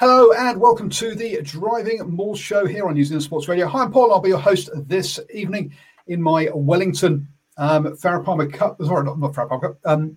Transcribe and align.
Hello 0.00 0.30
and 0.30 0.60
welcome 0.60 0.88
to 0.90 1.16
the 1.16 1.42
Driving 1.42 2.08
Maul 2.08 2.36
Show 2.36 2.64
here 2.64 2.86
on 2.86 2.94
New 2.94 3.02
Zealand 3.02 3.24
Sports 3.24 3.48
Radio. 3.48 3.66
Hi, 3.66 3.82
I'm 3.82 3.90
Paul. 3.90 4.12
I'll 4.12 4.20
be 4.20 4.28
your 4.28 4.38
host 4.38 4.70
this 4.72 5.18
evening 5.34 5.74
in 6.06 6.22
my 6.22 6.48
Wellington 6.54 7.26
um, 7.56 7.96
Farah 7.96 8.24
Palmer 8.24 8.48
Cup. 8.48 8.80
Sorry, 8.80 9.04
not, 9.04 9.18
not 9.18 9.32
Farah 9.32 9.48
Palmer 9.48 9.68
Cup. 9.70 9.78
Um, 9.84 10.16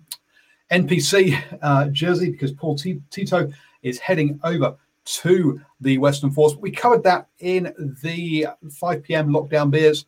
NPC 0.70 1.36
uh, 1.62 1.88
jersey 1.88 2.30
because 2.30 2.52
Paul 2.52 2.78
T- 2.78 3.02
Tito 3.10 3.50
is 3.82 3.98
heading 3.98 4.38
over 4.44 4.76
to 5.04 5.60
the 5.80 5.98
Western 5.98 6.30
Force. 6.30 6.54
We 6.54 6.70
covered 6.70 7.02
that 7.02 7.26
in 7.40 7.74
the 8.04 8.46
5 8.70 9.02
p.m. 9.02 9.30
lockdown 9.30 9.72
beers 9.72 10.06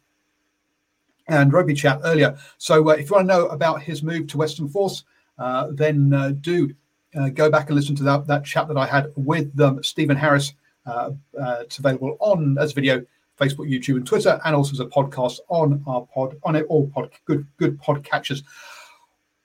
and 1.26 1.52
rugby 1.52 1.74
chat 1.74 1.98
earlier. 2.04 2.38
So 2.58 2.90
uh, 2.90 2.92
if 2.92 3.10
you 3.10 3.16
want 3.16 3.28
to 3.28 3.34
know 3.34 3.46
about 3.46 3.82
his 3.82 4.04
move 4.04 4.28
to 4.28 4.38
Western 4.38 4.68
Force, 4.68 5.02
uh, 5.36 5.66
then 5.72 6.12
uh, 6.12 6.30
do 6.40 6.72
uh, 7.18 7.28
go 7.28 7.50
back 7.50 7.68
and 7.68 7.76
listen 7.76 7.94
to 7.96 8.02
that, 8.04 8.26
that 8.26 8.44
chat 8.44 8.68
that 8.68 8.76
I 8.76 8.86
had 8.86 9.12
with 9.16 9.58
um, 9.60 9.82
Stephen 9.82 10.16
Harris. 10.16 10.54
Uh, 10.86 11.12
uh, 11.40 11.56
it's 11.60 11.78
available 11.78 12.16
on 12.20 12.58
as 12.58 12.72
video, 12.72 13.04
Facebook, 13.40 13.70
YouTube, 13.70 13.96
and 13.96 14.06
Twitter, 14.06 14.40
and 14.44 14.54
also 14.54 14.72
as 14.72 14.80
a 14.80 14.86
podcast 14.86 15.38
on 15.48 15.82
our 15.86 16.06
pod 16.06 16.36
on 16.42 16.56
it 16.56 16.66
all 16.68 16.88
pod 16.88 17.10
good 17.24 17.46
good 17.56 17.80
podcatchers. 17.80 18.42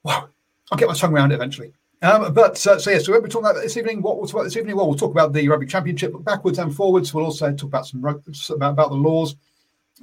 Wow, 0.04 0.30
I'll 0.72 0.78
get 0.78 0.88
my 0.88 0.94
tongue 0.94 1.14
around 1.14 1.32
it 1.32 1.36
eventually. 1.36 1.74
Um, 2.02 2.34
but 2.34 2.66
uh, 2.66 2.80
so 2.80 2.92
yeah, 2.92 3.00
so 3.00 3.12
we're 3.12 3.28
talking 3.28 3.50
about 3.50 3.62
this 3.62 3.76
evening. 3.78 4.02
What 4.02 4.18
we'll 4.18 4.28
talk 4.28 4.36
about 4.36 4.44
this 4.46 4.58
evening? 4.58 4.76
Well, 4.76 4.88
we'll 4.88 4.98
talk 4.98 5.12
about 5.12 5.34
the 5.34 5.48
rugby 5.48 5.66
championship 5.66 6.14
backwards 6.24 6.60
and 6.60 6.74
forwards. 6.74 7.14
We'll 7.14 7.26
also 7.26 7.52
talk 7.52 7.64
about 7.68 7.88
some 7.88 8.04
about, 8.04 8.24
about 8.72 8.90
the 8.90 8.96
laws. 8.96 9.36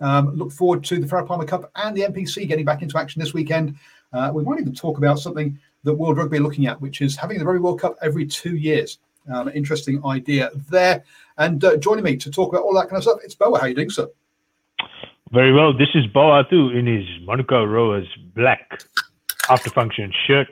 Um, 0.01 0.35
look 0.35 0.53
forward 0.53 0.85
to 0.85 0.99
the 0.99 1.07
Farah 1.07 1.27
Palmer 1.27 1.47
Cup 1.47 1.71
and 1.77 1.97
the 1.97 2.03
NPC 2.03 2.47
getting 2.47 2.67
back 2.67 2.83
into 2.83 2.99
action 2.99 3.21
this 3.21 3.33
weekend. 3.33 3.77
Uh, 4.13 4.31
we 4.33 4.45
might 4.45 4.61
even 4.61 4.75
talk 4.75 4.99
about 4.99 5.19
something 5.19 5.59
that 5.87 5.95
World 5.95 6.19
Rugby 6.19 6.39
are 6.39 6.41
looking 6.41 6.67
at, 6.67 6.81
which 6.81 7.01
is 7.01 7.17
having 7.17 7.39
the 7.39 7.45
Rugby 7.45 7.61
World 7.61 7.81
Cup 7.81 7.97
every 8.03 8.27
two 8.27 8.57
years. 8.57 8.99
Um, 9.33 9.49
interesting 9.55 10.05
idea 10.05 10.51
there. 10.69 11.05
And 11.39 11.65
uh, 11.65 11.77
joining 11.77 12.05
me 12.05 12.17
to 12.19 12.31
talk 12.31 12.53
about 12.53 12.63
all 12.63 12.75
that 12.75 12.89
kind 12.89 12.99
of 12.99 13.05
stuff, 13.05 13.21
it's 13.25 13.35
Boa. 13.35 13.59
How 13.59 13.65
are 13.65 13.69
you 13.69 13.75
doing, 13.75 13.91
sir? 13.91 14.09
Very 15.33 15.53
well. 15.53 15.73
This 15.73 15.89
is 15.95 16.07
Boa 16.09 16.45
too 16.51 16.71
in 16.71 16.87
his 16.87 17.07
Manukau 17.27 17.71
Rovers 17.71 18.09
black 18.35 18.83
after 19.49 19.71
function 19.71 20.13
shirt. 20.27 20.49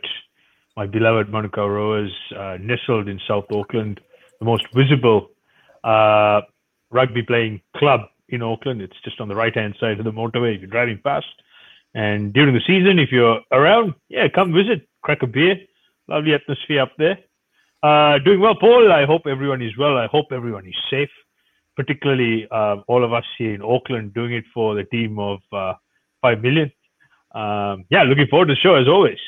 My 0.76 0.86
beloved 0.86 1.28
Manukau 1.28 1.68
Rovers, 1.68 2.12
uh, 2.36 2.58
nestled 2.60 3.08
in 3.08 3.20
South 3.28 3.46
Auckland, 3.50 4.00
the 4.38 4.44
most 4.44 4.66
visible 4.72 5.30
uh, 5.82 6.40
rugby 6.90 7.22
playing 7.22 7.60
club 7.76 8.00
in 8.28 8.42
Auckland. 8.42 8.82
It's 8.82 9.00
just 9.04 9.20
on 9.20 9.28
the 9.28 9.34
right 9.34 9.54
hand 9.54 9.76
side 9.80 9.98
of 9.98 10.04
the 10.04 10.12
motorway 10.12 10.54
if 10.54 10.60
you're 10.60 10.70
driving 10.70 11.00
past. 11.02 11.26
And 11.94 12.32
during 12.32 12.54
the 12.54 12.60
season, 12.66 12.98
if 12.98 13.12
you're 13.12 13.40
around, 13.52 13.94
yeah, 14.08 14.26
come 14.28 14.52
visit, 14.52 14.88
crack 15.04 15.22
a 15.22 15.26
beer. 15.26 15.56
Lovely 16.08 16.34
atmosphere 16.34 16.82
up 16.82 16.92
there. 16.98 17.18
Uh, 17.82 18.18
doing 18.24 18.40
well, 18.40 18.56
Paul. 18.56 18.90
I 18.90 19.04
hope 19.04 19.22
everyone 19.26 19.62
is 19.62 19.76
well. 19.78 19.96
I 19.96 20.06
hope 20.06 20.26
everyone 20.32 20.66
is 20.66 20.74
safe, 20.90 21.14
particularly 21.76 22.48
uh, 22.50 22.76
all 22.88 23.04
of 23.04 23.12
us 23.12 23.24
here 23.38 23.54
in 23.54 23.62
Auckland 23.62 24.14
doing 24.14 24.32
it 24.32 24.44
for 24.52 24.74
the 24.74 24.84
team 24.84 25.18
of 25.18 25.38
uh, 25.52 25.74
5 26.22 26.42
million 26.42 26.72
um, 27.34 27.84
yeah, 27.90 28.04
looking 28.04 28.28
forward 28.28 28.46
to 28.46 28.54
the 28.54 28.60
show 28.60 28.76
as 28.76 28.88
always. 28.88 29.18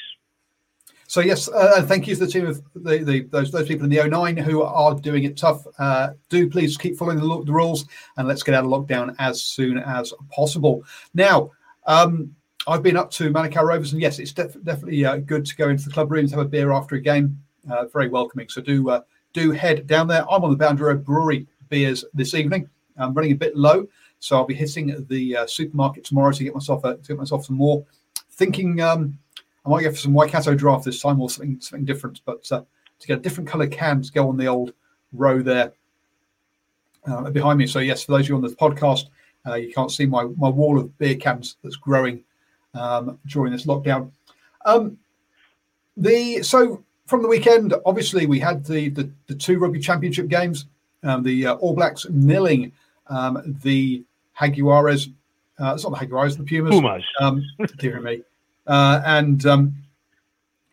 So 1.09 1.21
yes, 1.21 1.49
uh, 1.49 1.83
thank 1.87 2.07
you 2.09 2.15
to 2.15 2.27
the 2.27 2.31
team 2.31 2.47
of 2.47 2.63
the, 2.75 2.99
the, 2.99 3.21
those 3.31 3.53
those 3.53 3.69
people 3.69 3.85
in 3.85 3.91
the 3.91 4.09
09 4.09 4.37
who 4.39 4.63
are 4.63 4.95
doing 4.95 5.25
it 5.25 5.37
tough. 5.37 5.65
Uh, 5.79 6.11
do 6.29 6.49
please 6.49 6.77
keep 6.77 6.97
following 6.97 7.19
the, 7.19 7.45
the, 7.45 7.53
rules 7.53 7.87
and 8.17 8.27
let's 8.27 8.43
get 8.43 8.55
out 8.55 8.65
of 8.65 8.71
lockdown 8.71 9.15
as 9.19 9.43
soon 9.43 9.79
as 9.79 10.13
possible. 10.33 10.85
Now, 11.15 11.53
um, 11.87 12.35
I've 12.69 12.83
been 12.83 12.97
up 12.97 13.11
to 13.13 13.31
Manukau 13.31 13.63
Rovers, 13.63 13.93
and 13.93 14.03
yes, 14.03 14.19
it's 14.19 14.33
def- 14.33 14.63
definitely 14.65 15.05
uh, 15.05 15.19
good 15.19 15.47
to 15.47 15.57
go 15.57 15.69
into 15.69 15.85
the 15.85 15.91
club 15.93 16.11
rooms, 16.11 16.33
have 16.33 16.41
a 16.41 16.45
beer 16.45 16.73
after 16.73 16.97
a 16.97 17.01
game. 17.01 17.41
Uh, 17.71 17.87
very 17.87 18.09
welcoming. 18.09 18.49
So 18.49 18.61
do 18.61 18.91
uh, 18.91 19.03
do 19.33 19.51
head 19.53 19.87
down 19.87 20.07
there. 20.07 20.25
I'm 20.31 20.45
on 20.45 20.51
the 20.51 20.57
Boundary 20.57 20.89
Road 20.89 21.05
Brewery 21.05 21.47
beers 21.69 22.05
this 22.15 22.35
evening. 22.35 22.69
I'm 22.97 23.15
running 23.15 23.33
a 23.33 23.37
bit 23.37 23.57
low, 23.57 23.87
so 24.21 24.37
I'll 24.37 24.47
be 24.47 24.55
hitting 24.55 25.05
the 25.09 25.37
uh, 25.37 25.47
supermarket 25.47 26.05
tomorrow 26.05 26.33
to 26.33 26.45
get 26.45 26.55
myself 26.55 26.85
a, 26.85 26.97
to 26.97 27.03
get 27.09 27.19
myself 27.19 27.47
some 27.47 27.57
more 27.57 27.85
thinking 28.31 28.81
um, 28.81 29.19
I 29.65 29.69
might 29.69 29.83
go 29.83 29.91
for 29.91 29.97
some 29.97 30.15
Waikato 30.15 30.55
draft 30.55 30.85
this 30.85 31.01
time 31.01 31.21
or 31.21 31.29
something 31.29 31.61
something 31.61 31.85
different, 31.85 32.21
but 32.25 32.51
uh, 32.53 32.63
to 32.99 33.07
get 33.07 33.19
a 33.19 33.23
different 33.23 33.49
colour 33.49 33.67
can 33.67 34.03
to 34.03 34.13
go 34.13 34.29
on 34.29 34.37
the 34.37 34.47
old 34.47 34.73
row 35.13 35.43
there 35.43 35.73
uh, 37.07 37.31
behind 37.31 37.59
me. 37.59 37.67
So 37.67 37.81
yes, 37.81 38.05
for 38.05 38.13
those 38.13 38.23
of 38.23 38.29
you 38.29 38.37
on 38.37 38.43
the 38.43 38.49
podcast, 38.49 39.07
uh, 39.47 39.55
you 39.55 39.73
can't 39.73 39.91
see 39.91 40.07
my 40.07 40.25
my 40.37 40.49
wall 40.49 40.79
of 40.79 40.97
beer 40.99 41.17
cans 41.17 41.57
that's 41.63 41.77
growing 41.77 42.23
um, 42.79 43.19
during 43.27 43.53
this 43.53 43.67
lockdown. 43.67 44.11
Um, 44.65 44.99
the 45.97 46.43
so 46.43 46.83
from 47.07 47.23
the 47.23 47.29
weekend, 47.29 47.75
obviously 47.85 48.27
we 48.27 48.39
had 48.39 48.65
the 48.65 48.89
the, 48.91 49.11
the 49.27 49.35
two 49.35 49.59
rugby 49.59 49.81
championship 49.81 50.29
games. 50.29 50.67
Um, 51.03 51.23
the 51.23 51.47
uh, 51.47 51.55
All 51.57 51.75
Blacks 51.75 52.09
milling 52.09 52.73
um, 53.09 53.59
the 53.63 54.03
Jaguares 54.39 55.13
uh, 55.59 55.73
it's 55.75 55.85
not 55.85 55.93
the 55.93 55.99
Jaguars, 55.99 56.37
the 56.37 56.45
Pumas. 56.45 56.71
Pumas. 56.71 57.05
Um, 57.21 57.43
dear 57.79 58.01
me. 58.01 58.23
Uh, 58.67 59.01
and 59.05 59.45
um, 59.47 59.75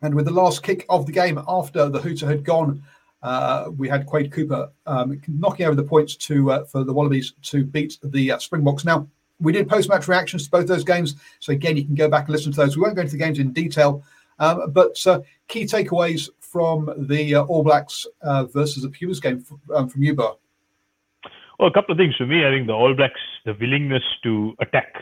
and 0.01 0.13
with 0.13 0.25
the 0.25 0.31
last 0.31 0.63
kick 0.63 0.85
of 0.89 1.05
the 1.05 1.11
game 1.11 1.41
after 1.47 1.89
the 1.89 1.99
hooter 1.99 2.27
had 2.27 2.43
gone, 2.43 2.83
uh, 3.21 3.69
we 3.77 3.87
had 3.87 4.05
Quade 4.05 4.31
Cooper 4.31 4.69
um, 4.85 5.21
knocking 5.27 5.65
over 5.65 5.75
the 5.75 5.83
points 5.83 6.15
to 6.17 6.51
uh, 6.51 6.65
for 6.65 6.83
the 6.83 6.91
Wallabies 6.91 7.33
to 7.43 7.63
beat 7.63 7.97
the 8.03 8.31
uh, 8.31 8.39
Springboks. 8.39 8.83
Now 8.83 9.07
we 9.43 9.51
did 9.51 9.69
post-match 9.69 10.07
reactions 10.07 10.45
to 10.45 10.51
both 10.51 10.67
those 10.67 10.83
games, 10.83 11.15
so 11.39 11.53
again 11.53 11.77
you 11.77 11.85
can 11.85 11.95
go 11.95 12.09
back 12.09 12.25
and 12.25 12.31
listen 12.31 12.51
to 12.51 12.57
those. 12.57 12.75
We 12.75 12.81
won't 12.81 12.95
go 12.95 13.01
into 13.01 13.13
the 13.13 13.23
games 13.23 13.39
in 13.39 13.53
detail, 13.53 14.03
um, 14.39 14.71
but 14.71 15.05
uh, 15.05 15.21
key 15.47 15.65
takeaways 15.65 16.29
from 16.39 16.91
the 17.07 17.35
uh, 17.35 17.43
All 17.43 17.63
Blacks 17.63 18.05
versus 18.23 18.83
the 18.83 18.89
Pumas 18.89 19.19
game 19.19 19.45
um, 19.73 19.89
from 19.89 20.03
you. 20.03 20.15
Well, 20.15 21.69
a 21.69 21.71
couple 21.71 21.91
of 21.91 21.97
things 21.97 22.15
for 22.15 22.25
me. 22.25 22.45
I 22.45 22.49
think 22.49 22.67
the 22.67 22.73
All 22.73 22.93
Blacks, 22.95 23.21
the 23.45 23.55
willingness 23.59 24.03
to 24.23 24.53
attack 24.59 24.95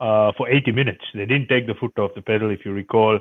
uh, 0.00 0.32
for 0.36 0.48
80 0.48 0.72
minutes. 0.72 1.04
They 1.14 1.26
didn't 1.26 1.48
take 1.48 1.66
the 1.66 1.74
foot 1.74 1.98
off 1.98 2.12
the 2.14 2.22
pedal. 2.22 2.50
If 2.50 2.64
you 2.64 2.72
recall, 2.72 3.18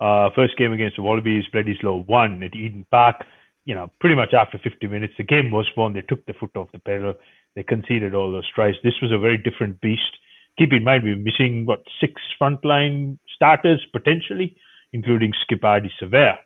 uh, 0.00 0.30
first 0.34 0.56
game 0.56 0.72
against 0.72 0.96
the 0.96 1.02
Wallabies, 1.02 1.44
Bledisloe 1.52 2.06
won 2.06 2.42
at 2.42 2.54
Eden 2.54 2.86
Park. 2.90 3.24
You 3.64 3.74
know, 3.74 3.90
pretty 4.00 4.16
much 4.16 4.32
after 4.32 4.58
50 4.58 4.86
minutes, 4.86 5.14
the 5.16 5.24
game 5.24 5.50
was 5.50 5.68
won. 5.76 5.92
They 5.92 6.02
took 6.02 6.24
the 6.26 6.32
foot 6.34 6.56
off 6.56 6.72
the 6.72 6.78
pedal. 6.78 7.14
They 7.56 7.62
conceded 7.62 8.14
all 8.14 8.30
those 8.30 8.48
tries. 8.54 8.74
This 8.82 8.94
was 9.02 9.12
a 9.12 9.18
very 9.18 9.38
different 9.38 9.80
beast. 9.80 10.18
Keep 10.58 10.72
in 10.72 10.84
mind, 10.84 11.04
we're 11.04 11.16
missing, 11.16 11.66
what, 11.66 11.82
six 12.00 12.20
frontline 12.40 13.18
starters 13.34 13.84
potentially, 13.92 14.56
including 14.92 15.32
Skip 15.42 15.60
Ardie 15.62 15.90
Savea. 16.00 16.38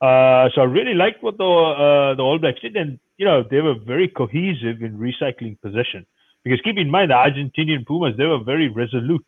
Uh, 0.00 0.48
so 0.54 0.62
I 0.62 0.64
really 0.64 0.94
liked 0.94 1.22
what 1.22 1.36
the 1.36 1.44
uh, 1.44 2.14
the 2.14 2.22
All 2.22 2.38
Blacks 2.38 2.60
did, 2.62 2.74
and 2.74 2.98
you 3.18 3.26
know 3.26 3.44
they 3.50 3.60
were 3.60 3.74
very 3.74 4.08
cohesive 4.08 4.80
in 4.80 4.98
recycling 4.98 5.60
possession. 5.60 6.06
Because 6.42 6.60
keep 6.62 6.78
in 6.78 6.90
mind, 6.90 7.10
the 7.10 7.14
Argentinian 7.14 7.86
Pumas, 7.86 8.16
they 8.16 8.24
were 8.24 8.42
very 8.42 8.68
resolute. 8.68 9.26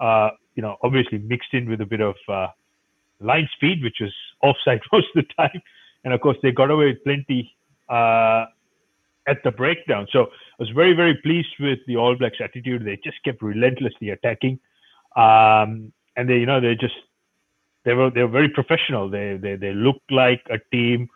Uh, 0.00 0.30
you 0.54 0.62
know, 0.62 0.76
obviously 0.82 1.18
mixed 1.18 1.52
in 1.52 1.68
with 1.68 1.82
a 1.82 1.84
bit 1.84 2.00
of 2.00 2.14
uh, 2.28 2.46
line 3.20 3.46
speed, 3.54 3.82
which 3.82 3.96
was 4.00 4.12
offside 4.42 4.80
most 4.90 5.08
of 5.14 5.24
the 5.26 5.34
time. 5.34 5.60
And 6.04 6.14
of 6.14 6.20
course, 6.22 6.38
they 6.42 6.50
got 6.50 6.70
away 6.70 6.86
with 6.86 7.04
plenty 7.04 7.54
uh, 7.90 8.46
at 9.28 9.42
the 9.44 9.50
breakdown. 9.50 10.06
So 10.12 10.28
I 10.58 10.62
was 10.62 10.70
very, 10.70 10.94
very 10.94 11.14
pleased 11.16 11.54
with 11.60 11.78
the 11.86 11.96
All 11.96 12.14
Blacks' 12.16 12.40
attitude. 12.40 12.84
They 12.84 12.98
just 13.04 13.22
kept 13.24 13.42
relentlessly 13.42 14.10
attacking, 14.10 14.58
um, 15.14 15.92
and 16.16 16.28
they, 16.28 16.38
you 16.38 16.46
know, 16.46 16.60
they 16.60 16.74
just 16.74 16.94
they 17.84 17.92
were 17.92 18.10
they 18.10 18.22
were 18.22 18.28
very 18.28 18.48
professional. 18.48 19.10
They 19.10 19.36
they 19.36 19.56
they 19.56 19.72
looked 19.72 20.10
like 20.10 20.42
a 20.50 20.58
team 20.72 21.08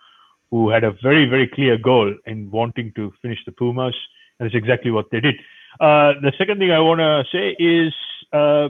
who 0.50 0.68
had 0.68 0.84
a 0.84 0.92
very, 1.02 1.26
very 1.26 1.46
clear 1.46 1.78
goal 1.78 2.14
in 2.26 2.50
wanting 2.50 2.92
to 2.96 3.12
finish 3.22 3.38
the 3.46 3.52
Pumas, 3.52 3.94
and 4.38 4.46
it's 4.46 4.54
exactly 4.54 4.90
what 4.90 5.10
they 5.10 5.20
did. 5.20 5.36
Uh, 5.78 6.14
the 6.20 6.32
second 6.36 6.58
thing 6.58 6.72
I 6.72 6.80
want 6.80 6.98
to 6.98 7.24
say 7.30 7.50
is, 7.58 7.94
uh, 8.32 8.68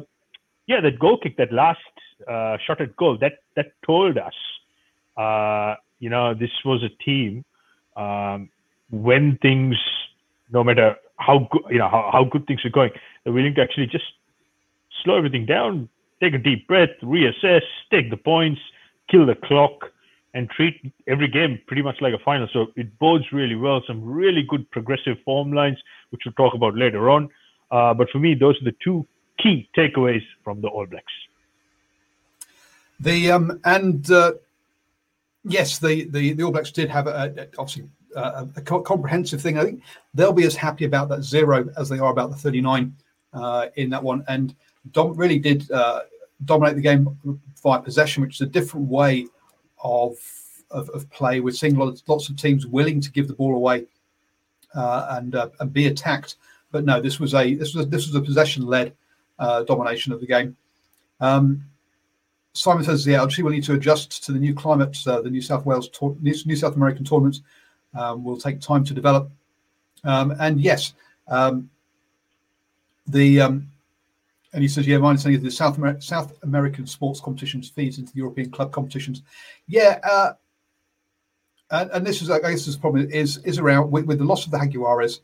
yeah, 0.67 0.81
that 0.83 0.99
goal 0.99 1.19
kick, 1.19 1.37
that 1.39 1.53
last 1.53 1.81
uh, 2.29 2.59
shot 2.65 2.81
at 2.81 2.95
goal, 2.97 3.17
that 3.19 3.39
that 3.57 3.73
told 3.85 4.19
us, 4.19 4.35
uh, 5.17 5.75
you 5.99 6.11
know, 6.11 6.35
this 6.35 6.51
was 6.65 6.83
a 6.83 6.91
team 7.03 7.45
um, 7.97 8.51
when 8.91 9.39
things, 9.39 9.77
no 10.53 10.65
matter 10.65 10.97
how 11.17 11.49
good, 11.51 11.63
you 11.71 11.79
know, 11.79 11.89
how, 11.89 12.11
how 12.13 12.25
good 12.25 12.47
things 12.47 12.65
are 12.65 12.71
going, 12.71 12.91
they're 13.25 13.33
willing 13.33 13.55
to 13.55 13.63
actually 13.63 13.87
just 13.87 14.05
slow 15.05 15.17
everything 15.17 15.47
down, 15.47 15.89
take 16.23 16.35
a 16.35 16.39
deep 16.39 16.67
breath, 16.67 16.91
reassess, 17.03 17.63
take 17.91 18.11
the 18.11 18.17
points, 18.17 18.61
kill 19.11 19.27
the 19.27 19.35
clock 19.35 19.91
and 20.35 20.49
treat 20.51 20.93
every 21.09 21.29
game 21.29 21.59
pretty 21.67 21.83
much 21.83 21.97
like 22.01 22.15
a 22.15 22.19
final. 22.25 22.49
So 22.53 22.67
it 22.77 22.99
bodes 22.99 23.25
really 23.33 23.57
well. 23.57 23.83
Some 23.87 24.05
really 24.05 24.43
good 24.49 24.71
progressive 24.71 25.17
form 25.25 25.53
lines, 25.53 25.79
which 26.11 26.23
we'll 26.25 26.35
talk 26.35 26.55
about 26.55 26.77
later 26.77 27.11
on. 27.11 27.29
Uh, 27.71 27.95
but 27.95 28.09
for 28.11 28.19
me, 28.19 28.35
those 28.35 28.61
are 28.61 28.65
the 28.65 28.77
two 28.83 29.07
key 29.39 29.69
takeaways 29.77 30.23
from 30.45 30.61
the 30.61 30.69
All 30.69 30.87
Blacks. 30.87 31.13
The 33.01 33.33
um, 33.33 33.61
and 33.65 34.09
uh, 34.11 34.33
yes, 35.45 35.79
the, 35.79 36.05
the 36.05 36.35
the 36.35 36.43
All 36.43 36.53
Blacks 36.53 36.71
did 36.71 36.91
have 36.91 37.07
a, 37.07 37.33
a 37.37 37.49
obviously 37.59 37.89
a, 38.17 38.49
a, 38.57 38.63
comprehensive 38.63 39.41
thing. 39.41 39.59
I 39.59 39.65
think 39.65 39.83
they'll 40.15 40.33
be 40.33 40.47
as 40.47 40.57
happy 40.57 40.85
about 40.85 41.09
that 41.09 41.23
zero 41.23 41.69
as 41.77 41.89
they 41.89 41.99
are 41.99 42.11
about 42.11 42.31
the 42.31 42.37
39 42.37 42.95
uh, 43.33 43.67
in 43.77 43.91
that 43.91 44.03
one. 44.03 44.25
And 44.29 44.55
Dom 44.93 45.15
really 45.15 45.39
did 45.39 45.71
uh, 45.71 46.03
dominate 46.45 46.77
the 46.77 46.83
game 46.83 47.19
via 47.63 47.81
possession, 47.81 48.23
which 48.23 48.37
is 48.37 48.41
a 48.41 48.47
different 48.47 48.89
way 48.89 49.27
of, 49.83 50.17
of, 50.71 50.89
of 50.91 51.09
play. 51.11 51.41
We're 51.41 51.53
seeing 51.53 51.77
lots, 51.77 52.03
lots 52.07 52.29
of 52.29 52.37
teams 52.37 52.67
willing 52.67 53.01
to 53.01 53.11
give 53.11 53.29
the 53.29 53.35
ball 53.35 53.55
away 53.55 53.87
uh, 54.75 55.07
and 55.11 55.35
uh, 55.35 55.51
and 55.61 55.73
be 55.73 55.87
attacked. 55.87 56.37
But 56.73 56.85
no, 56.85 57.01
this 57.01 57.19
was 57.19 57.35
a 57.35 57.55
this 57.55 57.75
was 57.75 57.87
a, 57.87 57.89
this 57.89 58.07
was 58.07 58.15
a 58.15 58.21
possession 58.21 58.67
led 58.67 58.95
uh, 59.39 59.65
domination 59.65 60.13
of 60.13 60.21
the 60.21 60.27
game. 60.27 60.57
Um, 61.21 61.65
Simon 62.53 62.85
says 62.85 63.05
the 63.05 63.13
LG 63.13 63.43
will 63.43 63.53
need 63.53 63.65
to 63.65 63.75
adjust 63.75 64.25
to 64.25 64.33
the 64.33 64.39
new 64.39 64.55
climate. 64.55 64.97
Uh, 65.07 65.21
the 65.21 65.31
New 65.31 65.43
South 65.43 65.65
Wales 65.67 65.89
New, 66.21 66.57
South 66.57 66.77
American 66.77 67.05
tournaments 67.05 67.43
um, 67.95 68.25
will 68.25 68.39
take 68.39 68.61
time 68.61 68.85
to 68.85 68.95
develop. 68.95 69.31
Um, 70.05 70.35
and 70.41 70.61
yes, 70.61 70.95
um, 71.29 71.71
the 73.07 73.41
um, 73.41 73.71
and 74.53 74.63
he 74.63 74.69
says, 74.69 74.87
yeah, 74.87 74.99
my 74.99 75.11
understanding 75.11 75.41
is 75.41 75.45
the 75.45 75.51
South, 75.51 75.79
Amer- 75.79 76.01
South 76.01 76.37
American 76.43 76.87
sports 76.87 77.21
competitions 77.21 77.69
feeds 77.69 77.99
into 77.99 78.13
the 78.13 78.19
European 78.19 78.51
club 78.51 78.73
competitions. 78.73 79.23
Yeah, 79.69 80.01
uh, 80.03 80.33
and, 81.71 81.91
and, 81.93 82.07
this 82.07 82.21
is, 82.21 82.31
I 82.31 82.41
guess, 82.41 82.67
this 82.67 82.77
problem 82.77 83.09
is 83.11 83.39
is 83.39 83.59
around 83.59 83.91
with, 83.91 84.07
with 84.07 84.19
the 84.19 84.25
loss 84.25 84.45
of 84.45 84.51
the 84.51 84.59
Jaguares, 84.59 85.21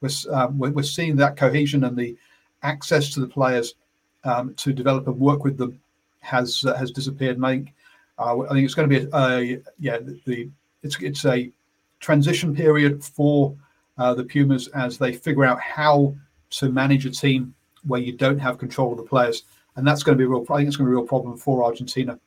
we're, 0.00 0.10
um, 0.32 0.58
we're, 0.58 0.70
we're, 0.70 0.82
seeing 0.84 1.16
that 1.16 1.36
cohesion 1.36 1.82
and 1.84 1.96
the 1.96 2.16
access 2.62 3.12
to 3.14 3.20
the 3.20 3.26
players 3.26 3.74
um, 4.22 4.54
to 4.54 4.72
develop 4.72 5.08
and 5.08 5.18
work 5.18 5.42
with 5.42 5.58
them 5.58 5.80
has 6.20 6.64
uh, 6.64 6.74
has 6.74 6.92
disappeared. 6.92 7.36
And 7.36 7.46
I 7.46 7.56
think 7.56 7.74
uh, 8.18 8.40
I 8.42 8.48
think 8.50 8.64
it's 8.64 8.74
going 8.74 8.88
to 8.88 9.00
be 9.00 9.10
a, 9.12 9.16
a 9.16 9.60
yeah 9.80 9.98
the, 9.98 10.20
the, 10.24 10.48
it's 10.84 11.00
it's 11.00 11.24
a 11.24 11.50
transition 12.00 12.54
period 12.54 13.04
for 13.04 13.56
uh, 13.98 14.14
the 14.14 14.24
Pumas 14.24 14.68
as 14.68 14.98
they 14.98 15.12
figure 15.12 15.44
out 15.44 15.60
how 15.60 16.14
to 16.50 16.70
manage 16.70 17.04
a 17.06 17.10
team 17.10 17.54
where 17.86 18.00
you 18.00 18.12
don't 18.12 18.38
have 18.38 18.58
control 18.58 18.92
of 18.92 18.98
the 18.98 19.04
players, 19.04 19.44
and 19.76 19.86
that's 19.86 20.02
going 20.02 20.16
to 20.16 20.20
be 20.20 20.24
a 20.24 20.28
real. 20.28 20.44
I 20.50 20.58
think 20.58 20.68
it's 20.68 20.76
going 20.76 20.86
to 20.86 20.90
be 20.90 20.94
a 20.94 21.00
real 21.00 21.06
problem 21.06 21.36
for 21.36 21.64
Argentina 21.64 22.18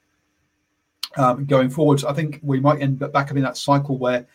um, 1.17 1.45
going 1.45 1.69
forwards. 1.69 2.03
I 2.03 2.13
think 2.13 2.39
we 2.41 2.59
might 2.59 2.81
end 2.81 3.01
up 3.03 3.11
back 3.11 3.31
up 3.31 3.37
in 3.37 3.43
that 3.43 3.57
cycle 3.57 3.97
where 3.97 4.25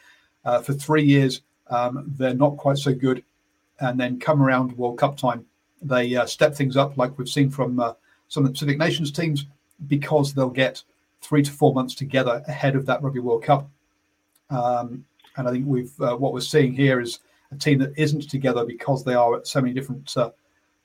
uh, 0.45 0.61
for 0.63 0.73
three 0.73 1.05
years 1.05 1.43
um, 1.69 2.13
they're 2.17 2.35
not 2.35 2.57
quite 2.57 2.79
so 2.79 2.95
good, 2.95 3.23
and 3.81 3.99
then 3.99 4.19
come 4.19 4.43
around 4.43 4.77
World 4.77 4.99
Cup 4.99 5.17
time, 5.17 5.45
they 5.83 6.15
uh, 6.17 6.27
step 6.27 6.55
things 6.55 6.77
up 6.77 6.97
like 6.97 7.19
we've 7.19 7.29
seen 7.29 7.51
from 7.51 7.79
uh, 7.81 7.93
some 8.29 8.45
of 8.45 8.49
the 8.49 8.53
Pacific 8.53 8.79
Nations 8.79 9.13
teams 9.13 9.47
because 9.87 10.33
they'll 10.33 10.49
get 10.49 10.83
three 11.21 11.43
to 11.43 11.51
four 11.51 11.75
months 11.75 11.95
together 11.95 12.43
ahead 12.49 12.77
of 12.77 12.87
that 12.87 13.03
Rugby 13.03 13.21
World 13.21 13.43
Cup. 13.43 13.69
Um, 14.51 15.05
and 15.37 15.49
I 15.49 15.53
think 15.53 15.67
we've 15.67 15.99
uh, 16.01 16.17
what 16.17 16.33
we're 16.33 16.41
seeing 16.41 16.73
here 16.73 17.01
is 17.01 17.21
a 17.53 17.57
team 17.57 17.79
that 17.79 17.93
isn't 17.97 18.29
together 18.29 18.65
because 18.65 19.05
they 19.05 19.15
are 19.15 19.37
at 19.37 19.47
so 19.47 19.61
many 19.61 19.73
different 19.73 20.15
uh, 20.17 20.31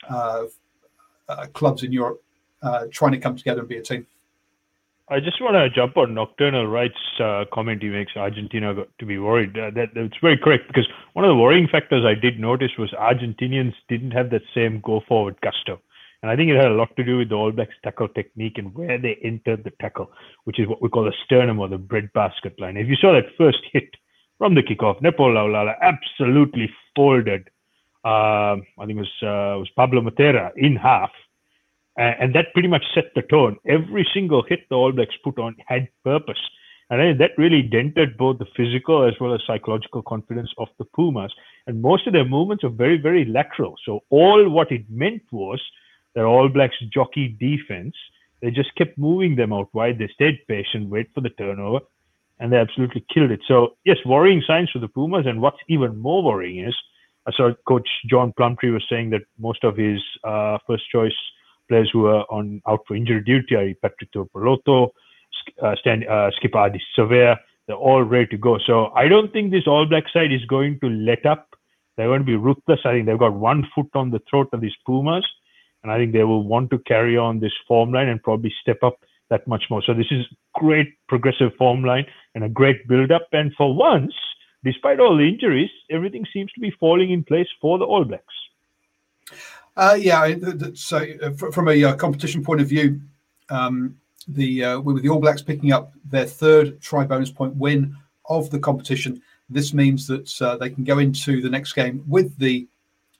uh, 0.08 1.46
clubs 1.52 1.82
in 1.82 1.92
Europe 1.92 2.22
uh, 2.62 2.86
trying 2.90 3.12
to 3.12 3.18
come 3.18 3.36
together 3.36 3.60
and 3.60 3.68
be 3.68 3.78
a 3.78 3.82
team. 3.82 4.06
I 5.08 5.20
just 5.20 5.42
want 5.42 5.54
to 5.56 5.68
jump 5.68 5.96
on 5.96 6.14
Nocturnal 6.14 6.66
Right's 6.66 7.20
uh, 7.20 7.44
comment 7.52 7.82
he 7.82 7.88
makes 7.88 8.12
Argentina 8.16 8.72
got 8.72 8.88
to 8.98 9.04
be 9.04 9.18
worried. 9.18 9.58
Uh, 9.58 9.70
that, 9.74 9.88
that's 9.94 10.16
very 10.22 10.38
correct 10.38 10.68
because 10.68 10.88
one 11.12 11.24
of 11.24 11.28
the 11.28 11.34
worrying 11.34 11.68
factors 11.68 12.04
I 12.04 12.14
did 12.14 12.38
notice 12.38 12.70
was 12.78 12.90
Argentinians 12.92 13.74
didn't 13.88 14.12
have 14.12 14.30
that 14.30 14.42
same 14.54 14.80
go 14.80 15.02
forward 15.06 15.36
gusto. 15.42 15.80
And 16.22 16.30
I 16.30 16.36
think 16.36 16.50
it 16.50 16.56
had 16.56 16.70
a 16.70 16.74
lot 16.74 16.94
to 16.96 17.04
do 17.04 17.18
with 17.18 17.30
the 17.30 17.34
All 17.34 17.50
Blacks 17.50 17.74
tackle 17.82 18.08
technique 18.08 18.56
and 18.56 18.72
where 18.74 18.96
they 18.96 19.18
entered 19.24 19.64
the 19.64 19.72
tackle, 19.80 20.10
which 20.44 20.60
is 20.60 20.68
what 20.68 20.80
we 20.80 20.88
call 20.88 21.04
the 21.04 21.12
sternum 21.24 21.58
or 21.58 21.68
the 21.68 21.78
breadbasket 21.78 22.58
line. 22.60 22.76
If 22.76 22.88
you 22.88 22.96
saw 22.96 23.12
that 23.12 23.36
first 23.36 23.58
hit 23.72 23.90
from 24.42 24.56
the 24.56 24.62
kickoff, 24.62 25.00
Nepo 25.00 25.28
Laulala 25.28 25.74
absolutely 25.80 26.68
folded 26.96 27.48
um, 28.04 28.66
I 28.80 28.86
think 28.86 28.98
it 28.98 29.06
was 29.06 29.22
uh, 29.22 29.54
was 29.60 29.70
Pablo 29.76 30.00
Matera 30.00 30.50
in 30.56 30.74
half, 30.74 31.12
and, 31.96 32.16
and, 32.18 32.34
that 32.34 32.52
pretty 32.52 32.66
much 32.66 32.82
set 32.92 33.14
the 33.14 33.22
tone. 33.22 33.58
Every 33.64 34.04
single 34.12 34.42
hit 34.42 34.68
the 34.68 34.74
All 34.74 34.90
Blacks 34.90 35.14
put 35.22 35.38
on 35.38 35.54
had 35.68 35.86
purpose, 36.02 36.40
and 36.90 37.20
that 37.20 37.30
really 37.38 37.62
dented 37.62 38.18
both 38.18 38.40
the 38.40 38.46
physical 38.56 39.06
as 39.06 39.14
well 39.20 39.32
as 39.32 39.40
psychological 39.46 40.02
confidence 40.02 40.50
of 40.58 40.66
the 40.80 40.84
Pumas. 40.86 41.32
And 41.68 41.80
most 41.80 42.08
of 42.08 42.12
their 42.12 42.24
movements 42.24 42.64
are 42.64 42.70
very 42.70 42.96
very 42.96 43.24
lateral. 43.24 43.76
So 43.86 44.00
all 44.10 44.50
what 44.50 44.72
it 44.72 44.84
meant 44.90 45.22
was 45.30 45.62
that 46.16 46.24
All 46.24 46.48
Blacks 46.48 46.74
jockey 46.92 47.36
defense. 47.38 47.94
They 48.40 48.50
just 48.50 48.74
kept 48.74 48.98
moving 48.98 49.36
them 49.36 49.52
out 49.52 49.72
wide. 49.72 50.00
They 50.00 50.08
stayed 50.12 50.40
patient, 50.48 50.90
wait 50.90 51.06
for 51.14 51.20
the 51.20 51.30
turnover, 51.30 51.86
and 52.42 52.52
they 52.52 52.56
absolutely 52.56 53.04
killed 53.14 53.30
it. 53.30 53.40
So 53.46 53.76
yes, 53.84 53.98
worrying 54.04 54.42
signs 54.44 54.68
for 54.70 54.80
the 54.80 54.88
Pumas. 54.88 55.26
And 55.26 55.40
what's 55.40 55.60
even 55.68 55.96
more 55.96 56.24
worrying 56.24 56.66
is 56.66 56.74
I 57.28 57.30
saw 57.36 57.52
Coach 57.68 57.88
John 58.10 58.32
Plumtree 58.36 58.72
was 58.72 58.84
saying 58.90 59.10
that 59.10 59.22
most 59.38 59.62
of 59.62 59.76
his 59.76 60.00
uh, 60.24 60.58
first 60.66 60.82
choice 60.90 61.14
players 61.68 61.88
who 61.92 62.06
are 62.06 62.24
on 62.30 62.60
out 62.66 62.80
for 62.88 62.96
injury 62.96 63.22
duty 63.22 63.54
are 63.54 63.72
Patrick 63.80 64.12
Tuipulotu, 64.12 64.90
uh, 65.62 65.76
Stan, 65.76 66.06
uh, 66.08 66.32
Skipper 66.36 66.58
Ardie 66.58 66.80
Savea. 66.98 67.36
They're 67.68 67.76
all 67.76 68.02
ready 68.02 68.26
to 68.26 68.36
go. 68.36 68.58
So 68.66 68.86
I 68.96 69.06
don't 69.06 69.32
think 69.32 69.52
this 69.52 69.68
All 69.68 69.86
Black 69.86 70.04
side 70.12 70.32
is 70.32 70.44
going 70.46 70.80
to 70.80 70.88
let 70.88 71.24
up. 71.24 71.46
They're 71.96 72.08
going 72.08 72.22
to 72.22 72.26
be 72.26 72.34
ruthless. 72.34 72.80
I 72.84 72.90
think 72.90 73.06
they've 73.06 73.16
got 73.16 73.34
one 73.34 73.64
foot 73.72 73.90
on 73.94 74.10
the 74.10 74.20
throat 74.28 74.48
of 74.52 74.60
these 74.60 74.74
Pumas, 74.84 75.24
and 75.84 75.92
I 75.92 75.96
think 75.96 76.12
they 76.12 76.24
will 76.24 76.42
want 76.42 76.70
to 76.70 76.78
carry 76.80 77.16
on 77.16 77.38
this 77.38 77.52
form 77.68 77.92
line 77.92 78.08
and 78.08 78.20
probably 78.20 78.52
step 78.60 78.82
up 78.82 78.96
that 79.32 79.48
much 79.48 79.64
more. 79.70 79.82
So 79.82 79.94
this 79.94 80.10
is 80.10 80.24
great 80.54 80.88
progressive 81.08 81.52
form 81.56 81.82
line 81.84 82.06
and 82.34 82.44
a 82.44 82.48
great 82.48 82.86
build 82.86 83.10
up. 83.10 83.26
And 83.32 83.52
for 83.58 83.74
once, 83.74 84.14
despite 84.62 85.00
all 85.00 85.16
the 85.16 85.28
injuries, 85.28 85.70
everything 85.90 86.24
seems 86.32 86.52
to 86.52 86.60
be 86.60 86.70
falling 86.78 87.10
in 87.10 87.24
place 87.24 87.48
for 87.60 87.78
the 87.78 87.84
All 87.84 88.04
Blacks. 88.04 88.34
Uh, 89.76 89.96
yeah, 89.98 90.34
so 90.74 90.98
uh, 91.22 91.30
from 91.50 91.68
a 91.68 91.84
uh, 91.84 91.96
competition 91.96 92.44
point 92.44 92.60
of 92.60 92.68
view, 92.68 93.00
um, 93.48 93.96
the 94.28 94.64
uh, 94.64 94.80
with 94.80 95.02
the 95.02 95.08
All 95.08 95.18
Blacks 95.18 95.42
picking 95.42 95.72
up 95.72 95.92
their 96.04 96.26
third 96.26 96.80
try 96.80 97.04
bonus 97.04 97.30
point 97.30 97.54
win 97.56 97.96
of 98.28 98.50
the 98.50 98.58
competition, 98.58 99.22
this 99.48 99.72
means 99.72 100.06
that 100.06 100.30
uh, 100.42 100.56
they 100.58 100.68
can 100.68 100.84
go 100.84 100.98
into 100.98 101.40
the 101.40 101.48
next 101.48 101.72
game 101.72 102.04
with 102.06 102.36
the 102.38 102.68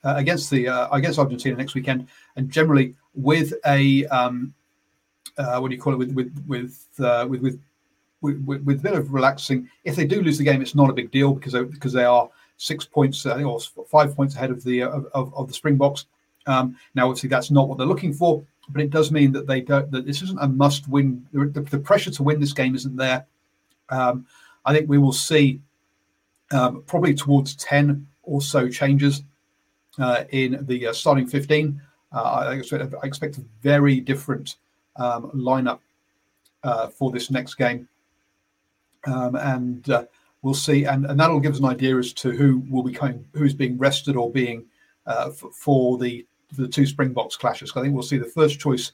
against 0.04 0.50
the 0.50 0.66
against 0.92 1.18
Argentina 1.18 1.56
next 1.56 1.74
weekend, 1.74 2.08
and 2.36 2.50
generally 2.50 2.94
with 3.14 3.54
a 3.64 4.06
um, 4.06 4.52
what 5.36 5.68
do 5.68 5.74
you 5.74 5.80
call 5.80 5.92
it 5.94 5.96
with 5.96 6.12
with 6.12 6.44
with 6.46 6.86
with, 6.96 7.40
with 7.40 7.60
with, 8.22 8.40
with, 8.44 8.62
with, 8.62 8.78
a 8.78 8.82
bit 8.82 8.94
of 8.94 9.12
relaxing. 9.12 9.68
If 9.84 9.96
they 9.96 10.04
do 10.04 10.22
lose 10.22 10.38
the 10.38 10.44
game, 10.44 10.62
it's 10.62 10.76
not 10.76 10.88
a 10.88 10.92
big 10.92 11.10
deal 11.10 11.34
because 11.34 11.52
they, 11.52 11.64
because 11.64 11.92
they 11.92 12.04
are 12.04 12.30
six 12.56 12.84
points 12.84 13.26
uh, 13.26 13.42
or 13.42 13.60
five 13.88 14.14
points 14.14 14.36
ahead 14.36 14.50
of 14.50 14.62
the 14.62 14.84
uh, 14.84 15.00
of, 15.12 15.34
of 15.34 15.48
the 15.48 15.54
Springboks. 15.54 16.06
Um, 16.46 16.76
now, 16.94 17.08
obviously, 17.08 17.28
that's 17.28 17.50
not 17.50 17.68
what 17.68 17.78
they're 17.78 17.86
looking 17.86 18.14
for, 18.14 18.44
but 18.68 18.80
it 18.80 18.90
does 18.90 19.10
mean 19.10 19.32
that 19.32 19.46
they 19.46 19.60
don't, 19.60 19.90
that 19.90 20.06
this 20.06 20.22
isn't 20.22 20.40
a 20.40 20.48
must 20.48 20.88
win. 20.88 21.26
The, 21.32 21.60
the, 21.60 21.78
pressure 21.78 22.10
to 22.12 22.22
win 22.22 22.40
this 22.40 22.52
game 22.52 22.74
isn't 22.74 22.96
there. 22.96 23.26
Um, 23.90 24.26
I 24.64 24.72
think 24.72 24.88
we 24.88 24.98
will 24.98 25.12
see 25.12 25.60
um, 26.52 26.82
probably 26.86 27.14
towards 27.14 27.56
ten 27.56 28.06
or 28.22 28.40
so 28.40 28.68
changes 28.68 29.24
uh, 29.98 30.24
in 30.30 30.64
the 30.66 30.88
uh, 30.88 30.92
starting 30.92 31.26
15. 31.26 31.80
Uh, 32.12 32.22
I, 32.22 32.54
expect, 32.54 32.94
I, 32.94 33.06
expect, 33.06 33.38
a 33.38 33.44
very 33.62 34.00
different 34.00 34.56
um, 34.96 35.30
lineup 35.34 35.80
uh, 36.64 36.88
for 36.88 37.10
this 37.10 37.30
next 37.30 37.54
game. 37.54 37.88
Um, 39.06 39.34
and 39.36 39.88
uh, 39.90 40.04
we'll 40.42 40.54
see. 40.54 40.84
And, 40.84 41.06
and 41.06 41.18
that'll 41.18 41.40
give 41.40 41.52
us 41.52 41.58
an 41.58 41.66
idea 41.66 41.96
as 41.96 42.12
to 42.14 42.30
who 42.30 42.62
will 42.70 42.82
be 42.82 42.92
coming, 42.92 43.24
who's 43.34 43.54
being 43.54 43.78
rested 43.78 44.16
or 44.16 44.30
being 44.30 44.64
f- 45.06 45.44
for 45.52 45.98
the 45.98 46.26
for 46.54 46.62
the 46.62 46.68
two 46.68 46.86
Springboks 46.86 47.36
clashes. 47.36 47.72
I 47.74 47.80
think 47.80 47.94
we'll 47.94 48.02
see 48.02 48.18
the 48.18 48.26
first 48.26 48.60
choice 48.60 48.92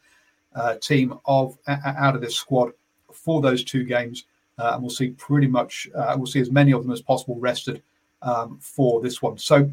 team 0.81 1.19
of 1.27 1.59
out 1.67 2.15
of 2.15 2.21
this 2.21 2.37
squad 2.37 2.71
for 3.13 3.41
those 3.41 3.65
two 3.65 3.85
games. 3.85 4.25
Uh, 4.59 4.73
and 4.75 4.83
we'll 4.83 4.91
see 4.91 5.11
pretty 5.11 5.47
much 5.47 5.89
uh, 5.95 6.15
we'll 6.17 6.27
see 6.27 6.41
as 6.41 6.51
many 6.51 6.73
of 6.73 6.83
them 6.83 6.91
as 6.91 7.01
possible 7.01 7.39
rested 7.39 7.83
um, 8.23 8.59
for 8.61 9.01
this 9.01 9.23
one. 9.23 9.39
So 9.39 9.71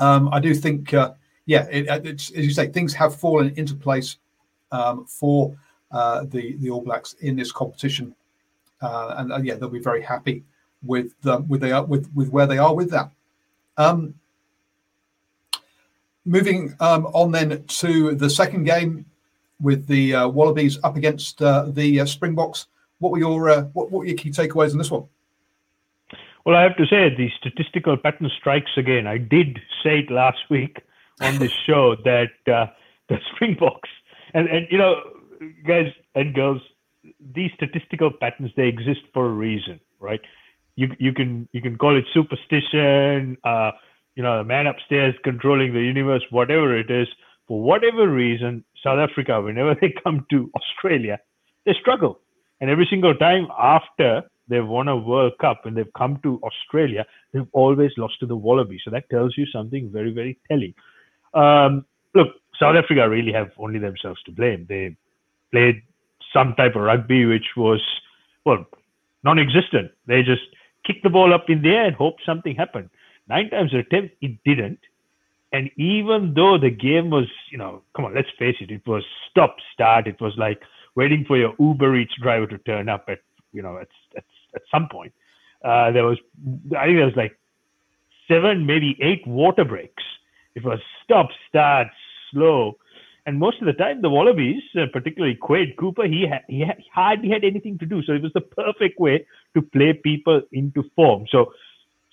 um, 0.00 0.28
I 0.32 0.38
do 0.38 0.54
think, 0.54 0.92
uh, 0.92 1.14
yeah, 1.46 1.66
it, 1.70 1.86
it's 2.04 2.30
as 2.30 2.44
you 2.44 2.52
say, 2.52 2.68
things 2.68 2.92
have 2.94 3.16
fallen 3.16 3.52
into 3.56 3.74
place 3.74 4.18
um, 4.72 5.04
for 5.06 5.56
uh, 5.90 6.24
the 6.24 6.56
the 6.56 6.70
All 6.70 6.82
Blacks 6.82 7.14
in 7.20 7.36
this 7.36 7.52
competition, 7.52 8.14
uh, 8.80 9.14
and 9.18 9.32
uh, 9.32 9.38
yeah, 9.38 9.54
they'll 9.54 9.68
be 9.68 9.80
very 9.80 10.02
happy 10.02 10.44
with 10.82 11.14
with 11.48 11.60
they 11.60 11.72
are 11.72 11.84
with 11.84 12.10
with 12.14 12.30
where 12.30 12.46
they 12.46 12.58
are 12.58 12.74
with 12.74 12.90
that. 12.90 13.10
Um, 13.76 14.14
moving 16.24 16.74
um, 16.80 17.06
on 17.06 17.32
then 17.32 17.64
to 17.64 18.14
the 18.14 18.28
second 18.28 18.64
game 18.64 19.06
with 19.60 19.86
the 19.86 20.14
uh, 20.14 20.28
Wallabies 20.28 20.78
up 20.84 20.96
against 20.96 21.40
uh, 21.42 21.66
the 21.68 22.06
Springboks. 22.06 22.66
What 22.98 23.12
were 23.12 23.18
your 23.18 23.62
what, 23.72 23.90
what 23.90 24.00
were 24.00 24.06
your 24.06 24.16
key 24.16 24.30
takeaways 24.30 24.72
in 24.72 24.78
this 24.78 24.90
one? 24.90 25.06
Well, 26.48 26.56
I 26.56 26.62
have 26.62 26.78
to 26.78 26.86
say 26.86 27.14
the 27.14 27.28
statistical 27.38 27.98
pattern 27.98 28.30
strikes 28.38 28.70
again. 28.78 29.06
I 29.06 29.18
did 29.18 29.58
say 29.82 29.98
it 29.98 30.10
last 30.10 30.38
week 30.48 30.80
on 31.20 31.38
this 31.38 31.52
show 31.66 31.94
that 32.04 32.30
uh, 32.50 32.66
the 33.10 33.18
Springboks 33.34 33.90
and 34.34 34.48
and 34.48 34.66
you 34.70 34.78
know, 34.78 35.00
guys 35.66 35.92
and 36.14 36.34
girls, 36.34 36.60
these 37.34 37.50
statistical 37.54 38.10
patterns 38.10 38.50
they 38.56 38.68
exist 38.68 39.00
for 39.12 39.26
a 39.26 39.32
reason, 39.32 39.80
right? 40.00 40.20
You 40.76 40.94
you 40.98 41.12
can 41.12 41.48
you 41.52 41.60
can 41.60 41.76
call 41.76 41.96
it 41.96 42.04
superstition, 42.12 43.36
uh, 43.44 43.72
you 44.14 44.22
know, 44.22 44.38
the 44.38 44.44
man 44.44 44.66
upstairs 44.66 45.14
controlling 45.24 45.72
the 45.72 45.80
universe, 45.80 46.22
whatever 46.30 46.76
it 46.76 46.90
is. 46.90 47.08
For 47.46 47.60
whatever 47.62 48.08
reason, 48.08 48.62
South 48.82 48.98
Africa, 48.98 49.40
whenever 49.40 49.74
they 49.80 49.94
come 50.04 50.26
to 50.30 50.50
Australia, 50.54 51.18
they 51.64 51.74
struggle, 51.80 52.20
and 52.60 52.70
every 52.70 52.86
single 52.90 53.14
time 53.14 53.48
after 53.58 54.22
they've 54.48 54.66
won 54.66 54.88
a 54.88 54.96
World 54.96 55.32
Cup 55.40 55.66
and 55.66 55.76
they've 55.76 55.92
come 55.96 56.18
to 56.22 56.40
Australia, 56.42 57.06
they've 57.32 57.46
always 57.52 57.90
lost 57.96 58.18
to 58.20 58.26
the 58.26 58.36
Wallabies. 58.36 58.80
So 58.84 58.90
that 58.90 59.08
tells 59.10 59.36
you 59.36 59.46
something 59.46 59.90
very, 59.90 60.12
very 60.12 60.38
telling. 60.48 60.74
Um, 61.34 61.84
look, 62.14 62.28
South 62.58 62.76
Africa 62.76 63.08
really 63.08 63.32
have 63.32 63.50
only 63.58 63.78
themselves 63.78 64.22
to 64.24 64.32
blame. 64.32 64.66
They 64.68 64.96
played 65.52 65.82
some 66.32 66.54
type 66.54 66.76
of 66.76 66.82
rugby 66.82 67.24
which 67.24 67.56
was, 67.56 67.80
well, 68.44 68.66
non 69.24 69.38
existent. 69.38 69.90
They 70.06 70.22
just 70.22 70.42
kicked 70.84 71.02
the 71.02 71.10
ball 71.10 71.32
up 71.32 71.48
in 71.48 71.62
the 71.62 71.70
air 71.70 71.86
and 71.86 71.96
hoped 71.96 72.22
something 72.24 72.54
happened. 72.54 72.90
Nine 73.28 73.50
times 73.50 73.74
out 73.74 73.80
of 73.80 73.90
ten, 73.90 74.10
it 74.20 74.38
didn't. 74.44 74.80
And 75.52 75.70
even 75.76 76.34
though 76.34 76.58
the 76.58 76.70
game 76.70 77.10
was, 77.10 77.26
you 77.50 77.58
know, 77.58 77.82
come 77.96 78.04
on, 78.04 78.14
let's 78.14 78.28
face 78.38 78.56
it, 78.60 78.70
it 78.70 78.86
was 78.86 79.02
stop 79.30 79.56
start. 79.72 80.06
It 80.06 80.20
was 80.20 80.34
like 80.36 80.60
waiting 80.94 81.24
for 81.26 81.36
your 81.38 81.54
Uber 81.58 81.96
Eats 81.96 82.14
driver 82.20 82.46
to 82.46 82.58
turn 82.58 82.88
up 82.88 83.04
at, 83.08 83.20
you 83.52 83.62
know, 83.62 83.78
at, 83.78 83.88
at 84.16 84.24
at 84.54 84.62
some 84.70 84.88
point. 84.90 85.12
Uh, 85.64 85.90
there 85.90 86.04
was, 86.04 86.18
I 86.76 86.86
think 86.86 86.98
there 86.98 87.06
was 87.06 87.16
like 87.16 87.38
seven, 88.28 88.66
maybe 88.66 88.96
eight 89.00 89.26
water 89.26 89.64
breaks. 89.64 90.02
It 90.54 90.64
was 90.64 90.78
stop, 91.04 91.28
start, 91.48 91.88
slow. 92.30 92.76
And 93.26 93.38
most 93.38 93.60
of 93.60 93.66
the 93.66 93.74
time, 93.74 94.00
the 94.00 94.08
Wallabies, 94.08 94.62
uh, 94.74 94.86
particularly 94.92 95.34
Quade 95.34 95.76
Cooper, 95.76 96.06
he, 96.06 96.26
ha- 96.26 96.44
he, 96.48 96.64
ha- 96.64 96.80
hardly 96.92 97.28
had 97.28 97.44
anything 97.44 97.78
to 97.78 97.86
do. 97.86 98.02
So 98.02 98.12
it 98.12 98.22
was 98.22 98.32
the 98.32 98.40
perfect 98.40 98.98
way 98.98 99.26
to 99.54 99.60
play 99.60 99.92
people 99.92 100.40
into 100.52 100.82
form. 100.96 101.26
So 101.30 101.52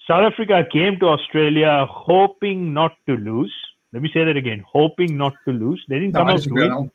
South 0.08 0.32
Africa 0.32 0.66
came 0.72 1.00
to 1.00 1.08
Australia 1.08 1.86
hoping 1.90 2.74
not 2.74 2.98
to 3.08 3.16
lose. 3.16 3.54
Let 3.94 4.02
me 4.02 4.10
say 4.14 4.26
that 4.26 4.36
again, 4.36 4.64
hoping 4.68 5.18
not 5.18 5.34
to 5.46 5.52
lose. 5.54 5.84
They 5.88 6.00
didn't 6.00 6.14
no, 6.14 6.20
come 6.20 6.30
out 6.30 6.42
to 6.42 6.54
win. 6.54 6.92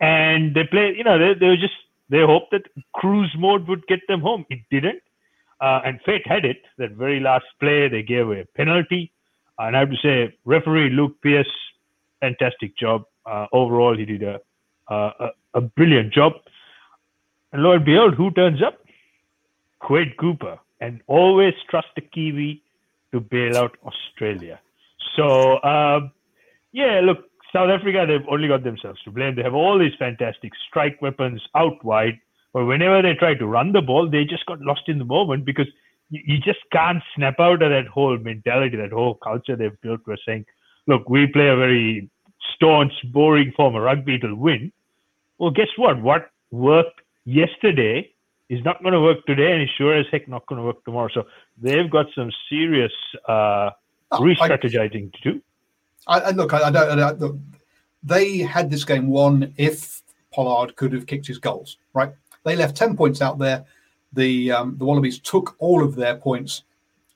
And 0.00 0.54
they 0.54 0.64
played, 0.64 0.96
you 0.96 1.04
know, 1.04 1.18
they, 1.18 1.38
they 1.38 1.46
were 1.46 1.56
just 1.56 1.74
they 2.08 2.20
hoped 2.20 2.50
that 2.50 2.66
cruise 2.94 3.32
mode 3.38 3.68
would 3.68 3.86
get 3.86 4.00
them 4.08 4.20
home. 4.20 4.44
It 4.50 4.60
didn't. 4.70 5.02
Uh, 5.60 5.80
and 5.84 6.00
fate 6.04 6.26
had 6.26 6.44
it. 6.44 6.62
That 6.76 6.90
very 6.92 7.20
last 7.20 7.44
play, 7.60 7.88
they 7.88 8.02
gave 8.02 8.26
away 8.26 8.40
a 8.40 8.44
penalty. 8.56 9.12
And 9.58 9.76
I 9.76 9.80
have 9.80 9.90
to 9.90 9.96
say, 10.02 10.36
referee 10.44 10.90
Luke 10.90 11.20
Pearce, 11.22 11.46
fantastic 12.22 12.76
job. 12.78 13.04
Uh, 13.26 13.46
overall, 13.52 13.96
he 13.96 14.06
did 14.06 14.22
a, 14.22 14.40
a, 14.88 15.28
a 15.54 15.60
brilliant 15.60 16.14
job. 16.14 16.32
And 17.52 17.62
lo 17.62 17.72
and 17.72 17.84
behold, 17.84 18.14
who 18.14 18.30
turns 18.30 18.62
up? 18.62 18.78
Quade 19.80 20.16
Cooper. 20.16 20.58
And 20.80 21.00
always 21.06 21.54
trust 21.70 21.88
the 21.94 22.00
Kiwi 22.00 22.62
to 23.12 23.20
bail 23.20 23.56
out 23.56 23.76
Australia. 23.84 24.58
So, 25.16 25.62
um, 25.62 26.12
yeah, 26.72 27.00
look, 27.04 27.18
South 27.52 27.68
Africa, 27.68 28.06
they've 28.08 28.26
only 28.30 28.48
got 28.48 28.64
themselves 28.64 29.00
to 29.02 29.10
blame. 29.10 29.36
They 29.36 29.42
have 29.42 29.54
all 29.54 29.78
these 29.78 29.92
fantastic 29.98 30.52
strike 30.68 31.02
weapons 31.02 31.42
out 31.54 31.84
wide, 31.84 32.18
but 32.54 32.64
whenever 32.64 33.02
they 33.02 33.14
try 33.14 33.34
to 33.34 33.46
run 33.46 33.72
the 33.72 33.82
ball, 33.82 34.08
they 34.08 34.24
just 34.24 34.46
got 34.46 34.60
lost 34.60 34.88
in 34.88 34.98
the 34.98 35.04
moment 35.04 35.44
because 35.44 35.66
you, 36.08 36.22
you 36.26 36.38
just 36.38 36.60
can't 36.72 37.02
snap 37.14 37.38
out 37.38 37.62
of 37.62 37.70
that 37.70 37.86
whole 37.86 38.16
mentality, 38.18 38.76
that 38.78 38.92
whole 38.92 39.14
culture 39.16 39.54
they've 39.54 39.80
built. 39.82 40.00
We're 40.06 40.16
saying, 40.26 40.46
look, 40.86 41.08
we 41.10 41.26
play 41.26 41.48
a 41.48 41.56
very 41.56 42.10
staunch, 42.54 42.92
boring 43.12 43.52
form 43.52 43.74
of 43.76 43.82
rugby 43.82 44.18
to 44.18 44.34
win. 44.34 44.72
Well, 45.38 45.50
guess 45.50 45.68
what? 45.76 46.00
What 46.00 46.30
worked 46.50 47.00
yesterday 47.24 48.10
is 48.48 48.64
not 48.64 48.82
going 48.82 48.92
to 48.92 49.00
work 49.00 49.24
today, 49.26 49.52
and 49.52 49.62
it's 49.62 49.72
sure 49.72 49.94
as 49.94 50.06
heck 50.10 50.28
not 50.28 50.46
going 50.46 50.60
to 50.60 50.64
work 50.66 50.84
tomorrow. 50.84 51.08
So 51.12 51.26
they've 51.60 51.90
got 51.90 52.06
some 52.14 52.30
serious 52.48 52.92
uh, 53.28 53.70
oh, 54.12 54.22
re-strategizing 54.22 55.12
to 55.14 55.32
do. 55.32 55.42
I, 56.06 56.20
I 56.20 56.30
look, 56.30 56.52
I, 56.52 56.64
I 56.64 56.70
don't. 56.70 57.00
I, 57.00 57.10
look, 57.12 57.36
they 58.02 58.38
had 58.38 58.70
this 58.70 58.84
game 58.84 59.08
won 59.08 59.54
if 59.56 60.02
Pollard 60.32 60.76
could 60.76 60.92
have 60.92 61.06
kicked 61.06 61.26
his 61.26 61.38
goals. 61.38 61.78
Right? 61.94 62.12
They 62.44 62.56
left 62.56 62.76
ten 62.76 62.96
points 62.96 63.22
out 63.22 63.38
there. 63.38 63.64
The 64.12 64.52
um, 64.52 64.76
the 64.76 64.84
Wallabies 64.84 65.18
took 65.20 65.56
all 65.58 65.82
of 65.82 65.94
their 65.94 66.16
points, 66.16 66.64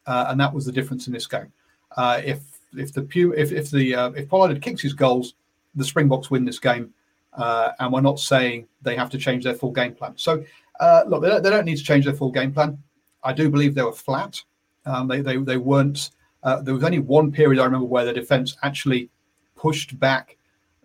uh, 0.06 0.26
and 0.28 0.40
that 0.40 0.54
was 0.54 0.64
the 0.64 0.72
difference 0.72 1.06
in 1.06 1.12
this 1.12 1.26
game. 1.26 1.52
Uh, 1.96 2.22
if 2.24 2.55
if 2.76 2.92
the 2.92 3.32
if 3.36 3.52
if 3.52 3.70
the 3.70 3.94
uh, 3.94 4.10
if 4.10 4.28
Pollard 4.28 4.60
kicked 4.62 4.80
his 4.80 4.92
goals, 4.92 5.34
the 5.74 5.84
Springboks 5.84 6.30
win 6.30 6.44
this 6.44 6.58
game. 6.58 6.92
Uh, 7.32 7.72
and 7.80 7.92
we're 7.92 8.00
not 8.00 8.18
saying 8.18 8.66
they 8.80 8.96
have 8.96 9.10
to 9.10 9.18
change 9.18 9.44
their 9.44 9.54
full 9.54 9.70
game 9.70 9.94
plan. 9.94 10.14
So 10.16 10.42
uh, 10.80 11.04
look, 11.06 11.22
they 11.22 11.28
don't, 11.28 11.42
they 11.42 11.50
don't 11.50 11.66
need 11.66 11.76
to 11.76 11.84
change 11.84 12.06
their 12.06 12.14
full 12.14 12.30
game 12.30 12.52
plan. 12.52 12.78
I 13.22 13.34
do 13.34 13.50
believe 13.50 13.74
they 13.74 13.82
were 13.82 13.92
flat. 13.92 14.40
Um, 14.86 15.06
they, 15.06 15.20
they 15.20 15.36
they 15.36 15.56
weren't 15.58 16.10
uh, 16.42 16.62
there 16.62 16.74
was 16.74 16.84
only 16.84 17.00
one 17.00 17.32
period 17.32 17.60
I 17.60 17.64
remember 17.64 17.86
where 17.86 18.04
the 18.04 18.12
defense 18.12 18.56
actually 18.62 19.10
pushed 19.56 19.98
back 19.98 20.36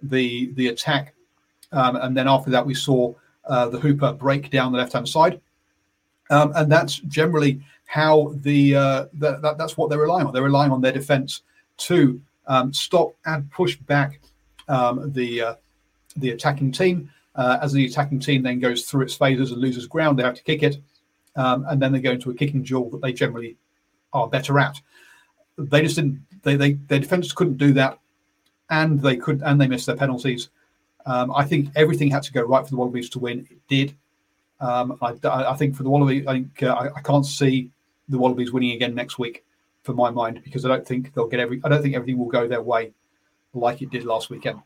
the 0.02 0.52
the 0.54 0.68
attack, 0.70 1.14
um, 1.72 1.96
and 1.98 2.18
then 2.18 2.28
after 2.28 2.50
that 2.50 2.66
we 2.66 2.74
saw 2.74 3.14
uh, 3.46 3.70
the 3.70 3.80
Hooper 3.80 4.14
break 4.14 4.50
down 4.50 4.72
the 4.72 4.80
left 4.80 4.94
hand 4.94 5.08
side, 5.08 5.40
um, 6.32 6.52
and 6.56 6.72
that's 6.72 6.98
generally 7.02 7.62
how 7.86 8.34
the, 8.38 8.76
uh, 8.76 9.06
the 9.14 9.38
that, 9.38 9.58
that's 9.58 9.78
what 9.78 9.90
they're 9.90 10.00
relying 10.00 10.26
on. 10.26 10.34
They're 10.34 10.42
relying 10.42 10.72
on 10.72 10.82
their 10.82 10.94
defense 10.94 11.44
to 11.88 12.22
um, 12.48 12.74
stop 12.74 13.14
and 13.26 13.50
push 13.52 13.76
back 13.76 14.20
um, 14.68 15.12
the 15.14 15.42
uh, 15.42 15.56
the 16.18 16.32
attacking 16.32 16.72
team. 16.72 17.10
Uh, 17.36 17.58
as 17.62 17.72
the 17.72 17.86
attacking 17.86 18.20
team 18.20 18.44
then 18.44 18.60
goes 18.60 18.84
through 18.84 19.04
its 19.04 19.16
phases 19.16 19.52
and 19.52 19.62
loses 19.62 19.88
ground, 19.88 20.20
they 20.20 20.24
have 20.24 20.36
to 20.36 20.44
kick 20.44 20.64
it, 20.64 20.78
um, 21.38 21.66
and 21.70 21.82
then 21.82 21.94
they 21.94 22.02
go 22.02 22.12
into 22.12 22.30
a 22.30 22.34
kicking 22.34 22.62
duel 22.62 22.90
that 22.90 23.02
they 23.02 23.14
generally 23.14 23.56
are 24.12 24.28
better 24.28 24.60
at 24.60 24.82
they 25.58 25.82
just 25.82 25.96
didn't. 25.96 26.22
They, 26.44 26.56
they 26.56 26.74
their 26.74 27.00
defense 27.00 27.32
couldn't 27.34 27.58
do 27.58 27.74
that, 27.74 28.00
and 28.70 29.02
they 29.02 29.16
could 29.16 29.42
and 29.44 29.60
they 29.60 29.68
missed 29.68 29.86
their 29.86 29.96
penalties. 29.96 30.50
Um, 31.06 31.32
I 31.34 31.46
think 31.46 31.70
everything 31.76 32.10
had 32.10 32.24
to 32.24 32.34
go 32.34 32.44
right 32.44 32.64
for 32.64 32.70
the 32.70 32.78
Wallabies 32.78 33.10
to 33.12 33.20
win. 33.20 33.48
It 33.50 33.60
did. 33.68 33.96
Um, 34.60 34.98
I, 35.02 35.16
I, 35.24 35.56
think 35.56 35.76
for 35.76 35.82
the 35.82 35.90
Wallabies, 35.90 36.28
I 36.28 36.34
think 36.34 36.62
uh, 36.62 36.74
I, 36.74 36.94
I, 36.98 37.02
can't 37.02 37.26
see 37.26 37.72
the 38.10 38.20
Wallabies 38.20 38.52
winning 38.52 38.74
again 38.74 38.94
next 38.94 39.18
week, 39.18 39.44
for 39.84 39.94
my 39.94 40.10
mind, 40.10 40.42
because 40.44 40.66
I 40.66 40.70
don't 40.70 40.88
think 40.88 41.14
they'll 41.14 41.28
get 41.28 41.40
every. 41.40 41.62
I 41.64 41.70
don't 41.70 41.82
think 41.82 41.96
everything 41.96 42.18
will 42.18 42.28
go 42.28 42.48
their 42.48 42.62
way 42.62 42.94
like 43.54 43.82
it 43.82 43.90
did 43.90 44.06
last 44.06 44.30
weekend. 44.30 44.60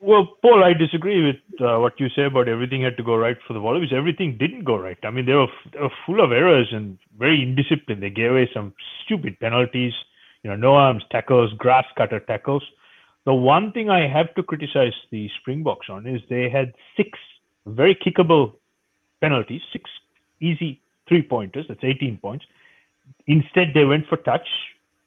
Well, 0.00 0.26
Paul, 0.42 0.64
I 0.64 0.72
disagree 0.72 1.24
with 1.24 1.60
uh, 1.60 1.78
what 1.78 2.00
you 2.00 2.08
say 2.08 2.24
about 2.24 2.48
everything 2.48 2.82
had 2.82 2.96
to 2.96 3.04
go 3.04 3.14
right 3.14 3.36
for 3.46 3.52
the 3.52 3.60
Wallabies. 3.60 3.92
Everything 3.94 4.36
didn't 4.36 4.64
go 4.64 4.76
right. 4.76 4.98
I 5.04 5.10
mean, 5.10 5.26
they 5.26 5.34
were, 5.34 5.46
they 5.72 5.78
were 5.78 5.92
full 6.04 6.24
of 6.24 6.32
errors 6.32 6.68
and 6.72 6.98
very 7.16 7.38
indisciplined. 7.38 8.00
They 8.00 8.10
gave 8.10 8.32
away 8.32 8.50
some 8.52 8.74
stupid 9.04 9.38
penalties 9.38 9.92
you 10.42 10.50
know, 10.50 10.56
no 10.56 10.74
arms 10.74 11.04
tackles, 11.10 11.52
grass 11.56 11.84
cutter 11.96 12.20
tackles. 12.20 12.62
The 13.24 13.34
one 13.34 13.72
thing 13.72 13.90
I 13.90 14.08
have 14.08 14.34
to 14.34 14.42
criticize 14.42 14.92
the 15.10 15.30
Springboks 15.40 15.88
on 15.88 16.06
is 16.06 16.20
they 16.28 16.50
had 16.50 16.74
six 16.96 17.18
very 17.66 17.94
kickable 17.94 18.54
penalties, 19.20 19.60
six 19.72 19.88
easy 20.40 20.80
three 21.08 21.22
pointers. 21.22 21.66
That's 21.68 21.84
18 21.84 22.18
points. 22.18 22.44
Instead, 23.26 23.72
they 23.74 23.84
went 23.84 24.06
for 24.08 24.16
touch. 24.16 24.46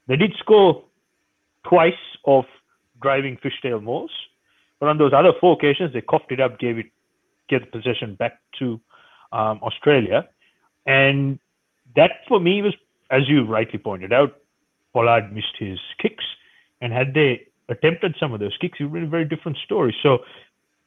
They 0.08 0.16
did 0.16 0.34
score 0.38 0.84
twice 1.68 1.94
of 2.26 2.46
driving 3.02 3.38
fishtail 3.38 3.82
mauls. 3.82 4.12
But 4.80 4.90
on 4.90 4.98
those 4.98 5.14
other 5.14 5.32
four 5.40 5.54
occasions, 5.54 5.94
they 5.94 6.02
coughed 6.02 6.32
it 6.32 6.40
up, 6.40 6.60
gave 6.60 6.78
it, 6.78 6.88
gave 7.50 7.62
the 7.62 7.68
possession 7.68 8.16
back 8.16 8.40
to 8.60 8.80
um, 9.32 9.60
Australia. 9.64 10.28
And 10.86 11.40
that 11.96 12.12
for 12.28 12.40
me 12.40 12.62
was, 12.62 12.74
as 13.10 13.28
you 13.28 13.46
rightly 13.46 13.80
pointed 13.80 14.14
out, 14.14 14.36
Pollard 14.94 15.34
missed 15.34 15.56
his 15.58 15.80
kicks. 16.00 16.24
And 16.82 16.94
had 16.94 17.14
they 17.14 17.48
attempted 17.70 18.16
some 18.20 18.34
of 18.34 18.40
those 18.40 18.56
kicks, 18.60 18.80
it 18.80 18.84
would 18.84 18.90
have 18.90 18.94
been 18.94 19.08
a 19.08 19.10
very 19.10 19.26
different 19.26 19.58
story. 19.58 19.96
So 20.04 20.20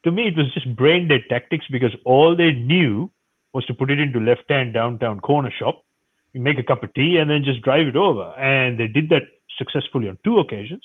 to 0.03 0.11
me, 0.11 0.27
it 0.27 0.37
was 0.37 0.53
just 0.53 0.75
brain 0.75 1.07
dead 1.07 1.23
tactics 1.29 1.65
because 1.69 1.91
all 2.05 2.35
they 2.35 2.53
knew 2.53 3.11
was 3.53 3.65
to 3.65 3.73
put 3.73 3.91
it 3.91 3.99
into 3.99 4.19
left 4.19 4.49
hand 4.49 4.73
downtown 4.73 5.19
corner 5.19 5.51
shop, 5.51 5.83
you 6.33 6.41
make 6.41 6.59
a 6.59 6.63
cup 6.63 6.83
of 6.83 6.93
tea, 6.93 7.17
and 7.17 7.29
then 7.29 7.43
just 7.43 7.61
drive 7.61 7.87
it 7.87 7.95
over. 7.95 8.33
And 8.37 8.79
they 8.79 8.87
did 8.87 9.09
that 9.09 9.23
successfully 9.57 10.09
on 10.09 10.17
two 10.23 10.39
occasions. 10.39 10.83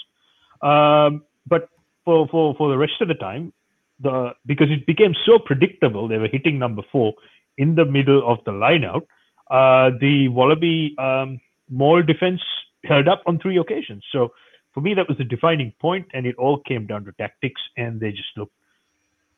Um, 0.62 1.24
but 1.46 1.68
for, 2.04 2.26
for, 2.28 2.54
for 2.54 2.70
the 2.70 2.78
rest 2.78 3.00
of 3.00 3.08
the 3.08 3.14
time, 3.14 3.52
the 4.00 4.32
because 4.46 4.70
it 4.70 4.86
became 4.86 5.14
so 5.24 5.38
predictable, 5.38 6.08
they 6.08 6.18
were 6.18 6.28
hitting 6.28 6.58
number 6.58 6.82
four 6.90 7.14
in 7.56 7.74
the 7.74 7.84
middle 7.84 8.22
of 8.26 8.38
the 8.44 8.50
lineout. 8.50 9.06
Uh, 9.50 9.96
the 10.00 10.28
Wallaby 10.28 10.94
um, 10.98 11.40
maul 11.70 12.02
defense 12.02 12.40
held 12.84 13.08
up 13.08 13.22
on 13.26 13.38
three 13.38 13.58
occasions. 13.58 14.04
So 14.10 14.32
for 14.72 14.80
me, 14.80 14.94
that 14.94 15.08
was 15.08 15.18
the 15.18 15.24
defining 15.24 15.72
point, 15.80 16.06
and 16.12 16.26
it 16.26 16.34
all 16.36 16.58
came 16.58 16.86
down 16.86 17.04
to 17.04 17.12
tactics, 17.12 17.60
and 17.76 18.00
they 18.00 18.10
just 18.10 18.36
looked 18.36 18.54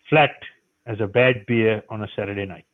flat 0.08 0.36
as 0.86 1.00
a 1.00 1.06
bad 1.06 1.44
beer 1.46 1.82
on 1.90 2.02
a 2.02 2.08
Saturday 2.16 2.46
night. 2.46 2.64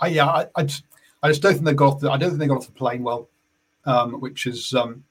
I, 0.00 0.06
yeah, 0.06 0.26
I, 0.26 0.46
I, 0.56 0.62
just, 0.62 0.84
I 1.22 1.28
just 1.28 1.42
don't 1.42 1.52
think 1.52 1.64
they 1.64 1.74
got 1.74 1.94
off 1.94 2.00
the, 2.00 2.10
I 2.10 2.16
don't 2.16 2.30
think 2.30 2.40
they 2.40 2.46
got 2.46 2.58
off 2.58 2.66
the 2.66 2.72
plane 2.72 3.02
well, 3.02 3.28
um, 3.84 4.20
which 4.20 4.46
is 4.46 4.72
um, 4.74 5.04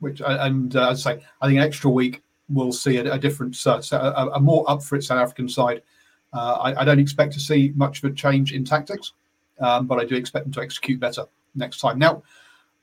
which 0.00 0.20
and 0.24 0.74
uh, 0.74 0.90
as 0.90 1.06
I 1.06 1.14
say, 1.14 1.24
I 1.40 1.46
think 1.46 1.58
an 1.58 1.64
extra 1.64 1.90
week 1.90 2.22
will 2.48 2.72
see 2.72 2.96
a, 2.98 3.12
a 3.14 3.18
different, 3.18 3.56
uh, 3.66 3.80
a, 3.92 4.28
a, 4.34 4.40
more 4.40 4.68
up 4.68 4.82
for 4.82 4.96
it 4.96 5.02
South 5.02 5.18
African 5.18 5.48
side. 5.48 5.82
Uh, 6.32 6.54
I, 6.54 6.80
I, 6.82 6.84
don't 6.84 6.98
expect 6.98 7.32
to 7.34 7.40
see 7.40 7.72
much 7.74 8.02
of 8.02 8.10
a 8.10 8.14
change 8.14 8.52
in 8.52 8.64
tactics, 8.64 9.12
um, 9.60 9.86
but 9.86 9.98
I 9.98 10.04
do 10.04 10.14
expect 10.14 10.44
them 10.44 10.52
to 10.52 10.60
execute 10.60 11.00
better 11.00 11.24
next 11.54 11.78
time. 11.80 11.98
Now, 11.98 12.22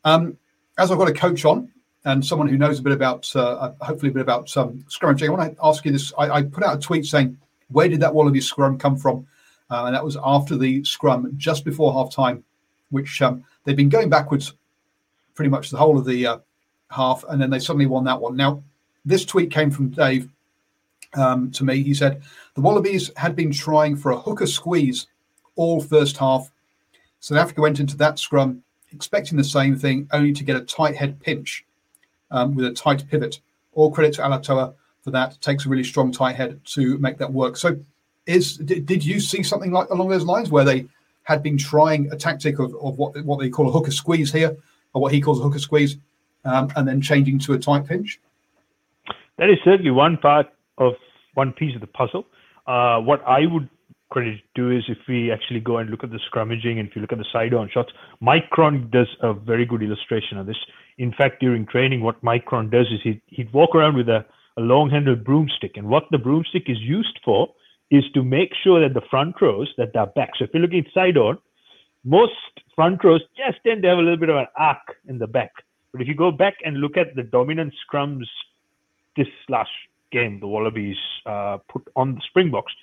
um, 0.04 0.38
as 0.78 0.90
I've 0.90 0.98
got 0.98 1.10
a 1.10 1.13
coach 1.13 1.46
on 1.46 1.70
and 2.06 2.25
someone 2.25 2.48
who 2.48 2.58
knows 2.58 2.80
a 2.80 2.82
bit 2.82 2.94
about, 2.94 3.30
uh, 3.36 3.42
uh 3.42 3.74
hopefully 3.82 4.10
a 4.10 4.13
bit 4.13 4.22
about 4.22 4.56
um, 4.58 4.84
scrummaging, 4.90 5.28
I 5.28 5.30
want 5.30 5.56
to 5.56 5.63
ask 5.63 5.86
you 5.86 5.92
this. 5.92 6.12
I, 6.18 6.30
I, 6.30 6.44
put 6.44 6.63
out 6.63 6.78
a 6.78 6.80
tweet 6.80 7.06
saying, 7.06 7.38
where 7.68 7.88
did 7.88 8.00
that 8.00 8.13
Wallaby 8.13 8.42
scrum 8.42 8.78
come 8.78 8.98
from? 8.98 9.28
Uh, 9.70 9.86
and 9.86 9.96
that 9.96 10.04
was 10.04 10.18
after 10.24 10.58
the 10.58 10.84
scrum 10.84 11.32
just 11.38 11.63
before 11.63 11.94
half 11.94 12.12
time, 12.12 12.44
which 12.91 13.21
um, 13.21 13.43
they've 13.63 13.75
been 13.75 13.89
going 13.89 14.10
backwards 14.10 14.53
pretty 15.33 15.50
much 15.50 15.69
the 15.69 15.77
whole 15.77 15.98
of 15.98 16.05
the 16.05 16.27
uh, 16.27 16.38
half, 16.89 17.24
and 17.29 17.41
then 17.41 17.50
they 17.50 17.60
suddenly 17.60 17.88
won 17.88 18.03
that 18.03 18.21
one. 18.21 18.36
Now, 18.36 18.63
this 19.05 19.25
tweet 19.25 19.50
came 19.50 19.71
from 19.71 19.89
Dave 19.89 20.29
um, 21.15 21.51
to 21.51 21.63
me. 21.63 21.81
He 21.81 21.93
said 21.93 22.21
the 22.53 22.62
Wallabies 22.62 23.12
had 23.15 23.36
been 23.36 23.51
trying 23.51 23.95
for 23.95 24.12
a 24.12 24.19
hooker 24.19 24.48
squeeze 24.48 25.07
all 25.55 25.81
first 25.81 26.17
half. 26.17 26.51
South 27.19 27.38
Africa 27.38 27.62
went 27.62 27.79
into 27.79 27.98
that 27.98 28.19
scrum 28.19 28.63
expecting 28.93 29.38
the 29.38 29.43
same 29.43 29.77
thing, 29.77 30.07
only 30.12 30.33
to 30.33 30.43
get 30.43 30.55
a 30.55 30.62
tight 30.62 30.95
head 30.95 31.19
pinch 31.19 31.65
um, 32.29 32.55
with 32.55 32.65
a 32.65 32.71
tight 32.71 33.07
pivot. 33.10 33.39
All 33.74 33.91
credit 33.91 34.15
to 34.15 34.21
Alatoa 34.21 34.74
for 35.01 35.12
that. 35.12 35.33
It 35.33 35.41
takes 35.41 35.65
a 35.65 35.69
really 35.69 35.83
strong 35.83 36.12
tight 36.12 36.36
head 36.36 36.60
to 36.65 36.98
make 36.98 37.17
that 37.17 37.31
work. 37.31 37.57
So, 37.57 37.77
is 38.25 38.57
did, 38.57 38.86
did 38.86 39.03
you 39.03 39.19
see 39.19 39.43
something 39.43 39.71
like 39.71 39.89
along 39.89 40.10
those 40.10 40.25
lines 40.25 40.51
where 40.51 40.65
they 40.65 40.88
had 41.24 41.44
been 41.44 41.58
trying 41.58 42.12
a 42.12 42.16
tactic 42.16 42.60
of, 42.60 42.74
of 42.75 42.98
what 42.98 43.24
what 43.24 43.40
they 43.40 43.50
call 43.50 43.70
a 43.70 43.72
hooker 43.72 43.92
squeeze 43.92 44.32
here, 44.32 44.56
or 44.94 45.01
what 45.01 45.13
he 45.13 45.22
calls 45.22 45.40
a 45.40 45.44
hooker 45.44 45.60
squeeze, 45.60 45.98
um, 46.46 46.72
and 46.75 46.88
then 46.88 47.01
changing 47.01 47.40
to 47.40 47.54
a 47.54 47.60
tight 47.60 47.86
pinch? 47.86 48.20
That 49.38 49.50
is 49.50 49.58
certainly 49.63 49.92
one 49.92 50.18
part 50.18 50.48
of 50.78 50.94
one 51.34 51.54
piece 51.54 51.75
of 51.75 51.82
the 51.82 51.88
puzzle. 51.88 52.25
Uh, 52.68 53.00
what 53.00 53.24
I 53.25 53.46
would 53.46 53.69
credit 54.12 54.41
to 54.56 54.69
is 54.72 54.84
if 54.88 54.98
we 55.08 55.32
actually 55.32 55.62
go 55.62 55.78
and 55.78 55.89
look 55.89 56.04
at 56.04 56.12
the 56.12 56.19
scrummaging 56.30 56.80
and 56.80 56.88
if 56.88 56.95
you 56.95 57.02
look 57.02 57.13
at 57.13 57.17
the 57.17 57.26
side 57.32 57.54
on 57.54 57.69
shots, 57.74 57.91
Mike 58.19 58.50
Cron 58.50 58.89
does 58.91 59.08
a 59.22 59.34
very 59.34 59.65
good 59.65 59.82
illustration 59.82 60.38
of 60.38 60.45
this. 60.45 60.58
In 60.98 61.13
fact, 61.13 61.39
during 61.39 61.65
training, 61.65 62.02
what 62.02 62.22
Mike 62.22 62.45
Cron 62.45 62.69
does 62.69 62.88
is 62.91 63.00
he'd, 63.04 63.22
he'd 63.28 63.52
walk 63.54 63.74
around 63.74 63.95
with 63.95 64.10
a, 64.10 64.26
a 64.58 64.62
long 64.62 64.89
handled 64.89 65.24
broomstick. 65.24 65.78
And 65.78 65.88
what 65.88 66.04
the 66.12 66.17
broomstick 66.17 66.63
is 66.67 66.78
used 66.80 67.19
for 67.24 67.48
is 67.91 68.06
to 68.13 68.23
make 68.23 68.51
sure 68.63 68.80
that 68.80 68.93
the 68.93 69.06
front 69.10 69.36
rows 69.41 69.71
that 69.77 69.91
they're 69.93 70.06
back. 70.08 70.32
So 70.38 70.45
if 70.45 70.51
you're 70.54 70.62
looking 70.62 70.86
side 70.93 71.17
on, 71.17 71.38
most 72.04 72.32
front 72.73 73.04
rows 73.04 73.21
just 73.38 73.60
tend 73.65 73.84
to 73.84 73.89
have 73.89 73.99
a 73.99 74.01
little 74.01 74.17
bit 74.17 74.30
of 74.30 74.38
an 74.38 74.47
arc 74.58 74.95
in 75.08 75.19
the 75.19 75.27
back. 75.27 75.51
But 75.91 76.01
if 76.01 76.08
you 76.08 76.15
go 76.15 76.32
back 76.32 76.56
and 76.63 76.77
look 76.77 76.97
at 76.97 77.15
the 77.15 77.23
dominant 77.23 77.73
scrums 77.86 78.25
this 79.17 79.27
last 79.49 79.69
game, 80.12 80.39
the 80.39 80.47
Wallabies 80.47 80.97
uh, 81.25 81.58
put 81.69 81.84
on 81.95 82.15
the 82.15 82.21
Springboks, 82.30 82.73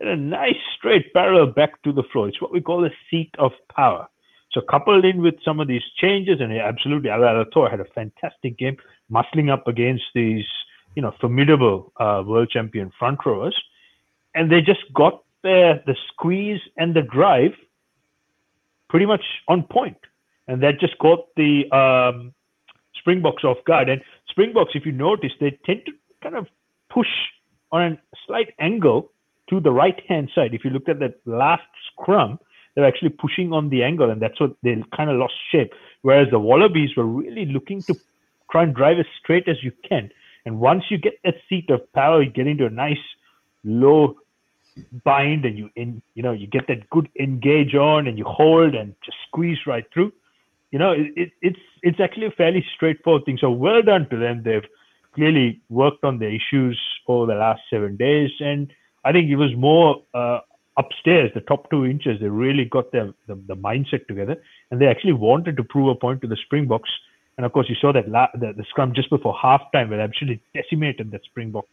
and 0.00 0.08
a 0.08 0.16
nice 0.16 0.56
straight 0.76 1.12
parallel 1.12 1.46
back 1.46 1.82
to 1.82 1.92
the 1.92 2.04
floor. 2.12 2.28
It's 2.28 2.40
what 2.40 2.52
we 2.52 2.60
call 2.60 2.84
a 2.84 2.90
seat 3.10 3.30
of 3.38 3.52
power. 3.74 4.08
So 4.52 4.60
coupled 4.60 5.04
in 5.04 5.20
with 5.20 5.34
some 5.44 5.58
of 5.58 5.66
these 5.66 5.82
changes, 5.96 6.40
and 6.40 6.52
absolutely, 6.52 7.10
Alatoa 7.10 7.70
had 7.70 7.80
a 7.80 7.84
fantastic 7.86 8.56
game, 8.56 8.76
muscling 9.10 9.50
up 9.50 9.66
against 9.66 10.04
these, 10.14 10.44
you 10.94 11.02
know, 11.02 11.12
formidable 11.20 11.92
uh, 11.98 12.22
world 12.24 12.50
champion 12.50 12.92
front 12.96 13.18
rowers, 13.26 13.60
and 14.34 14.50
they 14.50 14.60
just 14.60 14.84
got 14.92 15.22
the 15.42 15.82
the 15.86 15.96
squeeze 16.08 16.60
and 16.76 16.94
the 16.94 17.02
drive 17.02 17.52
pretty 18.88 19.06
much 19.06 19.24
on 19.48 19.62
point, 19.64 19.98
and 20.48 20.62
that 20.62 20.78
just 20.80 20.96
caught 20.98 21.26
the 21.36 21.70
um, 21.72 22.32
Springboks 22.96 23.44
off 23.44 23.58
guard. 23.66 23.88
And 23.88 24.00
Springboks, 24.28 24.72
if 24.74 24.86
you 24.86 24.92
notice, 24.92 25.32
they 25.40 25.58
tend 25.64 25.82
to 25.86 25.92
kind 26.22 26.36
of 26.36 26.46
push 26.90 27.08
on 27.72 27.82
a 27.82 27.98
slight 28.26 28.54
angle 28.58 29.10
to 29.50 29.60
the 29.60 29.72
right 29.72 30.00
hand 30.08 30.30
side. 30.34 30.54
If 30.54 30.64
you 30.64 30.70
look 30.70 30.88
at 30.88 31.00
that 31.00 31.20
last 31.26 31.62
scrum, 31.92 32.38
they're 32.74 32.86
actually 32.86 33.10
pushing 33.10 33.52
on 33.52 33.68
the 33.68 33.82
angle, 33.82 34.10
and 34.10 34.20
that's 34.20 34.40
what 34.40 34.54
they 34.62 34.82
kind 34.96 35.10
of 35.10 35.16
lost 35.16 35.34
shape. 35.50 35.72
Whereas 36.02 36.28
the 36.30 36.38
Wallabies 36.38 36.96
were 36.96 37.06
really 37.06 37.46
looking 37.46 37.82
to 37.82 37.94
try 38.50 38.62
and 38.62 38.74
drive 38.74 38.98
as 38.98 39.06
straight 39.20 39.48
as 39.48 39.62
you 39.62 39.72
can. 39.88 40.10
And 40.46 40.60
once 40.60 40.84
you 40.90 40.98
get 40.98 41.14
that 41.24 41.36
seat 41.48 41.70
of 41.70 41.90
power, 41.92 42.22
you 42.22 42.30
get 42.30 42.46
into 42.46 42.66
a 42.66 42.70
nice 42.70 42.98
low 43.64 44.16
bind, 45.04 45.44
and 45.44 45.58
you 45.58 45.70
in 45.76 46.02
you 46.14 46.22
know 46.22 46.32
you 46.32 46.46
get 46.46 46.66
that 46.68 46.88
good 46.90 47.08
engage 47.18 47.74
on, 47.74 48.06
and 48.06 48.18
you 48.18 48.24
hold 48.24 48.74
and 48.74 48.94
just 49.04 49.16
squeeze 49.28 49.58
right 49.66 49.84
through 49.92 50.12
you 50.74 50.80
know, 50.80 50.90
it, 50.90 51.12
it, 51.14 51.30
it's 51.40 51.60
it's 51.82 52.00
actually 52.00 52.26
a 52.26 52.32
fairly 52.32 52.64
straightforward 52.74 53.24
thing. 53.24 53.38
So 53.40 53.48
well 53.48 53.80
done 53.80 54.08
to 54.08 54.16
them. 54.16 54.42
They've 54.44 54.68
clearly 55.14 55.60
worked 55.70 56.02
on 56.02 56.18
the 56.18 56.26
issues 56.26 56.76
over 57.06 57.26
the 57.26 57.38
last 57.38 57.60
seven 57.70 57.96
days, 57.96 58.32
and 58.40 58.72
I 59.04 59.12
think 59.12 59.30
it 59.30 59.36
was 59.36 59.54
more 59.54 60.02
uh, 60.14 60.40
upstairs, 60.76 61.30
the 61.32 61.42
top 61.42 61.70
two 61.70 61.84
inches. 61.86 62.18
They 62.20 62.26
really 62.26 62.64
got 62.64 62.90
their 62.90 63.14
the, 63.28 63.36
the, 63.46 63.54
mindset 63.54 64.08
together, 64.08 64.36
and 64.72 64.80
they 64.80 64.88
actually 64.88 65.12
wanted 65.12 65.56
to 65.58 65.62
prove 65.62 65.90
a 65.90 65.94
point 65.94 66.20
to 66.22 66.26
the 66.26 66.36
Springboks. 66.44 66.90
And 67.36 67.46
of 67.46 67.52
course, 67.52 67.68
you 67.68 67.76
saw 67.80 67.92
that 67.92 68.08
la- 68.08 68.34
the, 68.34 68.52
the 68.52 68.64
scrum 68.68 68.94
just 68.94 69.10
before 69.10 69.32
halftime, 69.32 69.90
where 69.90 69.98
they 69.98 70.02
actually 70.02 70.40
decimated 70.54 71.12
that 71.12 71.22
Springbok 71.22 71.66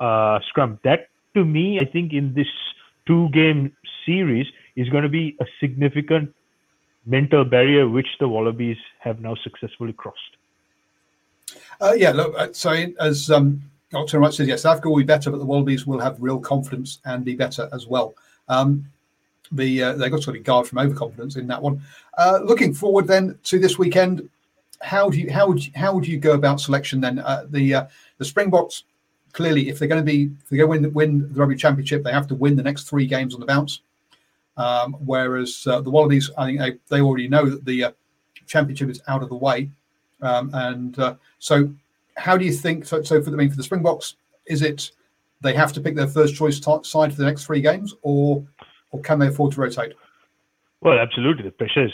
uh, 0.00 0.40
scrum. 0.48 0.80
That 0.82 1.10
to 1.34 1.44
me, 1.44 1.78
I 1.80 1.84
think 1.84 2.12
in 2.12 2.34
this 2.34 2.48
two-game 3.06 3.72
series 4.04 4.46
is 4.76 4.88
going 4.88 5.02
to 5.02 5.08
be 5.08 5.36
a 5.40 5.46
significant 5.60 6.34
mental 7.06 7.44
barrier 7.44 7.88
which 7.88 8.08
the 8.18 8.28
Wallabies 8.28 8.76
have 8.98 9.20
now 9.20 9.34
successfully 9.42 9.92
crossed? 9.92 10.36
Uh, 11.80 11.94
yeah, 11.96 12.10
look, 12.10 12.34
uh, 12.36 12.48
so 12.52 12.70
as 13.00 13.30
um, 13.30 13.62
Dr. 13.90 14.20
Wright 14.20 14.32
says, 14.32 14.46
yes, 14.46 14.64
Africa 14.64 14.88
will 14.90 14.98
be 14.98 15.04
better, 15.04 15.30
but 15.30 15.38
the 15.38 15.44
Wallabies 15.44 15.86
will 15.86 15.98
have 15.98 16.16
real 16.20 16.38
confidence 16.38 16.98
and 17.04 17.24
be 17.24 17.34
better 17.34 17.68
as 17.72 17.86
well. 17.86 18.14
Um, 18.48 18.86
the 19.52 19.82
uh, 19.82 19.92
they 19.94 20.08
got 20.08 20.22
sort 20.22 20.36
of 20.36 20.44
guard 20.44 20.68
from 20.68 20.78
overconfidence 20.78 21.34
in 21.36 21.48
that 21.48 21.60
one. 21.60 21.82
Uh, 22.16 22.38
looking 22.44 22.72
forward 22.72 23.08
then 23.08 23.36
to 23.44 23.58
this 23.58 23.78
weekend, 23.78 24.28
how 24.80 25.10
do 25.10 25.18
you 25.18 25.28
how 25.30 25.48
would 25.48 25.66
you, 25.66 25.72
how 25.74 25.92
would 25.92 26.06
you 26.06 26.18
go 26.18 26.34
about 26.34 26.60
selection 26.60 27.00
then? 27.00 27.18
Uh, 27.18 27.46
the 27.48 27.74
uh, 27.74 27.86
the 28.18 28.24
Springboks 28.24 28.84
clearly, 29.32 29.68
if 29.68 29.78
they're 29.78 29.88
going 29.88 30.04
to 30.04 30.12
be 30.12 30.30
if 30.42 30.48
they're 30.48 30.66
going 30.66 30.82
to 30.82 30.88
win, 30.88 31.20
win 31.22 31.32
the 31.32 31.40
rugby 31.40 31.56
championship, 31.56 32.02
they 32.02 32.12
have 32.12 32.26
to 32.28 32.34
win 32.34 32.56
the 32.56 32.62
next 32.62 32.88
three 32.88 33.06
games 33.06 33.34
on 33.34 33.40
the 33.40 33.46
bounce. 33.46 33.80
Um, 34.56 34.94
whereas 35.04 35.66
uh, 35.66 35.80
the 35.80 35.90
Wallabies, 35.90 36.30
I 36.36 36.46
think 36.46 36.58
they, 36.60 36.78
they 36.88 37.00
already 37.00 37.28
know 37.28 37.48
that 37.48 37.64
the 37.64 37.84
uh, 37.84 37.92
championship 38.46 38.90
is 38.90 39.00
out 39.08 39.22
of 39.22 39.28
the 39.28 39.36
way. 39.36 39.70
Um, 40.22 40.50
and 40.52 40.98
uh, 40.98 41.14
so, 41.38 41.72
how 42.16 42.36
do 42.36 42.44
you 42.44 42.52
think? 42.52 42.84
So, 42.84 43.02
so 43.02 43.22
for 43.22 43.30
the 43.30 43.36
I 43.36 43.38
mean, 43.38 43.50
for 43.50 43.56
the 43.56 43.62
Springboks, 43.62 44.16
is 44.46 44.62
it 44.62 44.90
they 45.40 45.54
have 45.54 45.72
to 45.72 45.80
pick 45.80 45.96
their 45.96 46.08
first 46.08 46.34
choice 46.34 46.60
t- 46.60 46.78
side 46.82 47.12
for 47.12 47.18
the 47.18 47.24
next 47.24 47.46
three 47.46 47.62
games, 47.62 47.94
or 48.02 48.44
or 48.90 49.00
can 49.00 49.18
they 49.18 49.28
afford 49.28 49.52
to 49.52 49.60
rotate? 49.60 49.94
Well, 50.82 50.98
absolutely. 50.98 51.44
The 51.44 51.52
pressure 51.52 51.84
is 51.86 51.92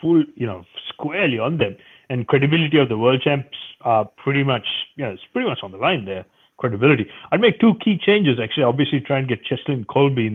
full, 0.00 0.24
you 0.36 0.46
know, 0.46 0.64
squarely 0.88 1.38
on 1.38 1.58
them, 1.58 1.76
and 2.08 2.26
credibility 2.26 2.78
of 2.78 2.88
the 2.88 2.96
world 2.96 3.20
champs 3.22 3.56
are 3.82 4.06
pretty 4.22 4.42
much, 4.42 4.66
you 4.96 5.04
know, 5.04 5.10
it's 5.10 5.22
pretty 5.32 5.48
much 5.48 5.58
on 5.62 5.70
the 5.70 5.78
line 5.78 6.04
there 6.06 6.24
credibility. 6.58 7.06
I'd 7.32 7.40
make 7.40 7.60
two 7.60 7.74
key 7.84 7.98
changes 7.98 8.38
actually. 8.42 8.64
Obviously, 8.64 9.00
try 9.00 9.18
and 9.18 9.28
get 9.28 9.44
Cheslin 9.44 9.86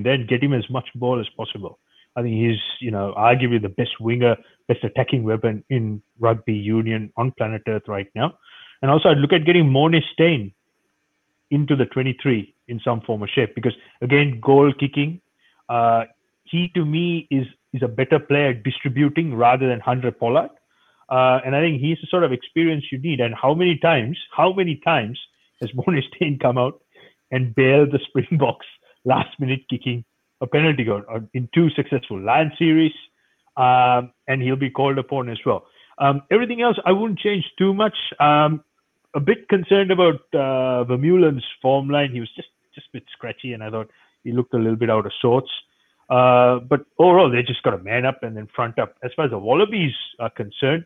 there 0.04 0.14
and 0.14 0.28
get 0.28 0.44
him 0.44 0.54
as 0.54 0.70
much 0.70 0.90
ball 0.96 1.20
as 1.20 1.28
possible. 1.38 1.80
I 2.16 2.22
think 2.22 2.36
he's, 2.36 2.60
you 2.80 2.92
know, 2.92 3.14
arguably 3.18 3.62
the 3.62 3.70
best 3.70 4.00
winger, 4.00 4.36
best 4.68 4.84
attacking 4.84 5.24
weapon 5.24 5.64
in 5.70 6.02
rugby 6.20 6.54
union 6.54 7.14
on 7.18 7.32
planet 7.32 7.62
Earth 7.68 7.84
right 7.88 8.08
now. 8.16 8.38
And 8.82 8.92
also, 8.92 9.10
I'd 9.10 9.18
look 9.18 9.34
at 9.34 9.46
getting 9.46 9.66
Morné 9.66 10.02
Steyn 10.14 10.52
into 11.52 11.76
the 11.76 11.86
23 11.86 12.54
in 12.68 12.80
some 12.84 13.02
form 13.02 13.24
or 13.24 13.28
shape 13.28 13.56
because, 13.56 13.74
again, 14.02 14.40
goal 14.42 14.74
kicking. 14.74 15.22
Uh, 15.68 16.06
he 16.44 16.70
to 16.76 16.86
me 16.86 17.28
is 17.30 17.46
is 17.74 17.84
a 17.84 17.88
better 17.88 18.20
player 18.20 18.54
distributing 18.54 19.36
rather 19.36 19.68
than 19.68 19.80
Handré 19.80 20.18
Pollard. 20.18 20.50
Uh, 21.10 21.40
and 21.46 21.56
I 21.56 21.62
think 21.62 21.82
he's 21.82 21.98
the 22.02 22.08
sort 22.08 22.24
of 22.24 22.32
experience 22.32 22.86
you 22.92 22.98
need. 22.98 23.20
And 23.20 23.36
how 23.36 23.54
many 23.54 23.78
times, 23.78 24.18
how 24.36 24.54
many 24.54 24.76
times 24.78 25.20
has 25.62 25.70
Morné 25.72 26.02
Steyn 26.16 26.40
come 26.40 26.58
out 26.58 26.82
and 27.32 27.54
bailed 27.56 27.92
the 27.92 28.00
Springboks 28.08 28.66
last 29.06 29.40
minute 29.40 29.62
kicking 29.70 30.04
a 30.42 30.48
penalty 30.48 30.84
goal 30.84 31.04
uh, 31.14 31.20
in 31.34 31.50
two 31.54 31.70
successful 31.72 32.20
Lion 32.20 32.52
series? 32.58 32.94
Um, 33.58 34.14
and 34.28 34.42
he'll 34.42 34.56
be 34.56 34.70
called 34.70 34.98
upon 34.98 35.30
as 35.30 35.40
well. 35.46 35.66
Um, 35.98 36.22
everything 36.32 36.62
else, 36.62 36.78
I 36.86 36.94
wouldn't 36.94 37.20
change 37.20 37.44
too 37.58 37.74
much. 37.74 37.96
Um, 38.20 38.64
a 39.14 39.20
bit 39.20 39.50
concerned 39.50 39.92
about 39.92 40.22
uh, 40.34 40.86
Vermeulen's 40.86 41.44
form 41.62 41.90
line. 41.90 42.12
He 42.12 42.20
was 42.20 42.30
just 42.36 42.48
just 42.74 42.88
a 42.88 42.92
bit 42.94 43.04
scratchy, 43.12 43.54
and 43.54 43.64
I 43.64 43.70
thought 43.70 43.90
he 44.24 44.32
looked 44.32 44.54
a 44.54 44.58
little 44.58 44.76
bit 44.76 44.90
out 44.90 45.06
of 45.06 45.12
sorts. 45.22 45.50
Uh, 46.10 46.60
but 46.60 46.86
overall, 46.98 47.30
they 47.30 47.44
just 47.44 47.64
got 47.64 47.72
to 47.72 47.78
man 47.80 48.06
up 48.06 48.24
and 48.24 48.36
then 48.36 48.48
front 48.56 48.80
up. 48.80 48.96
As 49.04 49.12
far 49.16 49.26
as 49.26 49.32
the 49.32 49.38
Wallabies 49.38 49.94
are 50.20 50.30
concerned, 50.30 50.86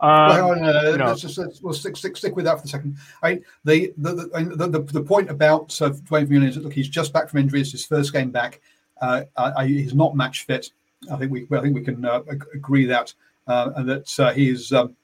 um, 0.00 0.28
well, 0.28 0.50
on, 0.50 0.64
uh, 0.64 0.82
you 0.90 0.98
know, 0.98 1.06
let's 1.06 1.20
just 1.20 1.38
let's, 1.38 1.62
we'll 1.62 1.72
stick, 1.72 1.96
stick 1.96 2.16
stick 2.16 2.36
with 2.36 2.44
that 2.46 2.58
for 2.58 2.64
a 2.64 2.68
second. 2.68 2.96
I 3.22 3.40
the 3.64 3.92
the 3.96 4.12
the, 4.12 4.68
the, 4.68 4.80
the 4.80 5.02
point 5.02 5.30
about 5.30 5.80
uh, 5.80 5.90
Duane 5.90 6.26
Vermeulen 6.26 6.48
is 6.48 6.56
that 6.56 6.64
look, 6.64 6.72
he's 6.72 6.88
just 6.88 7.12
back 7.12 7.28
from 7.28 7.40
injury. 7.40 7.60
It's 7.60 7.72
his 7.72 7.86
first 7.86 8.12
game 8.12 8.30
back. 8.30 8.60
Uh, 9.00 9.22
I, 9.36 9.66
he's 9.66 9.94
not 9.94 10.16
match 10.16 10.44
fit. 10.44 10.70
I 11.10 11.16
think 11.16 11.30
we 11.30 11.46
I 11.52 11.60
think 11.60 11.74
we 11.74 11.82
can 11.82 12.04
uh, 12.04 12.22
agree 12.54 12.86
that 12.86 13.12
uh, 13.46 13.70
and 13.76 13.88
that 13.88 14.20
uh, 14.20 14.32
he 14.32 14.50
is 14.50 14.72
um, 14.72 14.96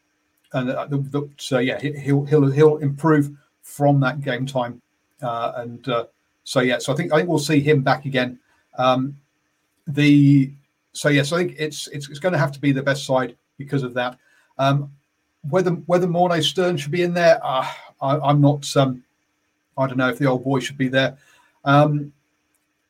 and 0.52 0.68
that, 0.70 0.90
that 0.90 1.62
yeah 1.62 1.78
he'll 1.80 2.24
he'll 2.24 2.50
he'll 2.50 2.76
improve 2.78 3.30
from 3.62 4.00
that 4.00 4.20
game 4.20 4.46
time 4.46 4.82
and 5.20 5.86
so 6.44 6.60
yeah 6.60 6.78
so 6.78 6.92
I 6.92 6.96
think 6.96 7.12
I 7.12 7.18
think 7.18 7.28
we'll 7.28 7.38
see 7.38 7.60
him 7.60 7.82
back 7.82 8.06
again. 8.06 8.38
Um, 8.76 9.16
the 9.86 10.52
so 10.92 11.08
yes, 11.08 11.32
I 11.32 11.38
think 11.38 11.56
it's 11.58 11.86
it's, 11.88 12.08
it's 12.08 12.18
going 12.18 12.32
to 12.32 12.38
have 12.38 12.52
to 12.52 12.60
be 12.60 12.72
the 12.72 12.82
best 12.82 13.04
side 13.04 13.36
because 13.58 13.82
of 13.82 13.94
that. 13.94 14.18
Um, 14.60 14.92
whether 15.48 15.70
whether 15.70 16.06
Morné 16.06 16.42
Steyn 16.44 16.76
should 16.76 16.92
be 16.92 17.02
in 17.02 17.14
there, 17.14 17.40
uh, 17.42 17.66
I, 18.02 18.30
am 18.30 18.42
not. 18.42 18.76
Um, 18.76 19.02
I 19.78 19.86
don't 19.86 19.96
know 19.96 20.10
if 20.10 20.18
the 20.18 20.26
old 20.26 20.44
boy 20.44 20.60
should 20.60 20.76
be 20.76 20.88
there. 20.88 21.16
Um, 21.64 22.12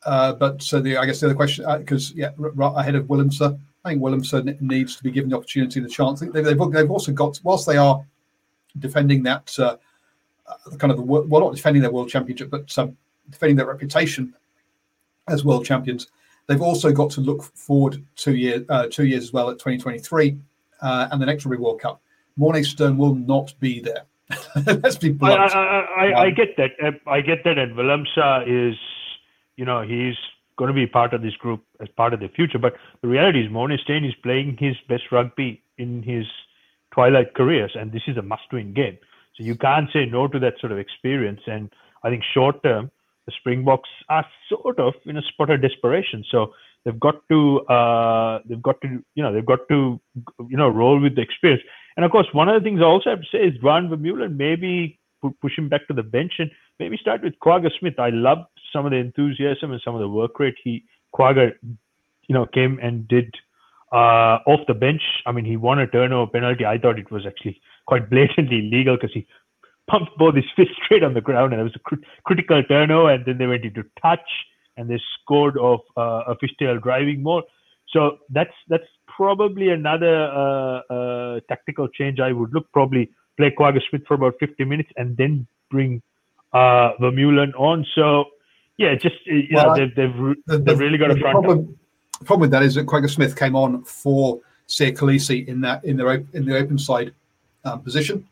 uh, 0.04 0.32
but 0.32 0.60
so 0.60 0.80
the 0.80 0.96
I 0.96 1.06
guess 1.06 1.20
the 1.20 1.26
other 1.26 1.36
question 1.36 1.64
because 1.78 2.10
uh, 2.10 2.14
yeah, 2.16 2.30
right 2.36 2.72
ahead 2.76 2.96
of 2.96 3.06
Willemse, 3.06 3.56
I 3.84 3.88
think 3.88 4.02
Willemse 4.02 4.60
needs 4.60 4.96
to 4.96 5.04
be 5.04 5.12
given 5.12 5.30
the 5.30 5.36
opportunity 5.36 5.78
the 5.78 5.88
chance. 5.88 6.18
They've, 6.18 6.32
they've, 6.32 6.72
they've 6.72 6.90
also 6.90 7.12
got 7.12 7.38
whilst 7.44 7.68
they 7.68 7.76
are 7.76 8.04
defending 8.80 9.22
that 9.22 9.56
uh, 9.58 9.76
uh 10.46 10.76
kind 10.76 10.90
of 10.90 10.96
the 10.96 11.04
well 11.04 11.40
not 11.40 11.54
defending 11.54 11.82
their 11.82 11.92
world 11.92 12.08
championship, 12.08 12.50
but 12.50 12.76
um, 12.78 12.96
defending 13.30 13.56
their 13.56 13.66
reputation 13.66 14.34
as 15.28 15.44
world 15.44 15.64
champions. 15.64 16.08
They've 16.48 16.60
also 16.60 16.90
got 16.90 17.10
to 17.12 17.20
look 17.20 17.44
forward 17.44 18.04
two 18.16 18.34
years, 18.34 18.64
uh, 18.68 18.88
two 18.90 19.06
years 19.06 19.22
as 19.22 19.32
well 19.32 19.50
at 19.50 19.60
2023 19.60 20.36
uh, 20.82 21.08
and 21.10 21.20
the 21.20 21.26
next 21.26 21.44
Rugby 21.44 21.62
World 21.62 21.80
Cup. 21.80 22.02
Morné 22.38 22.64
Steyn 22.64 22.96
will 22.96 23.14
not 23.14 23.52
be 23.60 23.80
there. 23.80 24.04
Let's 24.66 24.96
be 24.96 25.10
blunt. 25.10 25.40
I, 25.40 25.46
I, 25.46 26.06
I, 26.06 26.12
um, 26.12 26.26
I, 26.26 26.30
get 26.30 26.56
that. 26.56 26.70
Uh, 26.82 27.10
I 27.10 27.20
get 27.20 27.44
that. 27.44 27.58
And 27.58 27.74
Willemse 27.74 28.70
is, 28.70 28.78
you 29.56 29.64
know, 29.64 29.82
he's 29.82 30.14
going 30.56 30.68
to 30.68 30.74
be 30.74 30.86
part 30.86 31.12
of 31.12 31.22
this 31.22 31.34
group 31.34 31.64
as 31.80 31.88
part 31.96 32.14
of 32.14 32.20
the 32.20 32.28
future. 32.28 32.58
But 32.58 32.74
the 33.02 33.08
reality 33.08 33.44
is, 33.44 33.50
Morné 33.50 33.78
Steyn 33.80 34.04
is 34.04 34.14
playing 34.22 34.56
his 34.58 34.76
best 34.88 35.04
rugby 35.10 35.62
in 35.78 36.02
his 36.02 36.26
twilight 36.92 37.34
careers, 37.34 37.72
and 37.74 37.92
this 37.92 38.02
is 38.06 38.16
a 38.16 38.22
must-win 38.22 38.74
game. 38.74 38.98
So 39.36 39.44
you 39.44 39.54
can't 39.54 39.88
say 39.92 40.06
no 40.06 40.28
to 40.28 40.38
that 40.38 40.54
sort 40.60 40.72
of 40.72 40.78
experience. 40.78 41.40
And 41.46 41.72
I 42.04 42.10
think 42.10 42.22
short 42.34 42.62
term, 42.62 42.90
the 43.26 43.32
Springboks 43.38 43.88
are 44.08 44.26
sort 44.48 44.78
of 44.78 44.94
in 45.06 45.16
a 45.16 45.22
spot 45.22 45.50
of 45.50 45.62
desperation. 45.62 46.24
So 46.30 46.52
they've 46.84 47.00
got 47.00 47.16
to 47.28 47.60
uh, 47.66 48.40
they've 48.46 48.62
got 48.62 48.80
to 48.82 49.02
you 49.14 49.22
know 49.22 49.32
they've 49.32 49.46
got 49.46 49.60
to 49.68 50.00
you 50.48 50.56
know 50.56 50.68
roll 50.68 51.00
with 51.00 51.16
the 51.16 51.22
experience. 51.22 51.62
And 51.96 52.04
of 52.04 52.10
course, 52.12 52.26
one 52.32 52.48
of 52.48 52.60
the 52.60 52.64
things 52.64 52.80
I 52.80 52.84
also 52.84 53.10
have 53.10 53.20
to 53.20 53.26
say 53.32 53.38
is 53.38 53.60
Duane 53.60 53.88
Vermeulen 53.88 54.36
maybe 54.36 54.98
push 55.42 55.58
him 55.58 55.68
back 55.68 55.86
to 55.88 55.94
the 55.94 56.02
bench 56.02 56.34
and 56.38 56.50
maybe 56.78 56.96
start 56.96 57.22
with 57.22 57.38
Kwagga 57.40 57.70
Smith. 57.78 57.98
I 57.98 58.08
love 58.10 58.38
some 58.72 58.86
of 58.86 58.92
the 58.92 58.96
enthusiasm 58.96 59.72
and 59.72 59.80
some 59.84 59.94
of 59.94 60.00
the 60.00 60.08
work 60.08 60.38
rate 60.40 60.56
he 60.62 60.84
Kwagga 61.14 61.52
you 62.28 62.34
know 62.34 62.46
came 62.46 62.78
and 62.82 63.06
did 63.08 63.34
uh, 63.92 64.38
off 64.46 64.60
the 64.66 64.74
bench. 64.74 65.02
I 65.26 65.32
mean, 65.32 65.44
he 65.44 65.56
won 65.56 65.78
a 65.78 65.86
turnover 65.86 66.30
penalty. 66.30 66.64
I 66.64 66.78
thought 66.78 66.98
it 66.98 67.10
was 67.10 67.26
actually 67.26 67.60
quite 67.86 68.08
blatantly 68.08 68.60
illegal 68.60 68.96
because 68.96 69.12
he 69.12 69.26
pumped 69.88 70.16
both 70.16 70.36
his 70.36 70.44
fists 70.56 70.74
straight 70.84 71.02
on 71.02 71.14
the 71.14 71.20
ground, 71.20 71.52
and 71.52 71.60
it 71.60 71.64
was 71.64 71.76
a 71.76 71.80
cr- 71.80 72.06
critical 72.24 72.62
turnover. 72.62 73.10
And 73.10 73.24
then 73.24 73.38
they 73.38 73.46
went 73.46 73.64
into 73.64 73.84
touch, 74.00 74.28
and 74.76 74.88
they 74.88 75.00
scored 75.20 75.56
off 75.56 75.82
uh, 75.96 76.32
a 76.32 76.36
fishtail 76.36 76.82
driving 76.82 77.22
more. 77.22 77.42
So 77.88 78.18
that's 78.30 78.54
that's 78.68 78.86
probably 79.06 79.70
another 79.70 80.26
uh, 80.26 80.80
uh, 80.92 81.40
tactical 81.48 81.88
change 81.88 82.20
I 82.20 82.32
would 82.32 82.52
look. 82.54 82.70
Probably 82.72 83.10
play 83.36 83.50
Kwagga 83.50 83.80
Smith 83.88 84.02
for 84.06 84.14
about 84.14 84.34
50 84.38 84.64
minutes, 84.64 84.90
and 84.96 85.16
then 85.16 85.46
bring 85.70 86.02
uh, 86.52 86.92
Vermeulen 87.00 87.52
on. 87.58 87.86
So 87.94 88.24
yeah, 88.76 88.94
just 88.94 89.16
you 89.26 89.48
well, 89.52 89.68
know, 89.68 89.74
they've 89.76 89.94
they've, 89.94 90.36
the, 90.46 90.58
they've 90.58 90.78
really 90.78 90.98
got 90.98 91.10
a 91.10 91.16
front. 91.16 91.44
Problem, 91.44 91.78
the 92.18 92.24
problem 92.24 92.40
with 92.42 92.50
that 92.52 92.62
is 92.62 92.76
that 92.76 92.86
Kwagga 92.86 93.10
Smith 93.10 93.36
came 93.36 93.56
on 93.56 93.84
for 93.84 94.40
Siya 94.68 94.96
Kolisi 94.96 95.46
in 95.48 95.60
that 95.62 95.84
in 95.84 95.96
the 95.96 96.26
in 96.32 96.44
the 96.44 96.56
open 96.56 96.78
side 96.78 97.12
um, 97.64 97.80
position. 97.82 98.26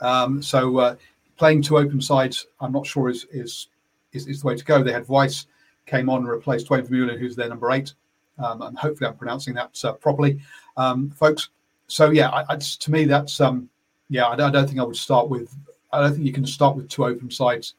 Um, 0.00 0.42
so 0.42 0.78
uh, 0.78 0.96
playing 1.36 1.62
two 1.62 1.78
open 1.78 2.00
sides, 2.00 2.46
I'm 2.60 2.72
not 2.72 2.86
sure 2.86 3.08
is, 3.08 3.24
is, 3.30 3.68
is 4.12 4.26
is 4.26 4.42
the 4.42 4.48
way 4.48 4.56
to 4.56 4.64
go. 4.64 4.82
They 4.82 4.92
had 4.92 5.08
Wiese 5.08 5.46
came 5.86 6.08
on 6.08 6.18
and 6.18 6.28
replaced 6.28 6.66
Duane 6.68 6.86
Vermeulen, 6.86 7.18
who's 7.18 7.36
their 7.36 7.48
number 7.48 7.70
eight, 7.70 7.94
um, 8.38 8.62
and 8.62 8.78
hopefully 8.78 9.08
I'm 9.08 9.16
pronouncing 9.16 9.54
that 9.54 9.82
uh, 9.84 9.92
properly, 9.94 10.40
um, 10.76 11.10
folks. 11.10 11.50
So 11.88 12.10
yeah, 12.10 12.30
I, 12.30 12.54
I, 12.54 12.56
to 12.56 12.90
me 12.90 13.04
that's 13.04 13.40
um, 13.40 13.68
yeah, 14.08 14.26
I, 14.26 14.32
I, 14.32 14.50
don't 14.50 14.66
think 14.66 14.80
I 14.80 14.84
would 14.84 14.96
start 14.96 15.28
with. 15.28 15.54
I 15.92 16.00
don't 16.00 16.12
think 16.12 16.26
you 16.26 16.32
can 16.32 16.46
start 16.46 16.76
with 16.76 16.88
two 16.88 17.04
open 17.04 17.30
sides 17.30 17.74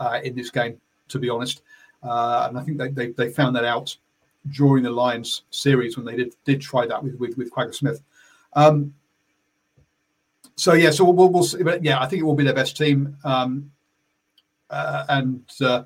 uh, 0.00 0.20
in 0.22 0.34
this 0.34 0.50
game, 0.50 0.80
to 1.08 1.18
be 1.18 1.30
honest. 1.30 1.62
Uh, 2.02 2.46
and 2.48 2.58
I 2.58 2.62
think 2.62 2.76
they, 2.76 2.88
they, 2.88 3.10
they 3.12 3.30
found 3.30 3.56
that 3.56 3.64
out 3.64 3.96
during 4.50 4.82
the 4.82 4.90
Lions 4.90 5.44
series 5.50 5.96
when 5.96 6.04
they 6.04 6.16
did 6.16 6.34
did 6.44 6.60
try 6.60 6.86
that 6.86 7.02
with 7.02 7.14
with, 7.18 7.36
with 7.38 7.50
Kwagga 7.50 7.74
Smith. 7.74 8.02
Um, 8.54 8.94
so 10.56 10.74
yeah, 10.74 10.90
so 10.90 11.04
we'll, 11.10 11.28
we'll 11.28 11.42
see. 11.42 11.62
But 11.62 11.82
yeah, 11.82 12.00
I 12.00 12.06
think 12.06 12.20
it 12.20 12.24
will 12.24 12.34
be 12.34 12.44
their 12.44 12.54
best 12.54 12.76
team. 12.76 13.16
Um, 13.24 13.70
uh, 14.70 15.04
and 15.08 15.42
uh, 15.60 15.84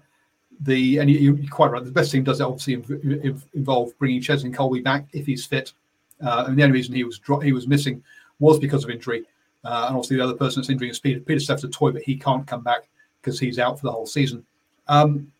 the 0.60 0.98
and 0.98 1.10
you, 1.10 1.34
are 1.34 1.50
quite 1.50 1.70
right. 1.70 1.84
The 1.84 1.90
best 1.90 2.10
team 2.10 2.24
does 2.24 2.40
obviously 2.40 2.76
inv- 2.76 3.42
involve 3.54 3.96
bringing 3.98 4.20
Cheslin 4.20 4.54
Kolbe 4.54 4.82
back 4.82 5.06
if 5.12 5.26
he's 5.26 5.46
fit. 5.46 5.72
Uh, 6.20 6.44
and 6.48 6.58
the 6.58 6.62
only 6.62 6.72
reason 6.72 6.94
he 6.94 7.04
was 7.04 7.18
dro- 7.18 7.40
he 7.40 7.52
was 7.52 7.68
missing 7.68 8.02
was 8.40 8.58
because 8.58 8.84
of 8.84 8.90
injury. 8.90 9.24
Uh, 9.64 9.86
and 9.88 9.96
obviously 9.96 10.16
the 10.16 10.24
other 10.24 10.34
person 10.34 10.60
that's 10.60 10.70
injuring 10.70 10.90
is 10.90 10.98
Peter 10.98 11.20
Pieter-Steph 11.20 11.60
du 11.60 11.68
Toit, 11.68 11.92
but 11.92 12.02
he 12.02 12.16
can't 12.16 12.46
come 12.46 12.62
back 12.62 12.88
because 13.20 13.38
he's 13.38 13.58
out 13.58 13.78
for 13.78 13.86
the 13.86 13.92
whole 13.92 14.06
season. 14.06 14.44
Um, 14.88 15.30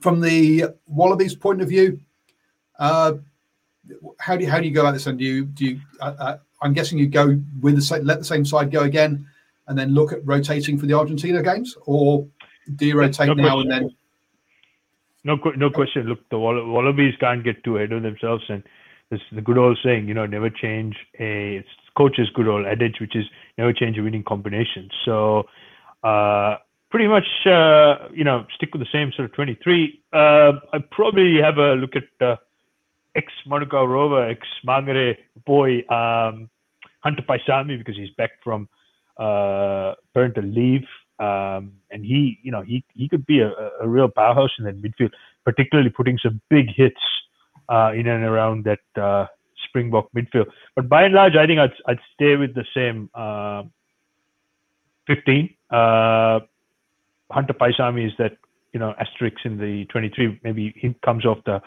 from 0.00 0.20
the 0.20 0.66
Wallabies' 0.86 1.34
point 1.34 1.62
of 1.62 1.68
view, 1.68 2.00
uh, 2.78 3.14
how 4.18 4.36
do 4.36 4.44
you 4.44 4.50
how 4.50 4.58
do 4.58 4.66
you 4.66 4.74
go 4.74 4.82
about 4.82 4.92
this? 4.92 5.06
And 5.06 5.18
do 5.18 5.24
you 5.24 5.44
do 5.44 5.64
you 5.64 5.80
uh, 6.00 6.14
uh 6.18 6.38
I'm 6.60 6.72
guessing 6.72 6.98
you 6.98 7.08
go 7.08 7.40
with 7.60 7.74
the 7.74 7.82
same, 7.82 8.04
let 8.04 8.18
the 8.18 8.24
same 8.24 8.44
side 8.44 8.70
go 8.70 8.82
again, 8.82 9.26
and 9.66 9.76
then 9.76 9.94
look 9.94 10.12
at 10.12 10.24
rotating 10.24 10.78
for 10.78 10.86
the 10.86 10.94
Argentina 10.94 11.42
games, 11.42 11.76
or 11.86 12.26
do 12.76 12.86
you 12.86 12.98
rotate 12.98 13.28
no 13.28 13.34
now 13.34 13.54
question. 13.54 13.72
and 13.72 13.88
then? 13.88 13.96
No, 15.24 15.36
no 15.56 15.70
question. 15.70 16.06
Look, 16.06 16.28
the 16.30 16.38
Wallabies 16.38 17.14
can't 17.20 17.44
get 17.44 17.62
too 17.62 17.76
ahead 17.76 17.92
of 17.92 18.02
themselves, 18.02 18.44
and 18.48 18.62
it's 19.10 19.22
the 19.30 19.40
good 19.40 19.58
old 19.58 19.78
saying, 19.82 20.08
you 20.08 20.14
know, 20.14 20.26
never 20.26 20.50
change 20.50 20.96
a 21.20 21.64
coach's 21.96 22.30
good 22.30 22.48
old 22.48 22.66
adage, 22.66 22.96
which 23.00 23.14
is 23.14 23.26
never 23.58 23.72
change 23.72 23.98
a 23.98 24.02
winning 24.02 24.24
combination. 24.24 24.90
So, 25.04 25.46
uh, 26.02 26.56
pretty 26.90 27.06
much, 27.06 27.26
uh, 27.46 28.08
you 28.12 28.24
know, 28.24 28.46
stick 28.54 28.74
with 28.74 28.82
the 28.82 28.88
same 28.92 29.12
sort 29.12 29.26
of 29.26 29.34
23. 29.34 30.00
Uh, 30.12 30.52
I 30.72 30.78
probably 30.90 31.40
have 31.40 31.58
a 31.58 31.74
look 31.74 31.94
at 31.94 32.26
uh, 32.26 32.36
ex 33.14 33.32
Manukau 33.46 33.86
Rover, 33.86 34.28
ex 34.28 34.46
Mangere 34.66 35.16
boy, 35.44 35.78
um, 35.88 36.50
Hunter 37.00 37.22
Paisami 37.22 37.78
because 37.78 37.96
he's 37.96 38.10
back 38.10 38.32
from 38.42 38.68
uh, 39.18 39.94
parental 40.14 40.44
leave. 40.44 40.86
Um, 41.22 41.72
and 41.90 42.04
he, 42.04 42.38
you 42.42 42.50
know, 42.50 42.62
he 42.62 42.84
he 42.94 43.08
could 43.08 43.24
be 43.26 43.40
a, 43.40 43.52
a 43.80 43.86
real 43.86 44.08
powerhouse 44.08 44.50
in 44.58 44.64
that 44.64 44.80
midfield, 44.82 45.12
particularly 45.44 45.90
putting 45.90 46.18
some 46.18 46.40
big 46.48 46.66
hits 46.74 47.00
uh, 47.68 47.92
in 47.94 48.08
and 48.08 48.24
around 48.24 48.64
that 48.64 48.80
uh, 49.00 49.26
Springbok 49.68 50.08
midfield. 50.16 50.46
But 50.74 50.88
by 50.88 51.04
and 51.04 51.14
large, 51.14 51.36
I 51.36 51.46
think 51.46 51.60
I'd 51.60 51.74
I'd 51.86 52.00
stay 52.14 52.36
with 52.36 52.54
the 52.54 52.64
same 52.74 53.08
uh, 53.14 53.62
15. 55.06 55.54
Uh, 55.70 56.40
Hunter 57.30 57.54
Paisami 57.54 58.06
is 58.06 58.12
that 58.18 58.36
you 58.72 58.80
know 58.80 58.94
asterisk 58.98 59.44
in 59.44 59.58
the 59.58 59.84
23. 59.86 60.40
Maybe 60.42 60.74
he 60.76 60.94
comes 61.04 61.24
off 61.24 61.38
the 61.44 61.62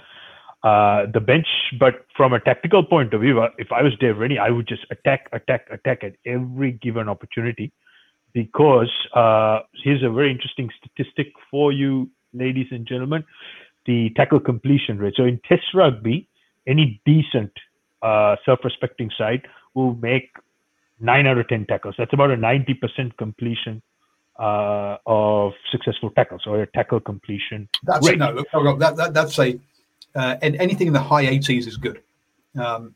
uh, 0.66 1.06
the 1.14 1.22
bench. 1.22 1.48
But 1.80 2.06
from 2.18 2.34
a 2.34 2.40
tactical 2.40 2.84
point 2.84 3.14
of 3.14 3.22
view, 3.22 3.42
if 3.58 3.72
I 3.72 3.84
was 3.84 3.94
Dave 4.00 4.18
Rennie, 4.18 4.40
I 4.40 4.50
would 4.50 4.68
just 4.68 4.86
attack, 4.90 5.30
attack, 5.32 5.68
attack 5.72 6.04
at 6.04 6.14
every 6.26 6.74
given 6.74 7.08
opportunity. 7.08 7.72
Because 8.36 8.92
uh, 9.16 9.62
here's 9.84 10.04
a 10.04 10.10
very 10.10 10.30
interesting 10.30 10.70
statistic 10.78 11.34
for 11.50 11.72
you, 11.72 12.08
ladies 12.34 12.68
and 12.70 12.86
gentlemen: 12.86 13.24
the 13.88 14.12
tackle 14.16 14.40
completion 14.40 15.00
rate. 15.00 15.14
So 15.16 15.24
in 15.24 15.40
Test 15.48 15.74
rugby, 15.74 16.28
any 16.68 17.02
decent 17.06 17.54
uh, 18.04 18.36
self-respecting 18.46 19.10
side 19.18 19.48
will 19.74 19.96
make 19.96 20.30
nine 21.00 21.26
out 21.26 21.38
of 21.38 21.48
ten 21.48 21.66
tackles. 21.66 21.96
That's 21.98 22.14
about 22.14 22.30
a 22.30 22.38
ninety 22.38 22.74
percent 22.74 23.18
completion 23.18 23.82
uh, 24.38 24.98
of 25.06 25.54
successful 25.72 26.10
tackles 26.12 26.42
or 26.46 26.62
a 26.62 26.68
tackle 26.68 27.00
completion. 27.00 27.70
That's 27.84 28.06
rate. 28.06 28.20
no, 28.20 28.44
that, 28.78 28.98
that, 28.98 29.14
that's 29.14 29.40
a 29.40 29.58
uh, 30.14 30.36
and 30.42 30.56
anything 30.58 30.88
in 30.88 30.94
the 30.94 31.00
high 31.00 31.26
80s 31.26 31.68
is 31.68 31.78
good. 31.78 32.02
Um, 32.58 32.96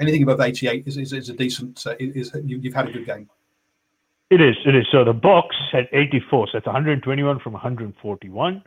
anything 0.00 0.22
above 0.24 0.40
88 0.40 0.86
is, 0.86 0.96
is, 0.96 1.12
is 1.12 1.28
a 1.28 1.32
decent. 1.32 1.84
Uh, 1.86 1.94
is, 1.98 2.32
is 2.34 2.42
you, 2.44 2.60
have 2.64 2.74
had 2.74 2.88
a 2.88 2.92
good 2.92 3.06
game. 3.06 3.28
It 4.30 4.40
is. 4.40 4.56
It 4.64 4.76
is. 4.76 4.86
So 4.92 5.04
the 5.04 5.12
box 5.12 5.56
had 5.72 5.88
84. 5.92 6.46
So 6.46 6.50
that's 6.54 6.66
121 6.66 7.40
from 7.40 7.52
141, 7.52 8.62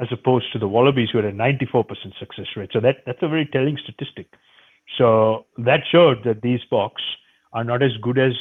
as 0.00 0.08
opposed 0.10 0.52
to 0.52 0.58
the 0.58 0.66
Wallabies 0.66 1.10
who 1.12 1.18
had 1.18 1.26
a 1.26 1.32
94% 1.32 1.86
success 2.18 2.46
rate. 2.56 2.70
So 2.72 2.80
that 2.80 2.96
that's 3.06 3.22
a 3.22 3.28
very 3.28 3.46
telling 3.46 3.78
statistic. 3.82 4.26
So 4.96 5.46
that 5.58 5.82
showed 5.90 6.24
that 6.24 6.42
these 6.42 6.60
box 6.70 7.00
are 7.52 7.62
not 7.62 7.82
as 7.82 7.92
good 8.02 8.18
as 8.18 8.32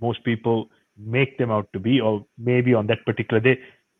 most 0.00 0.24
people 0.24 0.70
make 0.96 1.36
them 1.38 1.50
out 1.50 1.68
to 1.74 1.78
be, 1.78 2.00
or 2.00 2.24
maybe 2.38 2.72
on 2.72 2.86
that 2.86 3.04
particular 3.04 3.40
day 3.40 3.58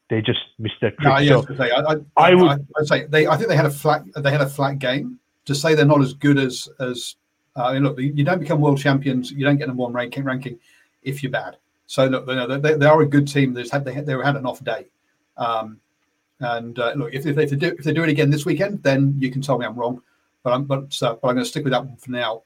they 0.09 0.23
just 0.23 0.41
missed 0.59 0.81
that 0.81 0.97
trick. 0.99 1.13
No, 1.13 1.19
yeah, 1.19 1.41
so 1.43 1.55
say, 1.57 1.71
I, 1.71 1.81
I, 1.81 1.97
I, 2.17 2.35
would 2.35 2.67
I'd 2.79 2.87
say 2.87 3.05
they. 3.05 3.27
I 3.27 3.37
think 3.37 3.51
they 3.51 3.57
had 3.57 3.67
a 3.67 3.71
flat. 3.71 4.03
They 4.17 4.31
had 4.31 4.41
a 4.41 4.49
flat 4.49 4.79
game. 4.79 5.19
To 5.45 5.55
say 5.55 5.75
they're 5.75 5.85
not 5.85 6.01
as 6.01 6.15
good 6.15 6.39
as 6.39 6.69
as 6.81 7.17
uh, 7.57 7.65
I 7.65 7.75
mean, 7.75 7.85
look, 7.85 7.99
you 7.99 8.25
don't 8.25 8.39
become 8.41 8.61
world 8.61 8.79
champions. 8.79 9.31
You 9.31 9.45
don't 9.45 9.57
get 9.57 9.69
number 9.69 9.83
one 9.83 9.93
ranking 9.93 10.25
ranking 10.25 10.59
if 11.03 11.23
you're 11.23 11.33
bad. 11.33 11.57
So 11.89 12.05
look, 12.05 12.27
they, 12.27 12.75
they 12.75 12.87
are 12.87 13.01
a 13.01 13.07
good 13.07 13.27
team. 13.27 13.55
They 13.55 13.67
had 13.67 13.85
they 13.85 13.99
they 14.01 14.13
had 14.13 14.37
an 14.37 14.47
off 14.47 14.63
day. 14.63 14.87
Um, 15.39 15.81
and 16.41 16.79
uh, 16.79 16.93
look, 16.95 17.13
if, 17.15 17.27
if, 17.27 17.35
they 17.35 17.47
do 17.47 17.75
if 17.79 17.83
they 17.83 17.95
do 17.95 18.05
it 18.05 18.11
again 18.11 18.31
this 18.31 18.45
weekend, 18.45 18.83
then 18.83 19.17
you 19.19 19.31
can 19.31 19.41
tell 19.41 19.59
me 19.59 19.65
I'm 19.65 19.75
wrong. 19.75 20.03
But 20.43 20.53
I'm 20.53 20.65
but, 20.65 20.97
uh, 21.03 21.15
but 21.15 21.29
I'm 21.29 21.35
going 21.35 21.39
to 21.39 21.45
stick 21.47 21.65
with 21.65 21.73
that 21.73 21.85
one 21.85 21.97
for 21.97 22.11
now. 22.11 22.43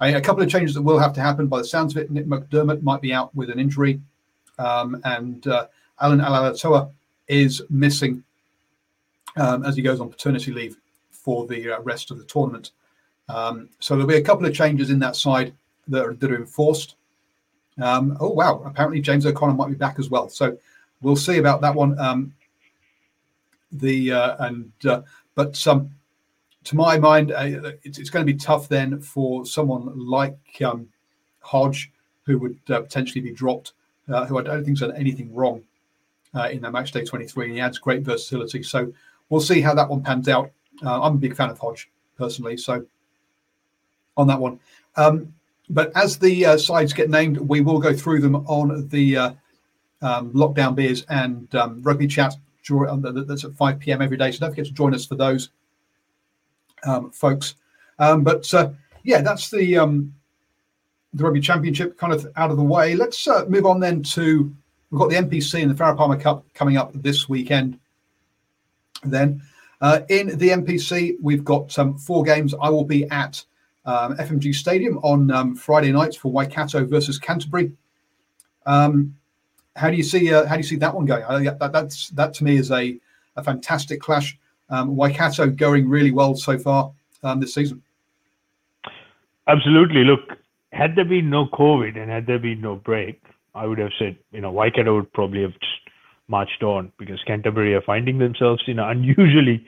A 0.00 0.18
couple 0.20 0.42
of 0.42 0.48
changes 0.48 0.74
that 0.74 0.82
will 0.82 0.98
have 0.98 1.12
to 1.12 1.20
happen. 1.20 1.46
By 1.46 1.58
the 1.58 1.64
sounds 1.64 1.94
of 1.94 2.02
it, 2.02 2.10
Nick 2.10 2.24
McDermott 2.24 2.82
might 2.82 3.02
be 3.02 3.12
out 3.12 3.34
with 3.36 3.50
an 3.50 3.60
injury, 3.60 4.00
um, 4.58 4.98
and 5.04 5.46
uh, 5.46 5.66
Allan 6.00 6.20
Alaalatoa 6.20 6.90
is 7.28 7.62
missing 7.68 8.24
um, 9.36 9.62
as 9.64 9.76
he 9.76 9.82
goes 9.82 10.00
on 10.00 10.08
paternity 10.08 10.52
leave 10.52 10.78
for 11.10 11.46
the 11.46 11.72
uh, 11.72 11.80
rest 11.82 12.10
of 12.10 12.16
the 12.16 12.24
tournament. 12.24 12.70
Um, 13.28 13.68
so 13.78 13.94
there'll 13.94 14.08
be 14.08 14.16
a 14.16 14.22
couple 14.22 14.46
of 14.46 14.54
changes 14.54 14.88
in 14.88 14.98
that 15.00 15.16
side 15.16 15.52
that 15.88 16.04
are, 16.04 16.14
that 16.14 16.32
are 16.32 16.36
enforced. 16.36 16.96
Um, 17.80 18.16
oh 18.20 18.30
wow! 18.30 18.62
Apparently 18.64 19.00
James 19.00 19.26
O'Connor 19.26 19.54
might 19.54 19.68
be 19.68 19.74
back 19.74 19.98
as 19.98 20.10
well. 20.10 20.28
So 20.28 20.56
we'll 21.02 21.16
see 21.16 21.38
about 21.38 21.60
that 21.62 21.74
one. 21.74 21.98
Um, 21.98 22.34
the 23.72 24.12
uh, 24.12 24.46
and 24.46 24.72
uh, 24.86 25.02
but 25.34 25.66
um, 25.66 25.90
to 26.64 26.76
my 26.76 26.98
mind, 26.98 27.32
uh, 27.32 27.72
it's, 27.82 27.98
it's, 27.98 28.10
going 28.10 28.26
to 28.26 28.32
be 28.32 28.38
tough 28.38 28.68
then 28.68 29.00
for 29.00 29.46
someone 29.46 29.92
like 29.96 30.38
um, 30.64 30.88
Hodge, 31.40 31.90
who 32.24 32.38
would 32.38 32.58
uh, 32.68 32.80
potentially 32.80 33.20
be 33.20 33.32
dropped, 33.32 33.72
uh, 34.08 34.26
who 34.26 34.38
I 34.38 34.42
don't 34.42 34.64
think's 34.64 34.80
done 34.80 34.94
anything 34.96 35.34
wrong 35.34 35.62
uh, 36.34 36.48
in 36.50 36.60
that 36.62 36.72
match 36.72 36.92
day 36.92 37.04
23, 37.04 37.46
and 37.46 37.54
he 37.54 37.60
adds 37.60 37.78
great 37.78 38.02
versatility. 38.02 38.62
So 38.62 38.92
we'll 39.28 39.40
see 39.40 39.60
how 39.60 39.74
that 39.74 39.88
one 39.88 40.02
pans 40.02 40.28
out. 40.28 40.50
Uh, 40.84 41.02
I'm 41.02 41.14
a 41.14 41.18
big 41.18 41.34
fan 41.34 41.50
of 41.50 41.58
Hodge 41.58 41.90
personally, 42.16 42.56
so 42.56 42.84
on 44.16 44.26
that 44.26 44.38
one. 44.38 44.60
Um, 44.96 45.32
but 45.70 45.90
as 45.96 46.18
the 46.18 46.46
uh, 46.46 46.58
sides 46.58 46.92
get 46.92 47.10
named, 47.10 47.38
we 47.38 47.60
will 47.60 47.78
go 47.78 47.94
through 47.94 48.20
them 48.20 48.36
on 48.36 48.88
the 48.88 49.16
uh, 49.16 49.32
um, 50.02 50.32
lockdown 50.32 50.74
beers 50.74 51.02
and 51.08 51.52
um, 51.54 51.82
rugby 51.82 52.06
chat. 52.06 52.34
That's 52.68 53.44
at 53.44 53.54
5 53.54 53.78
p.m. 53.80 54.02
every 54.02 54.16
day, 54.16 54.30
so 54.30 54.40
don't 54.40 54.50
forget 54.50 54.66
to 54.66 54.72
join 54.72 54.94
us 54.94 55.06
for 55.06 55.16
those, 55.16 55.50
um, 56.84 57.10
folks. 57.10 57.56
Um, 57.98 58.22
but 58.22 58.52
uh, 58.54 58.70
yeah, 59.02 59.22
that's 59.22 59.50
the 59.50 59.78
um, 59.78 60.14
the 61.14 61.24
rugby 61.24 61.40
championship 61.40 61.98
kind 61.98 62.12
of 62.12 62.26
out 62.36 62.50
of 62.50 62.58
the 62.58 62.62
way. 62.62 62.94
Let's 62.94 63.26
uh, 63.26 63.44
move 63.48 63.66
on 63.66 63.80
then 63.80 64.02
to 64.04 64.54
We've 64.90 64.98
got 64.98 65.10
the 65.10 65.16
NPC 65.16 65.62
and 65.62 65.70
the 65.70 65.74
Farah 65.74 65.96
Palmer 65.96 66.16
Cup 66.16 66.44
coming 66.52 66.76
up 66.76 66.90
this 66.94 67.28
weekend. 67.28 67.78
Then 69.04 69.40
uh, 69.80 70.00
in 70.08 70.36
the 70.36 70.48
NPC, 70.48 71.16
we've 71.22 71.44
got 71.44 71.78
um, 71.78 71.96
four 71.96 72.24
games. 72.24 72.54
I 72.60 72.68
will 72.70 72.84
be 72.84 73.08
at 73.10 73.44
um, 73.84 74.16
FMG 74.16 74.54
Stadium 74.54 74.98
on 74.98 75.30
um, 75.30 75.54
Friday 75.54 75.92
nights 75.92 76.16
for 76.16 76.30
Waikato 76.30 76.84
versus 76.84 77.18
Canterbury. 77.18 77.72
Um, 78.66 79.16
how 79.76 79.90
do 79.90 79.96
you 79.96 80.02
see? 80.02 80.32
Uh, 80.32 80.46
how 80.46 80.54
do 80.54 80.60
you 80.60 80.66
see 80.66 80.76
that 80.76 80.94
one 80.94 81.06
going? 81.06 81.44
That, 81.44 81.72
that's 81.72 82.10
that 82.10 82.34
to 82.34 82.44
me 82.44 82.56
is 82.56 82.70
a, 82.70 82.98
a 83.36 83.42
fantastic 83.42 84.00
clash. 84.00 84.38
Um, 84.68 84.94
Waikato 84.96 85.48
going 85.48 85.88
really 85.88 86.10
well 86.10 86.34
so 86.36 86.58
far 86.58 86.92
um, 87.22 87.40
this 87.40 87.54
season. 87.54 87.82
Absolutely. 89.48 90.04
Look, 90.04 90.38
had 90.72 90.94
there 90.94 91.04
been 91.04 91.30
no 91.30 91.46
COVID 91.46 91.98
and 91.98 92.10
had 92.10 92.26
there 92.26 92.38
been 92.38 92.60
no 92.60 92.76
break, 92.76 93.20
I 93.54 93.66
would 93.66 93.78
have 93.78 93.90
said, 93.98 94.16
you 94.30 94.40
know, 94.40 94.52
Waikato 94.52 94.94
would 94.94 95.12
probably 95.12 95.42
have 95.42 95.54
marched 96.28 96.62
on 96.62 96.92
because 96.98 97.18
Canterbury 97.26 97.74
are 97.74 97.82
finding 97.82 98.18
themselves 98.18 98.62
in 98.68 98.78
an 98.78 98.88
unusually 98.88 99.66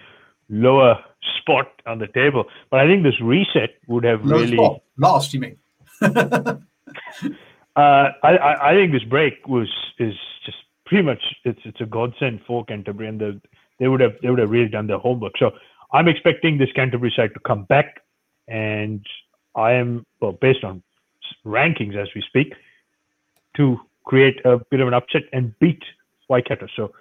lower 0.52 1.02
spot 1.40 1.66
on 1.86 1.98
the 1.98 2.06
table. 2.08 2.44
But 2.70 2.80
I 2.80 2.86
think 2.86 3.02
this 3.02 3.20
reset 3.20 3.70
would 3.88 4.04
have 4.04 4.24
Low 4.24 4.38
really 4.38 4.56
spot. 4.56 4.82
last. 4.98 5.34
You 5.34 5.40
mean? 5.40 5.56
uh, 6.02 6.58
I, 7.76 8.12
I, 8.22 8.70
I 8.70 8.74
think 8.74 8.92
this 8.92 9.02
break 9.04 9.46
was 9.48 9.68
is 9.98 10.14
just 10.44 10.58
pretty 10.86 11.02
much 11.02 11.22
it's 11.44 11.60
it's 11.64 11.80
a 11.80 11.86
godsend 11.86 12.40
for 12.46 12.64
Canterbury, 12.64 13.08
and 13.08 13.20
the, 13.20 13.40
they 13.80 13.88
would 13.88 14.00
have 14.00 14.12
they 14.22 14.30
would 14.30 14.38
have 14.38 14.50
really 14.50 14.68
done 14.68 14.86
their 14.86 14.98
homework. 14.98 15.32
So 15.38 15.52
I'm 15.92 16.06
expecting 16.06 16.58
this 16.58 16.70
Canterbury 16.74 17.12
side 17.16 17.34
to 17.34 17.40
come 17.40 17.64
back, 17.64 18.02
and 18.46 19.04
I 19.56 19.72
am 19.72 20.06
well 20.20 20.32
based 20.32 20.64
on 20.64 20.82
rankings 21.44 21.96
as 21.96 22.08
we 22.14 22.22
speak 22.22 22.54
to 23.56 23.78
create 24.04 24.40
a 24.44 24.58
bit 24.70 24.80
of 24.80 24.88
an 24.88 24.94
upset 24.94 25.22
and 25.32 25.58
beat 25.58 25.82
Waikato. 26.28 26.66
So 26.76 26.92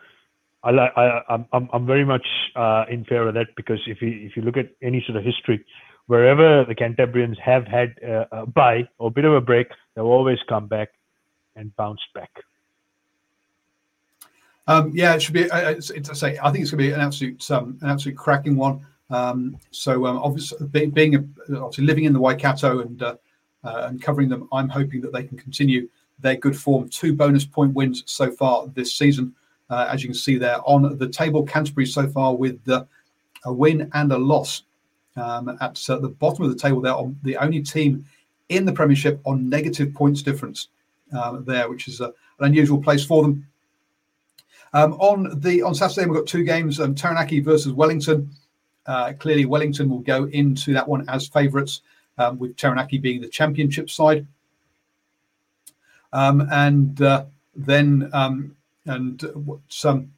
I, 0.64 0.70
I, 0.70 1.46
I'm, 1.54 1.70
I'm 1.74 1.86
very 1.86 2.06
much 2.06 2.26
uh, 2.56 2.86
in 2.90 3.04
favor 3.06 3.30
of 3.30 3.34
that 3.34 3.48
because 3.56 3.80
if 3.88 4.02
you 4.02 4.10
if 4.10 4.36
you 4.36 4.44
look 4.44 4.58
at 4.58 4.70
any 4.82 5.04
sort 5.06 5.18
of 5.18 5.24
history, 5.24 5.66
wherever 6.08 6.66
the 6.66 6.76
Cantabrians 6.76 7.40
have 7.40 7.66
had 7.66 7.98
a, 8.04 8.28
a 8.32 8.46
bye 8.46 8.88
or 9.00 9.08
a 9.08 9.12
bit 9.12 9.26
of 9.26 9.34
a 9.34 9.42
break, 9.42 9.68
they'll 9.96 10.06
always 10.06 10.40
come 10.48 10.68
back 10.68 10.90
and 11.56 11.76
bounce 11.76 12.02
back. 12.14 12.30
Um, 14.68 14.92
yeah, 14.94 15.16
it 15.16 15.22
should 15.22 15.34
be. 15.34 15.50
Uh, 15.50 15.72
it's, 15.72 15.90
it's, 15.90 16.10
I 16.10 16.14
say, 16.14 16.38
I 16.42 16.52
think 16.52 16.62
it's 16.62 16.72
going 16.72 16.84
to 16.84 16.90
be 16.90 16.94
an 16.94 17.02
absolute, 17.02 17.50
um, 17.52 17.78
an 17.82 17.90
absolute 17.90 18.18
cracking 18.18 18.56
one. 18.56 18.86
Um, 19.10 19.58
so 19.72 20.06
um, 20.06 20.18
obviously, 20.18 20.68
being 20.68 21.16
a, 21.16 21.20
obviously 21.58 21.86
living 21.86 22.06
in 22.06 22.14
the 22.14 22.20
Waikato 22.20 22.80
and 22.80 23.02
uh, 23.02 23.16
uh, 23.64 23.88
and 23.90 24.02
covering 24.02 24.30
them, 24.30 24.48
I'm 24.52 24.70
hoping 24.70 25.02
that 25.02 25.12
they 25.12 25.24
can 25.24 25.38
continue 25.38 25.90
their 26.20 26.36
good 26.36 26.58
form. 26.58 26.88
Two 26.90 27.14
bonus 27.14 27.46
point 27.46 27.74
wins 27.74 28.04
so 28.06 28.32
far 28.32 28.68
this 28.68 28.94
season, 28.96 29.36
uh, 29.72 29.88
as 29.90 30.04
you 30.04 30.10
can 30.10 30.16
see 30.16 30.38
there 30.38 30.58
on 30.66 30.98
the 30.98 31.08
table. 31.08 31.44
Canterbury 31.44 31.88
so 31.88 32.08
far 32.08 32.36
with 32.36 32.64
the, 32.66 32.86
a 33.46 33.54
win 33.54 33.90
and 33.94 34.12
a 34.12 34.18
loss 34.18 34.64
um, 35.16 35.58
at 35.62 35.82
uh, 35.90 35.98
the 35.98 36.10
bottom 36.10 36.44
of 36.44 36.52
the 36.52 36.60
table. 36.60 36.82
They're 36.82 36.94
on 36.94 37.18
the 37.24 37.38
only 37.38 37.62
team 37.62 38.06
in 38.50 38.66
the 38.66 38.74
Premiership 38.74 39.20
on 39.26 39.50
negative 39.50 39.94
points 39.94 40.22
difference 40.22 40.68
um, 41.18 41.44
there, 41.46 41.70
which 41.70 41.88
is 41.88 42.02
a, 42.02 42.08
an 42.08 42.46
unusual 42.48 42.82
place 42.82 43.06
for 43.06 43.24
them. 43.24 43.48
Um, 44.74 44.94
on 44.94 45.40
the 45.42 45.62
on 45.62 45.74
Saturday, 45.74 46.06
we've 46.06 46.18
got 46.18 46.28
two 46.28 46.44
games: 46.44 46.80
um, 46.80 46.94
Taranaki 46.94 47.40
versus 47.40 47.74
Wellington. 47.74 48.30
Uh, 48.86 49.14
clearly, 49.20 49.46
Wellington 49.46 49.90
will 49.90 50.00
go 50.00 50.26
into 50.26 50.74
that 50.74 50.88
one 50.88 51.08
as 51.10 51.28
favourites, 51.28 51.82
um, 52.18 52.40
with 52.40 52.56
Taranaki 52.58 52.98
being 52.98 53.22
the 53.22 53.28
championship 53.28 53.90
side. 53.90 54.26
Um, 56.14 56.48
and 56.52 57.02
uh, 57.02 57.26
then, 57.56 58.10
and 58.86 59.22
what's 59.34 59.86
um, 59.86 60.12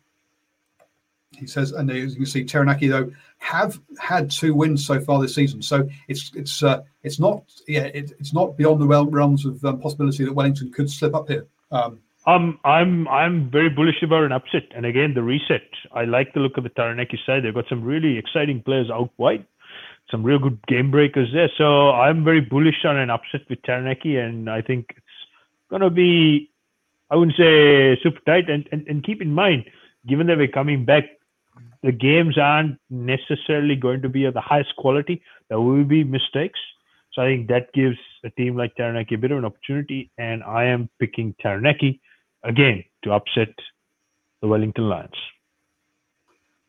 he 1.37 1.47
says, 1.47 1.71
and 1.71 1.89
as 1.89 2.11
you 2.11 2.17
can 2.17 2.25
see, 2.25 2.43
Taranaki 2.43 2.87
though 2.87 3.11
have 3.39 3.79
had 3.99 4.29
two 4.29 4.53
wins 4.53 4.85
so 4.85 4.99
far 4.99 5.21
this 5.21 5.35
season. 5.35 5.61
So 5.61 5.87
it's 6.07 6.31
it's 6.35 6.63
uh, 6.63 6.81
it's 7.03 7.19
not 7.19 7.43
yeah 7.67 7.83
it, 7.83 8.13
it's 8.19 8.33
not 8.33 8.57
beyond 8.57 8.81
the 8.81 8.87
realms 8.87 9.45
of 9.45 9.63
um, 9.65 9.79
possibility 9.79 10.23
that 10.25 10.33
Wellington 10.33 10.71
could 10.71 10.89
slip 10.89 11.15
up 11.15 11.27
here. 11.27 11.45
Um, 11.71 11.99
um, 12.25 12.59
I'm 12.63 13.07
I'm 13.09 13.49
very 13.49 13.69
bullish 13.69 14.01
about 14.01 14.23
an 14.23 14.31
upset, 14.31 14.63
and 14.75 14.85
again 14.85 15.13
the 15.13 15.23
reset. 15.23 15.67
I 15.91 16.05
like 16.05 16.33
the 16.33 16.39
look 16.39 16.57
of 16.57 16.63
the 16.63 16.69
Taranaki 16.69 17.19
side. 17.25 17.43
They've 17.43 17.53
got 17.53 17.67
some 17.67 17.83
really 17.83 18.17
exciting 18.17 18.61
players 18.61 18.89
out 18.89 19.09
wide, 19.17 19.45
some 20.09 20.23
real 20.23 20.39
good 20.39 20.65
game 20.67 20.89
breakers 20.89 21.29
there. 21.33 21.51
So 21.57 21.91
I'm 21.91 22.23
very 22.23 22.39
bullish 22.39 22.85
on 22.85 22.97
an 22.97 23.09
upset 23.09 23.41
with 23.49 23.61
Taranaki, 23.63 24.17
and 24.17 24.49
I 24.49 24.61
think 24.61 24.85
it's 24.91 25.05
going 25.69 25.81
to 25.81 25.89
be, 25.89 26.49
I 27.13 27.15
wouldn't 27.15 27.37
say 27.37 27.95
super 28.01 28.19
tight. 28.25 28.49
And, 28.49 28.67
and, 28.71 28.87
and 28.87 29.03
keep 29.03 29.21
in 29.21 29.31
mind, 29.31 29.65
given 30.07 30.25
that 30.27 30.37
we're 30.39 30.47
coming 30.47 30.83
back, 30.83 31.03
the 31.83 31.91
games 31.91 32.39
aren't 32.39 32.79
necessarily 32.89 33.75
going 33.75 34.01
to 34.01 34.09
be 34.09 34.25
of 34.25 34.33
the 34.33 34.41
highest 34.41 34.75
quality. 34.77 35.21
There 35.47 35.61
will 35.61 35.83
be 35.83 36.03
mistakes. 36.03 36.59
So 37.11 37.21
I 37.21 37.25
think 37.25 37.49
that 37.49 37.71
gives 37.73 37.97
a 38.23 38.31
team 38.31 38.57
like 38.57 38.75
Taranaki 38.75 39.13
a 39.13 39.19
bit 39.19 39.31
of 39.31 39.37
an 39.37 39.45
opportunity. 39.45 40.09
And 40.17 40.41
I 40.43 40.63
am 40.63 40.89
picking 40.99 41.35
Taranaki 41.39 42.01
again 42.41 42.83
to 43.03 43.11
upset 43.11 43.53
the 44.41 44.47
Wellington 44.47 44.89
Lions. 44.89 45.13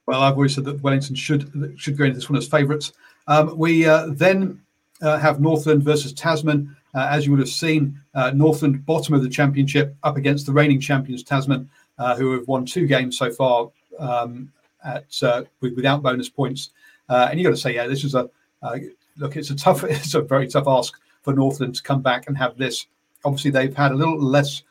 Well, 0.06 0.20
I've 0.20 0.34
always 0.34 0.54
said 0.54 0.66
that 0.66 0.82
Wellington 0.82 1.16
should 1.16 1.74
should 1.78 1.96
go 1.96 2.04
into 2.04 2.16
this 2.16 2.28
one 2.28 2.36
as 2.36 2.46
favourites. 2.46 2.92
Um, 3.28 3.56
we 3.56 3.86
uh, 3.86 4.08
then 4.10 4.60
uh, 5.00 5.16
have 5.16 5.40
Northland 5.40 5.82
versus 5.82 6.12
Tasman. 6.12 6.76
Uh, 6.94 7.08
as 7.10 7.24
you 7.24 7.32
would 7.32 7.40
have 7.40 7.48
seen, 7.48 8.00
uh, 8.14 8.30
Northland 8.30 8.84
bottom 8.86 9.14
of 9.14 9.22
the 9.22 9.28
championship 9.28 9.96
up 10.02 10.16
against 10.16 10.46
the 10.46 10.52
reigning 10.52 10.80
champions 10.80 11.22
Tasman, 11.22 11.68
uh, 11.98 12.16
who 12.16 12.32
have 12.32 12.46
won 12.46 12.64
two 12.64 12.86
games 12.86 13.18
so 13.18 13.30
far 13.30 13.70
um, 13.98 14.52
at 14.84 15.22
uh, 15.22 15.42
with, 15.60 15.74
without 15.74 16.02
bonus 16.02 16.28
points. 16.28 16.70
and 17.08 17.38
you 17.38 17.44
got 17.44 17.50
to 17.50 17.60
say, 17.60 17.74
yeah, 17.74 17.86
this 17.86 18.04
is 18.04 18.14
a 18.14 18.30
look. 19.16 19.36
It's 19.36 19.50
a 19.50 19.56
tough, 19.56 19.84
it's 19.88 20.14
a 20.14 20.22
very 20.22 20.46
tough 20.46 20.68
ask 20.68 20.98
for 21.22 21.32
Northland 21.32 21.74
to 21.74 21.82
come 21.82 22.02
back 22.02 22.28
and 22.28 22.36
have 22.36 22.56
this. 22.56 22.86
Obviously, 23.24 23.50
they've 23.50 23.76
had 23.76 23.92
a 23.92 23.96
little 23.96 24.20
less 24.20 24.62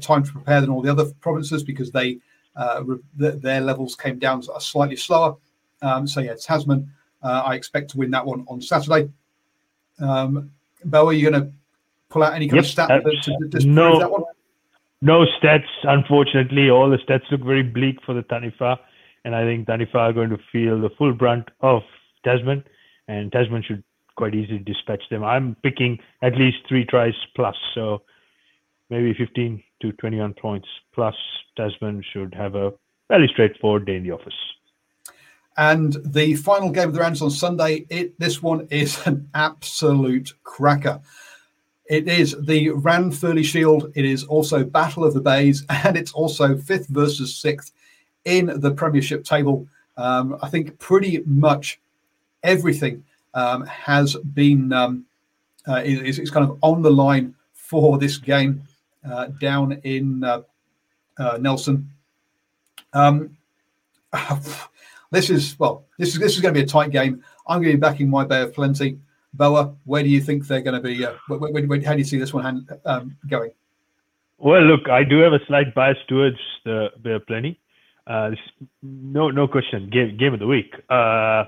time 0.00 0.22
to 0.22 0.32
prepare 0.32 0.60
than 0.60 0.70
all 0.70 0.82
the 0.82 0.90
other 0.90 1.06
provinces 1.20 1.62
because 1.62 1.90
they 1.90 2.18
uh, 2.56 2.84
their 3.16 3.60
levels 3.60 3.96
came 3.96 4.18
down 4.18 4.42
slightly 4.60 4.96
slower. 4.96 5.36
Um, 5.82 6.06
so 6.06 6.20
yeah, 6.20 6.34
Tasman, 6.34 6.90
uh, 7.22 7.42
I 7.44 7.54
expect 7.54 7.90
to 7.90 7.98
win 7.98 8.10
that 8.12 8.24
one 8.24 8.44
on 8.48 8.60
Saturday. 8.60 9.10
Um, 9.98 10.50
Bo, 10.84 11.08
are 11.08 11.12
you 11.12 11.30
going 11.30 11.42
to 11.42 11.52
pull 12.10 12.22
out 12.22 12.34
any 12.34 12.48
kind 12.48 12.56
yep, 12.56 12.64
of 12.64 12.70
stat 12.70 13.02
to, 13.04 13.48
to, 13.50 13.58
to 13.58 13.66
no, 13.66 13.98
that 13.98 14.10
one? 14.10 14.24
No 15.00 15.26
stats, 15.38 15.68
unfortunately. 15.82 16.70
All 16.70 16.88
the 16.88 16.98
stats 16.98 17.30
look 17.30 17.42
very 17.42 17.62
bleak 17.62 17.98
for 18.06 18.14
the 18.14 18.22
Taniwha, 18.22 18.78
and 19.24 19.34
I 19.34 19.42
think 19.44 19.66
Taniwha 19.66 19.94
are 19.94 20.12
going 20.12 20.30
to 20.30 20.38
feel 20.50 20.80
the 20.80 20.90
full 20.96 21.12
brunt 21.12 21.50
of 21.60 21.82
Tasman, 22.24 22.64
and 23.08 23.30
Tasman 23.30 23.62
should 23.62 23.84
quite 24.16 24.34
easily 24.34 24.58
dispatch 24.58 25.02
them. 25.10 25.24
I'm 25.24 25.56
picking 25.62 25.98
at 26.22 26.36
least 26.36 26.58
three 26.68 26.84
tries 26.84 27.14
plus, 27.36 27.56
so 27.74 28.02
maybe 28.88 29.12
15 29.12 29.62
to 29.82 29.92
21 29.92 30.34
points. 30.34 30.68
Plus, 30.94 31.14
Tasman 31.56 32.02
should 32.12 32.34
have 32.34 32.54
a 32.54 32.72
fairly 33.08 33.28
straightforward 33.28 33.86
day 33.86 33.96
in 33.96 34.04
the 34.04 34.12
office. 34.12 34.34
And 35.56 35.96
the 36.04 36.34
final 36.34 36.70
game 36.70 36.88
of 36.88 36.94
the 36.94 37.00
rounds 37.00 37.22
on 37.22 37.30
Sunday, 37.30 37.86
it 37.88 38.18
this 38.18 38.42
one 38.42 38.66
is 38.70 38.98
an 39.06 39.28
absolute 39.34 40.34
cracker. 40.42 41.00
It 41.86 42.08
is 42.08 42.34
the 42.40 42.68
Ranfurly 42.68 43.44
Shield. 43.44 43.92
It 43.94 44.04
is 44.04 44.24
also 44.24 44.64
Battle 44.64 45.04
of 45.04 45.14
the 45.14 45.20
Bays, 45.20 45.64
and 45.84 45.96
it's 45.96 46.12
also 46.12 46.56
fifth 46.56 46.88
versus 46.88 47.36
sixth 47.36 47.72
in 48.24 48.60
the 48.60 48.70
Premiership 48.70 49.24
table. 49.24 49.66
Um, 49.96 50.38
I 50.42 50.48
think 50.48 50.78
pretty 50.78 51.22
much 51.26 51.78
everything 52.42 53.04
um, 53.34 53.66
has 53.66 54.16
been 54.16 54.72
um, 54.72 55.04
uh, 55.68 55.82
is, 55.84 56.18
is 56.18 56.30
kind 56.30 56.48
of 56.48 56.58
on 56.62 56.82
the 56.82 56.90
line 56.90 57.34
for 57.52 57.98
this 57.98 58.16
game 58.16 58.62
uh, 59.08 59.26
down 59.40 59.72
in 59.84 60.24
uh, 60.24 60.42
uh, 61.18 61.38
Nelson. 61.40 61.90
This 65.14 65.30
is 65.30 65.56
well, 65.60 65.86
this 65.96 66.08
is 66.08 66.18
this 66.18 66.34
is 66.34 66.40
going 66.40 66.52
to 66.52 66.60
be 66.60 66.64
a 66.64 66.66
tight 66.66 66.90
game. 66.90 67.22
I'm 67.46 67.62
going 67.62 67.72
to 67.72 67.78
be 67.78 67.80
backing 67.80 68.10
my 68.10 68.24
Bay 68.24 68.42
of 68.42 68.52
Plenty. 68.52 68.98
Boa, 69.32 69.74
where 69.84 70.02
do 70.02 70.08
you 70.08 70.20
think 70.20 70.46
they're 70.46 70.60
going 70.60 70.74
to 70.74 70.80
be? 70.80 71.04
Uh, 71.04 71.14
where, 71.28 71.66
where, 71.66 71.82
how 71.82 71.92
do 71.92 71.98
you 71.98 72.04
see 72.04 72.18
this 72.18 72.34
one 72.34 72.44
hand, 72.44 72.68
um, 72.84 73.16
going? 73.28 73.52
Well, 74.38 74.62
look, 74.62 74.88
I 74.88 75.04
do 75.04 75.20
have 75.20 75.32
a 75.32 75.38
slight 75.46 75.74
bias 75.74 75.98
towards 76.08 76.38
the 76.64 76.88
Bay 77.00 77.12
of 77.12 77.26
Plenty. 77.26 77.60
Uh, 78.06 78.30
no, 78.82 79.30
no 79.30 79.46
question. 79.46 79.88
Game, 79.88 80.16
game 80.16 80.34
of 80.34 80.40
the 80.40 80.46
week. 80.46 80.74
Uh, 80.90 81.44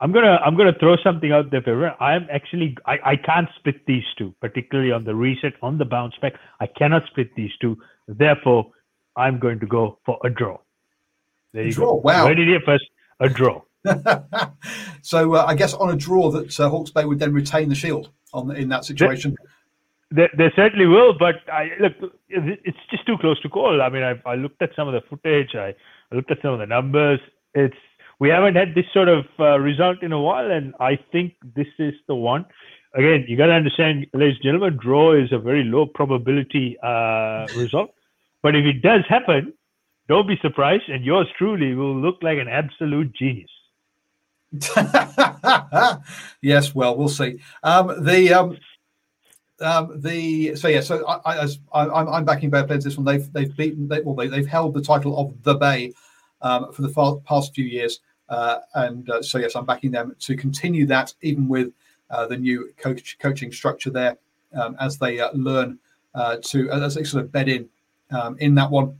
I'm 0.00 0.10
gonna 0.10 0.40
I'm 0.44 0.56
gonna 0.56 0.76
throw 0.80 0.96
something 1.04 1.30
out 1.30 1.52
there 1.52 1.62
for 1.62 2.02
I'm 2.02 2.26
actually 2.32 2.76
I, 2.84 2.98
I 3.12 3.16
can't 3.16 3.48
split 3.58 3.86
these 3.86 4.02
two, 4.18 4.34
particularly 4.40 4.90
on 4.90 5.04
the 5.04 5.14
reset, 5.14 5.52
on 5.62 5.78
the 5.78 5.84
bounce 5.84 6.14
back. 6.20 6.34
I 6.58 6.66
cannot 6.66 7.02
split 7.06 7.32
these 7.36 7.52
two. 7.60 7.78
Therefore, 8.08 8.72
I'm 9.16 9.38
going 9.38 9.60
to 9.60 9.66
go 9.66 9.98
for 10.04 10.18
a 10.24 10.30
draw. 10.30 10.58
There 11.52 11.64
you 11.64 11.72
draw. 11.72 11.92
go. 11.92 11.94
Wow. 11.96 12.24
Where 12.24 12.34
did 12.34 12.48
you 12.48 12.60
first? 12.64 12.84
A 13.20 13.28
draw. 13.28 13.62
so 15.02 15.34
uh, 15.34 15.44
I 15.46 15.54
guess 15.54 15.74
on 15.74 15.90
a 15.90 15.96
draw 15.96 16.30
that 16.30 16.58
uh, 16.58 16.68
Hawke's 16.68 16.90
Bay 16.90 17.04
would 17.04 17.18
then 17.18 17.32
retain 17.32 17.68
the 17.68 17.74
shield 17.74 18.10
on 18.32 18.54
in 18.54 18.68
that 18.68 18.84
situation. 18.84 19.36
They, 20.10 20.22
they, 20.22 20.28
they, 20.36 20.52
certainly 20.54 20.86
will, 20.86 21.14
but 21.18 21.36
I 21.52 21.70
look, 21.80 22.12
it's 22.28 22.78
just 22.90 23.06
too 23.06 23.18
close 23.18 23.40
to 23.42 23.48
call. 23.48 23.82
I 23.82 23.88
mean, 23.88 24.02
I, 24.02 24.20
I 24.24 24.34
looked 24.36 24.62
at 24.62 24.70
some 24.76 24.88
of 24.88 24.94
the 24.94 25.02
footage. 25.08 25.54
I, 25.54 25.74
I 26.10 26.14
looked 26.14 26.30
at 26.30 26.38
some 26.42 26.52
of 26.52 26.58
the 26.60 26.66
numbers. 26.66 27.20
It's 27.54 27.76
we 28.18 28.28
haven't 28.28 28.54
had 28.54 28.74
this 28.74 28.84
sort 28.92 29.08
of 29.08 29.24
uh, 29.40 29.58
result 29.58 30.02
in 30.02 30.12
a 30.12 30.20
while, 30.20 30.50
and 30.50 30.74
I 30.78 30.96
think 31.10 31.34
this 31.56 31.66
is 31.78 31.94
the 32.06 32.14
one. 32.14 32.46
Again, 32.94 33.24
you 33.26 33.36
got 33.36 33.46
to 33.46 33.52
understand, 33.52 34.06
ladies 34.12 34.36
and 34.36 34.44
gentlemen, 34.44 34.78
draw 34.80 35.14
is 35.14 35.32
a 35.32 35.38
very 35.38 35.64
low 35.64 35.86
probability 35.86 36.76
uh, 36.82 37.46
result. 37.56 37.94
But 38.42 38.54
if 38.54 38.64
it 38.64 38.82
does 38.82 39.00
happen, 39.08 39.54
don't 40.12 40.28
be 40.28 40.38
surprised, 40.42 40.88
and 40.88 41.02
yours 41.06 41.26
truly 41.38 41.74
will 41.74 41.98
look 41.98 42.18
like 42.20 42.36
an 42.36 42.46
absolute 42.46 43.14
genius. 43.14 43.48
yes, 46.42 46.74
well, 46.74 46.94
we'll 46.98 47.08
see. 47.08 47.38
Um, 47.62 48.04
the 48.04 48.34
um, 48.34 48.58
um, 49.60 50.02
the 50.02 50.54
so 50.54 50.68
yeah, 50.68 50.82
so 50.82 51.06
I, 51.06 51.46
I, 51.46 51.48
I'm, 51.72 52.08
I'm 52.08 52.24
backing 52.26 52.50
Bay 52.50 52.62
Players 52.62 52.84
this 52.84 52.98
one. 52.98 53.06
They've 53.06 53.32
they've 53.32 53.56
beaten 53.56 53.88
they, 53.88 54.02
well 54.02 54.14
they, 54.14 54.28
they've 54.28 54.46
held 54.46 54.74
the 54.74 54.82
title 54.82 55.18
of 55.18 55.42
the 55.44 55.54
Bay 55.54 55.94
um, 56.42 56.70
for 56.74 56.82
the 56.82 57.20
past 57.24 57.54
few 57.54 57.64
years. 57.64 58.00
Uh, 58.28 58.58
and 58.74 59.08
uh, 59.08 59.22
so, 59.22 59.38
yes, 59.38 59.56
I'm 59.56 59.64
backing 59.64 59.92
them 59.92 60.14
to 60.20 60.36
continue 60.36 60.84
that, 60.86 61.14
even 61.22 61.48
with 61.48 61.72
uh, 62.10 62.26
the 62.26 62.36
new 62.36 62.70
coach 62.76 63.16
coaching 63.18 63.50
structure 63.50 63.90
there, 63.90 64.18
um, 64.54 64.76
as 64.78 64.98
they 64.98 65.20
uh, 65.20 65.30
learn 65.32 65.78
uh, 66.14 66.36
to 66.42 66.70
as 66.70 66.96
they 66.96 67.04
sort 67.04 67.24
of 67.24 67.32
bed 67.32 67.48
in 67.48 67.66
um, 68.10 68.36
in 68.40 68.54
that 68.56 68.70
one. 68.70 68.98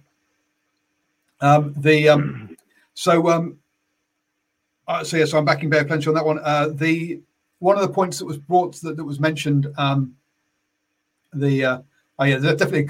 Um, 1.43 1.75
the 1.77 2.09
um, 2.09 2.57
so 2.95 3.29
um, 3.29 3.59
so 5.03 5.17
yeah, 5.17 5.27
so 5.27 5.37
I'm 5.37 5.45
backing 5.45 5.73
of 5.75 5.87
Plenty 5.87 6.07
on 6.09 6.15
that 6.15 6.25
one. 6.25 6.37
the 6.77 7.21
one 7.59 7.77
of 7.77 7.83
the 7.83 7.93
points 7.93 8.19
that 8.19 8.27
was 8.27 8.39
brought 8.39 8.77
that, 8.81 8.97
that 8.97 9.05
was 9.05 9.21
mentioned, 9.21 9.69
um, 9.77 10.15
the 11.33 11.65
oh 12.19 12.25
yeah, 12.25 12.39
definitely 12.39 12.89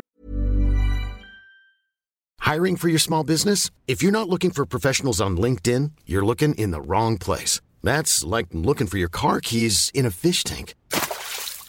Hiring 2.53 2.77
for 2.77 2.89
your 2.89 2.99
small 2.99 3.25
business? 3.25 3.71
If 3.87 4.03
you're 4.03 4.13
not 4.13 4.29
looking 4.29 4.51
for 4.51 4.67
professionals 4.67 5.21
on 5.23 5.39
LinkedIn, 5.39 5.93
you're 6.05 6.27
looking 6.27 6.55
in 6.57 6.71
the 6.71 6.83
wrong 6.83 7.17
place. 7.17 7.63
That's 7.83 8.25
like 8.25 8.49
looking 8.53 8.89
for 8.89 8.99
your 8.99 9.09
car 9.09 9.41
keys 9.41 9.91
in 9.95 10.05
a 10.05 10.11
fish 10.11 10.45
tank. 10.45 10.75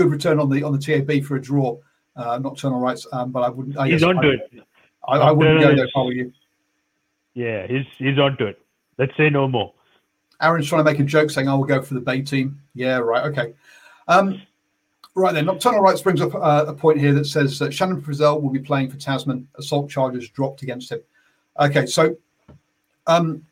good 0.00 0.10
return 0.10 0.40
on 0.40 0.48
the 0.48 0.62
on 0.62 0.72
the 0.72 0.78
TAB 0.78 1.24
for 1.24 1.36
a 1.36 1.40
draw, 1.40 1.78
uh, 2.16 2.38
nocturnal 2.38 2.80
rights. 2.80 3.06
Um, 3.12 3.30
but 3.30 3.40
I 3.40 3.48
wouldn't. 3.50 3.76
I 3.76 3.88
he's 3.88 4.02
onto 4.02 4.28
it. 4.28 4.40
I, 5.06 5.16
I, 5.16 5.30
wouldn't 5.30 5.60
go 5.60 5.74
there 5.74 5.84
if 5.84 5.90
I 5.96 6.02
were 6.02 6.12
you. 6.12 6.32
Yeah, 7.34 7.66
he's 7.66 7.86
he's 7.98 8.18
onto 8.18 8.44
it. 8.44 8.60
Let's 8.98 9.16
say 9.16 9.30
no 9.30 9.46
more. 9.46 9.72
Aaron's 10.40 10.68
trying 10.68 10.84
to 10.84 10.90
make 10.90 11.00
a 11.00 11.04
joke 11.04 11.30
saying, 11.30 11.48
"I 11.48 11.54
will 11.54 11.64
go 11.64 11.82
for 11.82 11.94
the 11.94 12.00
Bay 12.00 12.22
team." 12.22 12.60
Yeah, 12.74 12.96
right. 12.98 13.24
Okay. 13.26 13.52
Um, 14.08 14.40
right 15.14 15.34
then, 15.34 15.46
Nocturnal 15.46 15.80
Rights 15.80 16.00
brings 16.00 16.20
up 16.20 16.34
uh, 16.34 16.64
a 16.66 16.74
point 16.74 16.98
here 16.98 17.12
that 17.12 17.26
says 17.26 17.58
that 17.58 17.74
Shannon 17.74 18.00
Frizzell 18.00 18.40
will 18.40 18.50
be 18.50 18.58
playing 18.58 18.90
for 18.90 18.96
Tasman. 18.96 19.46
Assault 19.56 19.90
charges 19.90 20.28
dropped 20.30 20.62
against 20.62 20.90
him. 20.90 21.00
Okay, 21.58 21.84
so 21.84 22.16
um, 23.06 23.44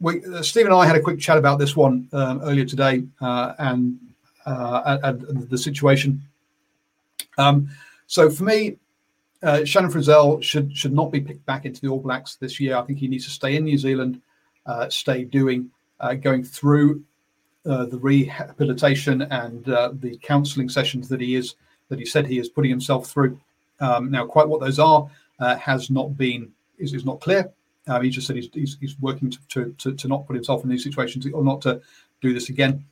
we, 0.00 0.24
uh, 0.24 0.42
Steve 0.42 0.66
and 0.66 0.74
I 0.74 0.86
had 0.86 0.96
a 0.96 1.00
quick 1.00 1.20
chat 1.20 1.38
about 1.38 1.58
this 1.58 1.76
one 1.76 2.08
um, 2.12 2.40
earlier 2.42 2.64
today, 2.64 3.04
uh, 3.20 3.54
and 3.58 3.98
uh, 4.46 4.98
and, 5.02 5.22
and, 5.24 5.48
the 5.48 5.58
situation. 5.58 6.22
Um, 7.38 7.68
so 8.06 8.30
for 8.30 8.44
me, 8.44 8.76
uh, 9.42 9.64
Shannon 9.64 9.90
Frizzell 9.90 10.42
should 10.42 10.76
should 10.76 10.92
not 10.92 11.12
be 11.12 11.20
picked 11.20 11.44
back 11.46 11.66
into 11.66 11.80
the 11.80 11.88
All 11.88 12.00
Blacks 12.00 12.36
this 12.36 12.60
year. 12.60 12.76
I 12.76 12.82
think 12.82 12.98
he 12.98 13.08
needs 13.08 13.24
to 13.24 13.30
stay 13.30 13.56
in 13.56 13.64
New 13.64 13.78
Zealand, 13.78 14.20
uh, 14.66 14.88
stay 14.88 15.24
doing, 15.24 15.70
uh, 16.00 16.14
going 16.14 16.44
through 16.44 17.02
uh, 17.66 17.86
the 17.86 17.98
rehabilitation 17.98 19.22
and 19.22 19.68
uh, 19.68 19.92
the 20.00 20.16
counselling 20.18 20.68
sessions 20.68 21.08
that 21.08 21.20
he 21.20 21.34
is 21.34 21.54
that 21.88 21.98
he 21.98 22.06
said 22.06 22.26
he 22.26 22.38
is 22.38 22.48
putting 22.48 22.70
himself 22.70 23.06
through. 23.10 23.38
Um, 23.80 24.10
now, 24.10 24.24
quite 24.26 24.48
what 24.48 24.60
those 24.60 24.78
are 24.78 25.08
has 25.58 25.90
not 25.90 26.16
been 26.16 26.50
is, 26.78 26.94
is 26.94 27.04
not 27.04 27.20
clear. 27.20 27.52
Um, 27.86 28.02
he 28.02 28.10
just 28.10 28.26
said 28.26 28.36
he's, 28.36 28.48
he's, 28.52 28.76
he's 28.80 28.98
working 29.00 29.30
to, 29.50 29.74
to, 29.78 29.92
to, 29.92 30.08
not 30.08 30.26
put 30.26 30.36
himself 30.36 30.64
in 30.64 30.70
these 30.70 30.82
situations 30.82 31.26
or 31.32 31.44
not 31.44 31.60
to 31.62 31.82
do 32.22 32.32
this 32.32 32.48
again. 32.48 32.84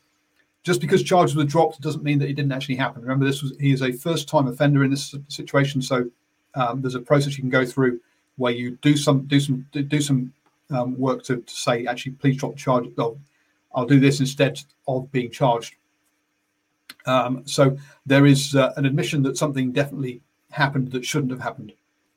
Just 0.63 0.81
because 0.81 1.03
charges 1.03 1.35
were 1.35 1.45
dropped 1.45 1.81
doesn't 1.81 2.05
mean 2.05 2.19
that 2.21 2.29
it 2.29 2.35
didn't 2.35 2.53
actually 2.53 2.77
happen. 2.77 3.03
Remember, 3.03 3.25
this 3.25 3.43
was 3.43 3.53
he 3.59 3.73
is 3.73 3.83
a 3.83 3.93
first 3.93 4.29
time 4.29 4.47
offender 4.47 4.85
in 4.85 4.91
this 4.91 5.15
situation, 5.29 5.83
so 5.83 6.09
um, 6.55 6.81
there's 6.81 6.95
a 6.95 7.01
process 7.01 7.37
you 7.37 7.43
can 7.43 7.51
go 7.51 7.67
through 7.67 8.01
where 8.37 8.53
you 8.53 8.79
do 8.83 8.97
some 8.97 9.27
do 9.27 9.41
some 9.41 9.67
do 9.73 10.01
some 10.01 10.33
um, 10.71 10.97
work 10.99 11.23
to, 11.25 11.37
to, 11.37 11.55
say 11.55 11.87
actually 11.87 12.13
please 12.13 12.37
drop 12.37 12.57
charge. 12.57 12.87
I'll, 12.99 13.19
I'll 13.75 13.87
do 13.87 13.99
this 13.99 14.21
instead 14.21 14.61
of 14.87 15.11
being 15.11 15.31
charged. 15.31 15.75
Um, 17.07 17.43
so 17.45 17.77
there 18.07 18.27
is 18.27 18.55
uh, 18.55 18.73
an 18.77 18.87
admission 18.87 19.23
that 19.25 19.37
something 19.37 19.73
definitely 19.73 20.23
happened 20.51 20.93
that 20.93 21.05
shouldn't 21.05 21.33
have 21.33 21.41
happened 21.41 21.73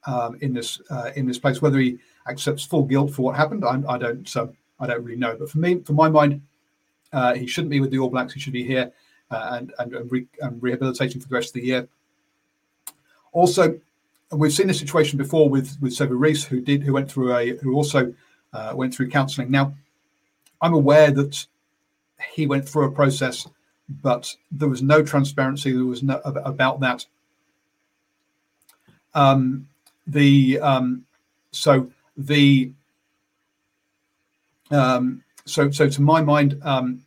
um, 0.05 0.37
in 0.41 0.53
this 0.53 0.79
uh, 0.91 1.11
in 1.15 1.25
this 1.25 1.39
place. 1.39 1.61
Whether 1.61 1.79
he 1.79 1.97
accepts 2.27 2.63
full 2.63 2.83
guilt 2.83 3.11
for 3.11 3.23
what 3.23 3.35
happened, 3.35 3.65
I, 3.65 3.81
I 3.87 3.97
don't 3.97 4.35
I 4.79 4.87
don't 4.87 5.03
really 5.03 5.17
know. 5.17 5.35
But 5.37 5.49
for 5.49 5.57
me, 5.57 5.79
for 5.79 5.93
my 5.93 6.09
mind, 6.09 6.41
uh, 7.15 7.33
he 7.33 7.47
shouldn't 7.47 7.71
be 7.71 7.79
with 7.79 7.91
the 7.91 7.97
All 7.97 8.09
Blacks. 8.09 8.33
He 8.33 8.39
should 8.39 8.53
be 8.53 8.63
here 8.63 8.91
uh, 9.31 9.49
and 9.53 9.73
and, 9.79 10.11
re- 10.11 10.27
and, 10.41 10.61
rehabilitating 10.61 11.21
for 11.21 11.27
the 11.27 11.35
rest 11.35 11.49
of 11.49 11.53
the 11.53 11.67
year. 11.67 11.87
Also, 13.31 13.79
we've 14.31 14.53
seen 14.53 14.67
this 14.67 14.79
situation 14.79 15.17
before 15.17 15.49
with 15.49 15.77
with 15.81 15.93
Sevu 15.93 16.19
Reece, 16.19 16.43
who 16.43 16.59
did 16.59 16.83
who 16.83 16.93
went 16.93 17.09
through 17.09 17.35
a 17.35 17.55
who 17.57 17.73
also 17.73 18.13
uh, 18.53 18.73
went 18.75 18.93
through 18.93 19.09
counselling. 19.09 19.49
Now, 19.49 19.73
I'm 20.61 20.73
aware 20.73 21.09
that 21.11 21.45
he 22.33 22.47
went 22.47 22.67
through 22.67 22.85
a 22.85 22.91
process, 22.91 23.47
but 24.01 24.33
there 24.51 24.69
was 24.69 24.81
no 24.81 25.01
transparency. 25.01 25.71
There 25.71 25.85
was 25.85 26.03
no 26.03 26.19
about 26.25 26.81
that. 26.81 27.05
Um, 29.13 29.69
the 30.05 30.59
um, 30.59 31.05
so 31.51 31.89
the 32.17 32.71
um, 34.71 35.23
so 35.45 35.71
so 35.71 35.89
to 35.89 36.01
my 36.01 36.21
mind, 36.21 36.59
um, 36.63 37.04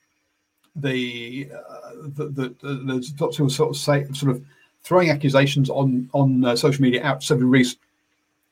the, 0.80 1.50
uh, 1.52 1.92
the, 2.16 2.28
the, 2.28 2.54
the 2.62 3.48
sort 3.48 3.70
of 3.70 3.76
say 3.76 4.06
sort 4.12 4.36
of 4.36 4.44
throwing 4.82 5.10
accusations 5.10 5.68
on 5.70 6.08
on 6.12 6.44
uh, 6.44 6.56
social 6.56 6.82
media 6.82 7.02
out 7.02 7.20
Sevu 7.20 7.48
Reece, 7.48 7.76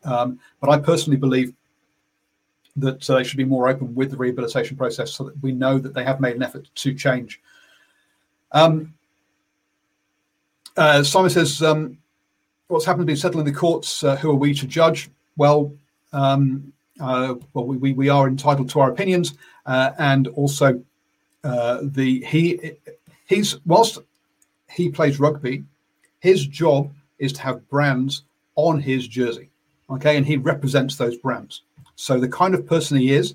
um, 0.04 0.38
but 0.60 0.70
I 0.70 0.78
personally 0.78 1.16
believe 1.16 1.54
that 2.76 3.08
uh, 3.08 3.16
they 3.16 3.24
should 3.24 3.38
be 3.38 3.44
more 3.44 3.68
open 3.68 3.94
with 3.94 4.10
the 4.10 4.16
rehabilitation 4.16 4.76
process 4.76 5.12
so 5.12 5.24
that 5.24 5.42
we 5.42 5.52
know 5.52 5.78
that 5.78 5.94
they 5.94 6.04
have 6.04 6.20
made 6.20 6.36
an 6.36 6.42
effort 6.42 6.68
to 6.74 6.94
change. 6.94 7.40
Um, 8.52 8.94
uh, 10.76 11.02
Simon 11.02 11.30
says, 11.30 11.62
um, 11.62 11.98
"What's 12.68 12.84
happened 12.84 13.08
has 13.08 13.14
been 13.14 13.20
settled 13.20 13.46
in 13.46 13.52
the 13.52 13.58
courts. 13.58 14.04
Uh, 14.04 14.16
who 14.16 14.30
are 14.30 14.34
we 14.34 14.54
to 14.54 14.66
judge?" 14.66 15.10
Well, 15.36 15.72
um, 16.12 16.72
uh, 17.00 17.34
well, 17.52 17.66
we, 17.66 17.92
we 17.92 18.08
are 18.08 18.28
entitled 18.28 18.70
to 18.70 18.80
our 18.80 18.90
opinions, 18.90 19.34
uh, 19.66 19.92
and 19.98 20.28
also 20.28 20.82
uh, 21.46 21.78
the 21.82 22.24
he 22.24 22.72
he's 23.28 23.56
whilst 23.64 23.98
he 24.68 24.88
plays 24.88 25.20
rugby, 25.20 25.64
his 26.18 26.46
job 26.46 26.92
is 27.18 27.32
to 27.34 27.42
have 27.42 27.68
brands 27.68 28.22
on 28.56 28.80
his 28.80 29.06
jersey, 29.06 29.48
okay, 29.88 30.16
and 30.16 30.26
he 30.26 30.36
represents 30.36 30.96
those 30.96 31.16
brands. 31.16 31.62
So 31.94 32.18
the 32.18 32.28
kind 32.28 32.54
of 32.54 32.66
person 32.66 32.98
he 32.98 33.12
is 33.12 33.34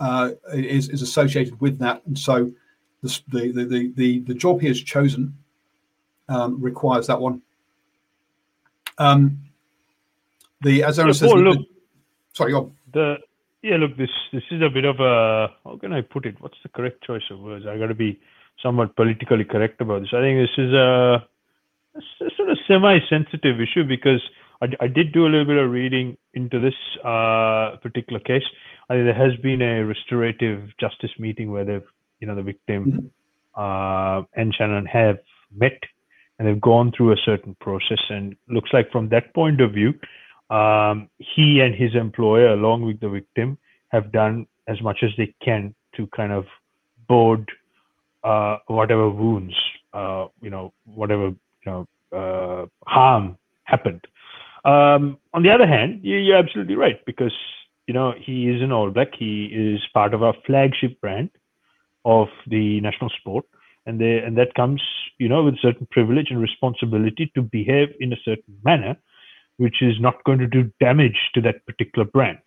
uh, 0.00 0.30
is 0.52 0.88
is 0.88 1.00
associated 1.00 1.60
with 1.60 1.78
that, 1.78 2.02
and 2.06 2.18
so 2.18 2.50
the 3.02 3.22
the 3.28 3.52
the 3.52 3.92
the, 3.94 4.18
the 4.20 4.34
job 4.34 4.60
he 4.60 4.66
has 4.66 4.80
chosen 4.82 5.32
um, 6.28 6.60
requires 6.60 7.06
that 7.06 7.20
one. 7.20 7.40
Um, 8.98 9.38
the 10.62 10.82
as 10.82 10.98
Aaron 10.98 11.14
says, 11.14 11.32
look, 11.32 11.58
the, 11.58 11.66
sorry, 12.32 12.52
on. 12.52 12.74
the 12.92 13.18
yeah, 13.62 13.76
look, 13.76 13.96
this 13.96 14.10
this 14.32 14.42
is 14.50 14.62
a 14.62 14.70
bit 14.70 14.84
of 14.84 15.00
a 15.00 15.48
how 15.64 15.78
can 15.80 15.92
I 15.92 16.00
put 16.00 16.26
it? 16.26 16.36
What's 16.40 16.56
the 16.62 16.68
correct 16.70 17.04
choice 17.04 17.22
of 17.30 17.40
words? 17.40 17.66
I 17.68 17.78
got 17.78 17.88
to 17.88 17.94
be 17.94 18.18
somewhat 18.62 18.96
politically 18.96 19.44
correct 19.44 19.80
about 19.80 20.00
this. 20.00 20.10
I 20.12 20.20
think 20.20 20.38
this 20.40 20.64
is 20.64 20.72
a, 20.72 21.26
a 21.96 22.30
sort 22.36 22.50
of 22.50 22.58
semi-sensitive 22.66 23.60
issue 23.60 23.84
because 23.84 24.20
I, 24.62 24.66
I, 24.80 24.86
did 24.86 25.12
do 25.12 25.24
a 25.24 25.30
little 25.30 25.46
bit 25.46 25.56
of 25.56 25.70
reading 25.70 26.16
into 26.34 26.60
this 26.60 26.74
uh, 27.04 27.76
particular 27.82 28.20
case. 28.20 28.42
I 28.88 28.94
think 28.94 29.06
there 29.06 29.14
has 29.14 29.38
been 29.40 29.62
a 29.62 29.84
restorative 29.84 30.68
justice 30.78 31.10
meeting 31.18 31.50
where 31.50 31.64
they've, 31.64 31.86
you 32.20 32.26
know, 32.26 32.34
the 32.34 32.42
victim 32.42 33.10
mm-hmm. 33.56 33.60
uh, 33.60 34.24
and 34.34 34.54
Shannon 34.54 34.86
have 34.86 35.18
met 35.54 35.80
and 36.38 36.48
they've 36.48 36.60
gone 36.60 36.92
through 36.96 37.12
a 37.12 37.16
certain 37.24 37.54
process. 37.60 38.00
And 38.08 38.36
looks 38.48 38.70
like 38.72 38.90
from 38.90 39.08
that 39.10 39.34
point 39.34 39.60
of 39.60 39.72
view, 39.72 39.94
um, 40.50 41.08
he 41.18 41.60
and 41.60 41.74
his 41.74 41.94
employer, 41.94 42.48
along 42.48 42.82
with 42.82 43.00
the 43.00 43.08
victim, 43.08 43.56
have 43.88 44.12
done 44.12 44.46
as 44.68 44.80
much 44.82 44.98
as 45.02 45.10
they 45.16 45.34
can 45.42 45.74
to 45.96 46.06
kind 46.08 46.32
of 46.32 46.46
board 47.08 47.50
uh, 48.22 48.58
whatever 48.66 49.08
wounds, 49.08 49.54
uh, 49.92 50.26
you 50.40 50.50
know, 50.50 50.72
whatever 50.84 51.26
you 51.26 51.66
know, 51.66 51.86
uh, 52.12 52.66
harm 52.86 53.38
happened. 53.64 54.04
Um, 54.64 55.18
on 55.32 55.42
the 55.42 55.50
other 55.50 55.66
hand, 55.66 56.00
you're 56.02 56.36
absolutely 56.36 56.76
right 56.76 57.04
because 57.06 57.32
you 57.86 57.94
know 57.94 58.12
he 58.18 58.48
is 58.48 58.60
an 58.62 58.72
All 58.72 58.90
Black. 58.90 59.14
He 59.18 59.46
is 59.46 59.80
part 59.94 60.12
of 60.12 60.22
our 60.22 60.34
flagship 60.46 61.00
brand 61.00 61.30
of 62.04 62.28
the 62.46 62.80
national 62.80 63.10
sport, 63.10 63.46
and 63.86 64.00
they, 64.00 64.18
and 64.18 64.36
that 64.36 64.54
comes 64.54 64.82
you 65.18 65.28
know 65.28 65.42
with 65.42 65.58
certain 65.60 65.86
privilege 65.90 66.26
and 66.30 66.40
responsibility 66.40 67.32
to 67.34 67.42
behave 67.42 67.88
in 68.00 68.12
a 68.12 68.16
certain 68.22 68.58
manner, 68.62 68.96
which 69.60 69.82
is 69.82 70.00
not 70.00 70.24
going 70.24 70.38
to 70.38 70.46
do 70.46 70.72
damage 70.80 71.18
to 71.34 71.40
that 71.42 71.64
particular 71.66 72.06
brand. 72.06 72.38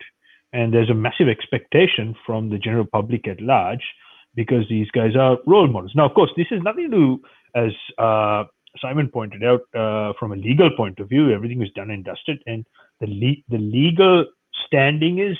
And 0.52 0.74
there's 0.74 0.90
a 0.90 0.94
massive 0.94 1.28
expectation 1.28 2.16
from 2.26 2.50
the 2.50 2.58
general 2.58 2.86
public 2.92 3.28
at 3.28 3.40
large 3.40 3.84
because 4.34 4.64
these 4.68 4.90
guys 4.90 5.14
are 5.14 5.38
role 5.46 5.68
models. 5.68 5.92
Now, 5.94 6.06
of 6.06 6.14
course, 6.14 6.32
this 6.36 6.48
is 6.50 6.60
nothing 6.62 6.90
to 6.90 6.96
do, 6.96 7.22
as 7.54 7.72
uh, 7.98 8.44
Simon 8.80 9.08
pointed 9.08 9.44
out, 9.44 9.60
uh, 9.76 10.12
from 10.18 10.32
a 10.32 10.36
legal 10.36 10.70
point 10.76 10.98
of 10.98 11.08
view, 11.08 11.30
everything 11.30 11.62
is 11.62 11.70
done 11.76 11.90
and 11.90 12.04
dusted, 12.04 12.42
and 12.46 12.66
the 13.00 13.06
le- 13.06 13.42
the 13.48 13.62
legal 13.62 14.26
standing 14.66 15.20
is 15.20 15.38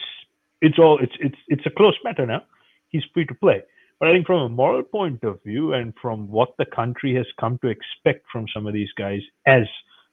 it's 0.60 0.78
all 0.78 1.00
it's 1.00 1.16
it's 1.18 1.40
it's 1.48 1.66
a 1.66 1.70
close 1.70 1.96
matter 2.04 2.24
now. 2.24 2.42
He's 2.90 3.02
free 3.12 3.26
to 3.26 3.34
play. 3.34 3.62
But 3.98 4.08
I 4.08 4.12
think 4.12 4.26
from 4.26 4.42
a 4.42 4.48
moral 4.48 4.84
point 4.84 5.24
of 5.24 5.42
view, 5.42 5.72
and 5.72 5.92
from 6.00 6.28
what 6.28 6.50
the 6.56 6.66
country 6.66 7.16
has 7.16 7.26
come 7.40 7.58
to 7.62 7.68
expect 7.68 8.26
from 8.30 8.46
some 8.54 8.68
of 8.68 8.74
these 8.74 8.92
guys 8.96 9.22
as 9.46 9.66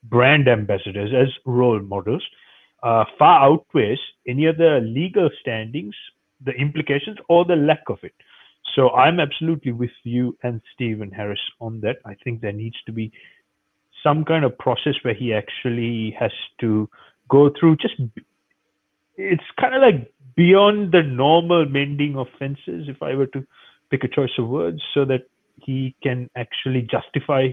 brand 0.03 0.47
ambassadors, 0.47 1.11
as 1.13 1.33
role 1.45 1.79
models, 1.79 2.23
uh, 2.83 3.05
far 3.17 3.43
outweighs 3.43 3.99
any 4.27 4.45
of 4.45 4.57
the 4.57 4.79
legal 4.83 5.29
standings, 5.41 5.95
the 6.43 6.51
implications, 6.53 7.17
or 7.29 7.45
the 7.45 7.55
lack 7.55 7.83
of 7.89 7.99
it. 8.03 8.13
So 8.75 8.89
I'm 8.91 9.19
absolutely 9.19 9.73
with 9.73 9.91
you 10.03 10.37
and 10.43 10.61
Stephen 10.73 11.11
Harris 11.11 11.41
on 11.59 11.81
that. 11.81 11.97
I 12.05 12.15
think 12.23 12.41
there 12.41 12.53
needs 12.53 12.77
to 12.85 12.91
be 12.91 13.11
some 14.03 14.25
kind 14.25 14.45
of 14.45 14.57
process 14.57 14.95
where 15.03 15.13
he 15.13 15.33
actually 15.33 16.15
has 16.19 16.31
to 16.59 16.89
go 17.29 17.51
through 17.59 17.77
just 17.77 17.95
it's 19.17 19.43
kind 19.59 19.75
of 19.75 19.81
like 19.81 20.11
beyond 20.35 20.91
the 20.91 21.03
normal 21.03 21.65
mending 21.65 22.17
of 22.17 22.27
fences 22.39 22.87
if 22.87 23.01
i 23.01 23.13
were 23.13 23.27
to 23.27 23.45
pick 23.89 24.03
a 24.03 24.07
choice 24.07 24.31
of 24.37 24.47
words 24.47 24.81
so 24.93 25.05
that 25.05 25.23
he 25.57 25.95
can 26.01 26.29
actually 26.35 26.81
justify 26.81 27.47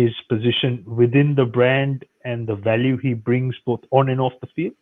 his 0.00 0.14
position 0.28 0.72
within 0.86 1.34
the 1.34 1.44
brand 1.44 2.04
and 2.24 2.46
the 2.46 2.54
value 2.70 2.96
he 2.96 3.12
brings 3.14 3.54
both 3.66 3.82
on 3.90 4.08
and 4.08 4.20
off 4.20 4.36
the 4.40 4.50
field 4.56 4.78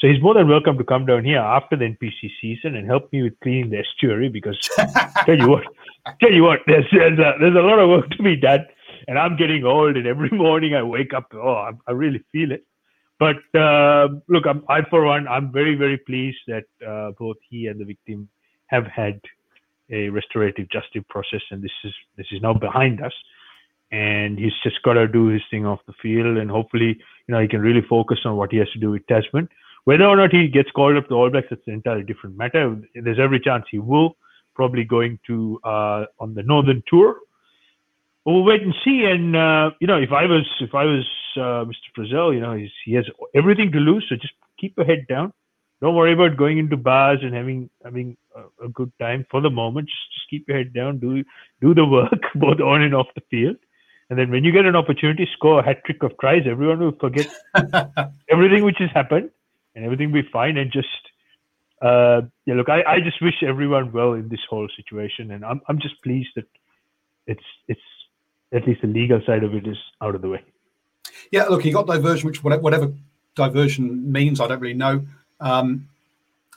so 0.00 0.08
he's 0.08 0.22
more 0.22 0.32
than 0.32 0.48
welcome 0.48 0.78
to 0.78 0.84
come 0.84 1.04
down 1.04 1.26
here 1.26 1.40
after 1.40 1.76
the 1.76 1.84
NPC 1.84 2.30
season 2.40 2.76
and 2.76 2.86
help 2.86 3.12
me 3.12 3.22
with 3.22 3.38
cleaning 3.40 3.68
the 3.68 3.80
estuary 3.80 4.30
because 4.30 4.56
tell 5.26 5.38
you 5.38 5.50
what, 5.50 5.64
tell 6.20 6.32
you 6.32 6.42
what, 6.42 6.60
there's 6.66 6.86
there's 6.90 7.18
a, 7.18 7.34
there's 7.38 7.54
a 7.54 7.60
lot 7.60 7.78
of 7.78 7.90
work 7.90 8.08
to 8.12 8.22
be 8.22 8.34
done, 8.34 8.64
and 9.08 9.18
I'm 9.18 9.36
getting 9.36 9.64
old, 9.64 9.98
and 9.98 10.06
every 10.06 10.30
morning 10.32 10.74
I 10.74 10.82
wake 10.82 11.12
up, 11.12 11.26
oh, 11.34 11.52
I, 11.52 11.72
I 11.86 11.92
really 11.92 12.24
feel 12.32 12.50
it. 12.50 12.64
But 13.18 13.36
uh, 13.54 14.08
look, 14.26 14.46
I'm, 14.46 14.64
I 14.70 14.80
for 14.88 15.04
one, 15.04 15.28
I'm 15.28 15.52
very 15.52 15.74
very 15.74 15.98
pleased 15.98 16.38
that 16.46 16.64
uh, 16.86 17.10
both 17.18 17.36
he 17.50 17.66
and 17.66 17.78
the 17.78 17.84
victim 17.84 18.26
have 18.68 18.86
had 18.86 19.20
a 19.90 20.08
restorative 20.08 20.70
justice 20.70 21.04
process, 21.10 21.42
and 21.50 21.62
this 21.62 21.76
is 21.84 21.92
this 22.16 22.26
is 22.32 22.40
now 22.40 22.54
behind 22.54 23.02
us 23.02 23.12
and 23.92 24.38
he's 24.38 24.52
just 24.62 24.82
got 24.82 24.94
to 24.94 25.08
do 25.08 25.26
his 25.26 25.42
thing 25.50 25.66
off 25.66 25.80
the 25.86 25.92
field 26.00 26.36
and 26.36 26.50
hopefully 26.50 26.98
you 27.26 27.34
know 27.34 27.40
he 27.40 27.48
can 27.48 27.60
really 27.60 27.82
focus 27.82 28.20
on 28.24 28.36
what 28.36 28.52
he 28.52 28.58
has 28.58 28.70
to 28.70 28.78
do 28.78 28.90
with 28.90 29.06
Tasman 29.06 29.48
whether 29.84 30.04
or 30.04 30.16
not 30.16 30.32
he 30.32 30.48
gets 30.48 30.70
called 30.70 30.96
up 30.96 31.08
to 31.08 31.14
All 31.14 31.30
Blacks, 31.30 31.48
that's 31.50 31.66
an 31.66 31.74
entirely 31.74 32.04
different 32.04 32.36
matter. 32.36 32.76
There's 32.94 33.18
every 33.18 33.40
chance 33.40 33.64
he 33.70 33.78
will, 33.78 34.16
probably 34.54 34.84
going 34.84 35.18
to 35.26 35.60
uh, 35.64 36.04
on 36.18 36.34
the 36.34 36.42
Northern 36.42 36.82
Tour. 36.86 37.16
We'll 38.24 38.44
wait 38.44 38.62
and 38.62 38.74
see. 38.84 39.04
And 39.04 39.34
uh, 39.34 39.70
you 39.80 39.86
know, 39.86 39.96
if 39.96 40.12
I 40.12 40.26
was 40.26 40.46
if 40.60 40.74
I 40.74 40.84
was 40.84 41.06
uh, 41.36 41.64
Mr. 41.64 41.88
Frizzell, 41.96 42.34
you 42.34 42.40
know, 42.40 42.54
he 42.84 42.94
has 42.94 43.06
everything 43.34 43.72
to 43.72 43.78
lose, 43.78 44.06
so 44.08 44.16
just 44.16 44.34
keep 44.58 44.76
your 44.76 44.86
head 44.86 45.06
down, 45.08 45.32
don't 45.80 45.94
worry 45.94 46.12
about 46.12 46.36
going 46.36 46.58
into 46.58 46.76
bars 46.76 47.20
and 47.22 47.34
having 47.34 47.70
having 47.82 48.16
a, 48.36 48.66
a 48.66 48.68
good 48.68 48.92
time 49.00 49.26
for 49.30 49.40
the 49.40 49.48
moment. 49.48 49.88
Just, 49.88 50.12
just 50.14 50.28
keep 50.28 50.46
your 50.46 50.58
head 50.58 50.74
down, 50.74 50.98
do 50.98 51.24
do 51.62 51.74
the 51.74 51.86
work 51.86 52.22
both 52.34 52.60
on 52.60 52.82
and 52.82 52.94
off 52.94 53.06
the 53.14 53.22
field, 53.30 53.56
and 54.10 54.18
then 54.18 54.30
when 54.30 54.42
you 54.42 54.50
get 54.50 54.66
an 54.66 54.74
opportunity, 54.74 55.28
score 55.32 55.60
a 55.60 55.64
hat 55.64 55.84
trick 55.86 56.02
of 56.02 56.18
tries. 56.18 56.42
Everyone 56.44 56.80
will 56.80 56.98
forget 57.00 57.28
everything 58.28 58.64
which 58.64 58.78
has 58.78 58.90
happened, 58.92 59.30
and 59.76 59.84
everything 59.84 60.10
will 60.10 60.22
be 60.22 60.28
fine. 60.32 60.56
And 60.56 60.72
just 60.72 60.88
uh, 61.80 62.22
yeah, 62.44 62.54
look, 62.54 62.68
I, 62.68 62.82
I 62.82 63.00
just 63.00 63.22
wish 63.22 63.42
everyone 63.42 63.92
well 63.92 64.14
in 64.14 64.28
this 64.28 64.40
whole 64.50 64.68
situation, 64.76 65.30
and 65.30 65.44
I'm 65.44 65.60
I'm 65.68 65.78
just 65.78 66.02
pleased 66.02 66.30
that 66.34 66.46
it's 67.28 67.44
it's 67.68 67.80
at 68.52 68.66
least 68.66 68.82
the 68.82 68.88
legal 68.88 69.22
side 69.24 69.44
of 69.44 69.54
it 69.54 69.66
is 69.68 69.78
out 70.02 70.16
of 70.16 70.22
the 70.22 70.28
way. 70.28 70.42
Yeah, 71.30 71.44
look, 71.44 71.62
he 71.62 71.70
got 71.70 71.86
diversion, 71.86 72.26
which 72.26 72.42
whatever 72.42 72.92
diversion 73.36 74.10
means, 74.10 74.40
I 74.40 74.48
don't 74.48 74.60
really 74.60 74.74
know. 74.74 75.06
Um, 75.38 75.88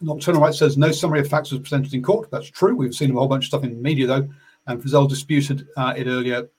Nocturnal 0.01 0.41
Right 0.41 0.55
says 0.55 0.75
no 0.75 0.91
summary 0.91 1.19
of 1.19 1.27
facts 1.27 1.51
was 1.51 1.61
presented 1.61 1.93
in 1.93 2.01
court. 2.01 2.31
That's 2.31 2.49
true. 2.49 2.75
We've 2.75 2.95
seen 2.95 3.11
a 3.11 3.13
whole 3.13 3.27
bunch 3.27 3.45
of 3.45 3.49
stuff 3.49 3.63
in 3.63 3.75
the 3.75 3.81
media 3.81 4.07
though, 4.07 4.27
and 4.65 4.81
Frizzell 4.81 5.07
disputed 5.07 5.67
uh, 5.77 5.93
it 5.95 6.07
earlier 6.07 6.49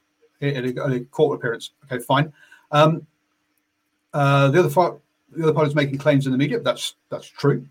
in 0.49 0.79
a, 0.79 0.83
a, 0.83 1.01
court 1.01 1.39
appearance. 1.39 1.73
Okay, 1.85 2.03
fine. 2.03 2.33
Um, 2.71 3.07
uh, 4.13 4.49
the 4.49 4.61
other 4.61 4.71
part, 4.71 5.01
the 5.33 5.45
other 5.45 5.53
part 5.53 5.67
is 5.67 5.75
making 5.75 5.99
claims 5.99 6.27
in 6.27 6.33
the 6.33 6.39
media. 6.39 6.61
That's 6.61 6.97
that's 7.11 7.27
true. 7.27 7.67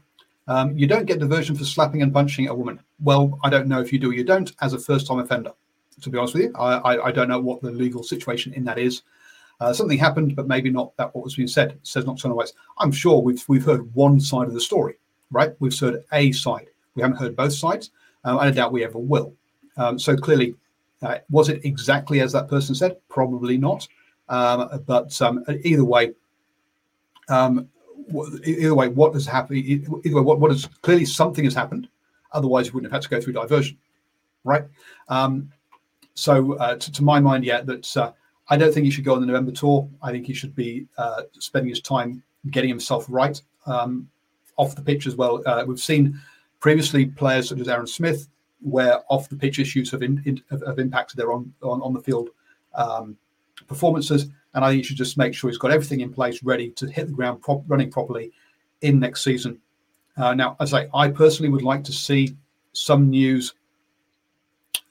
Um, 0.48 0.78
you 0.78 0.88
don't 0.88 1.06
get 1.06 1.20
diversion 1.20 1.56
for 1.56 1.64
slapping 1.64 2.02
and 2.02 2.14
punching 2.14 2.50
a 2.50 2.54
woman. 2.54 2.80
Well, 3.02 3.40
I 3.44 3.50
don't 3.50 3.68
know 3.68 3.80
if 3.80 3.94
you 3.94 4.00
do 4.00 4.12
or 4.12 4.14
you 4.14 4.26
don't 4.26 4.52
as 4.62 4.74
a 4.74 4.80
first-time 4.80 5.20
offender. 5.20 5.52
To 6.02 6.10
be 6.10 6.18
honest 6.18 6.34
with 6.34 6.44
you, 6.44 6.54
I, 6.56 6.74
I, 6.74 7.06
I 7.06 7.12
don't 7.12 7.30
know 7.30 7.40
what 7.40 7.62
the 7.62 7.72
legal 7.72 8.04
situation 8.04 8.54
in 8.54 8.66
that 8.66 8.78
is. 8.78 9.04
Uh, 9.60 9.72
something 9.72 9.98
happened, 9.98 10.36
but 10.36 10.48
maybe 10.48 10.70
not 10.70 10.96
that 10.98 11.16
what 11.16 11.24
was 11.24 11.36
being 11.36 11.48
said. 11.48 11.80
Says 11.84 12.06
Nocturnal 12.06 12.38
Rights. 12.38 12.54
I'm 12.80 12.92
sure 12.92 13.22
we've 13.22 13.44
we've 13.48 13.64
heard 13.64 13.94
one 13.96 14.20
side 14.20 14.48
of 14.48 14.54
the 14.54 14.60
story, 14.60 14.96
right? 15.32 15.54
We've 15.60 15.78
heard 15.78 16.04
a 16.12 16.32
side. 16.34 16.68
We 16.96 17.02
haven't 17.02 17.18
heard 17.18 17.36
both 17.36 17.54
sides, 17.54 17.92
um, 18.26 18.40
and 18.40 18.50
I 18.50 18.52
doubt 18.52 18.74
we 18.74 18.84
ever 18.84 18.98
will. 18.98 19.34
Um, 19.78 19.98
so 19.98 20.18
clearly, 20.18 20.56
uh, 21.04 21.20
was 21.30 21.50
it 21.50 21.64
exactly 21.66 22.22
as 22.22 22.32
that 22.32 22.48
person 22.48 22.74
said? 22.74 22.98
Probably 23.10 23.58
not. 23.58 23.88
Um, 24.30 24.84
but 24.86 25.22
um, 25.22 25.44
either 25.64 25.84
way, 25.84 26.14
um, 27.30 27.70
either 28.46 28.76
way, 28.76 28.88
what 28.88 29.14
has 29.14 29.26
happened? 29.26 29.60
Either 29.60 29.92
way, 29.92 30.22
what, 30.22 30.52
is 30.52 30.66
clearly 30.82 31.06
something 31.06 31.44
has 31.44 31.54
happened. 31.54 31.88
Otherwise, 32.32 32.68
you 32.68 32.74
wouldn't 32.74 32.92
have 32.92 33.02
had 33.02 33.04
to 33.04 33.16
go 33.16 33.22
through 33.22 33.34
diversion, 33.34 33.78
right? 34.44 34.64
Um, 35.10 35.52
so, 36.16 36.54
uh, 36.54 36.76
to, 36.76 36.92
to, 36.92 37.04
my 37.04 37.20
mind, 37.20 37.44
yeah, 37.46 37.62
that 37.62 37.98
uh, 37.98 38.12
I 38.50 38.58
don't 38.58 38.74
think 38.74 38.86
he 38.86 38.92
should 38.92 39.04
go 39.04 39.14
on 39.14 39.22
the 39.22 39.28
November 39.28 39.52
tour. 39.52 39.88
I 40.02 40.12
think 40.12 40.26
he 40.26 40.34
should 40.34 40.56
be 40.56 40.88
uh, 40.98 41.24
spending 41.40 41.70
his 41.70 41.82
time 41.82 42.24
getting 42.50 42.70
himself 42.70 43.06
right 43.10 43.42
um, 43.66 44.10
off 44.58 44.76
the 44.76 44.82
pitch 44.82 45.06
as 45.06 45.16
well. 45.16 45.42
Uh, 45.46 45.64
we've 45.68 45.80
seen 45.80 46.20
previously 46.60 47.06
players 47.06 47.50
such 47.50 47.60
as 47.60 47.68
Aaron 47.68 47.88
Smith, 47.88 48.28
where 48.64 49.00
off 49.10 49.30
the 49.30 49.36
pitch 49.36 49.60
issues 49.60 49.92
have, 49.92 50.02
in, 50.02 50.22
in, 50.26 50.42
have, 50.50 50.80
impacted 50.80 51.18
their 51.18 51.32
on, 51.32 51.54
on, 51.62 51.82
on 51.82 51.94
the 51.94 52.00
field 52.02 52.30
um, 52.76 53.18
performances. 53.68 54.28
And 54.54 54.64
I 54.64 54.70
think 54.70 54.84
he 54.84 54.88
should 54.88 54.98
just 54.98 55.18
make 55.18 55.34
sure 55.34 55.50
he's 55.50 55.58
got 55.58 55.72
everything 55.72 56.02
in 56.02 56.14
place 56.14 56.44
ready 56.44 56.70
to 56.72 56.88
hit 56.88 57.08
the 57.08 57.14
ground 57.14 57.42
prop, 57.42 57.64
running 57.68 57.92
properly 57.92 58.32
in 58.82 59.00
next 59.00 59.24
season. 59.24 59.60
Uh, 60.16 60.34
now, 60.34 60.56
as 60.60 60.74
I 60.74 60.88
I 60.94 61.08
personally 61.08 61.50
would 61.50 61.64
like 61.64 61.84
to 61.86 61.92
see 61.92 62.36
some 62.74 63.10
news 63.10 63.54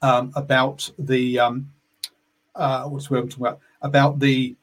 um, 0.00 0.32
about 0.34 0.90
the 0.98 1.38
um, 1.38 1.70
uh, 2.56 2.84
what's 2.84 3.08
the 3.08 3.14
word 3.14 3.22
I'm 3.22 3.28
talking 3.28 3.46
about 3.46 3.60
about 3.82 4.18
the 4.18 4.56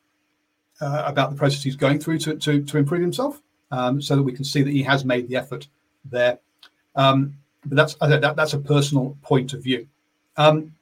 uh, 0.81 1.03
about 1.05 1.31
the 1.31 1.37
process 1.37 1.63
he's 1.63 1.77
going 1.77 1.99
through 1.99 2.19
to 2.19 2.35
to, 2.35 2.61
to 2.61 2.77
improve 2.77 3.01
himself, 3.01 3.41
um, 3.71 4.01
so 4.01 4.17
that 4.17 4.23
we 4.23 4.33
can 4.33 4.43
see 4.43 4.61
that 4.61 4.71
he 4.71 4.83
has 4.83 5.05
made 5.05 5.29
the 5.29 5.37
effort 5.37 5.67
there. 6.03 6.39
Um, 6.95 7.37
but 7.65 7.75
that's 7.75 7.95
that, 7.95 8.35
that's 8.35 8.53
a 8.53 8.59
personal 8.59 9.17
point 9.21 9.53
of 9.53 9.63
view. 9.63 9.87
Um, 10.37 10.73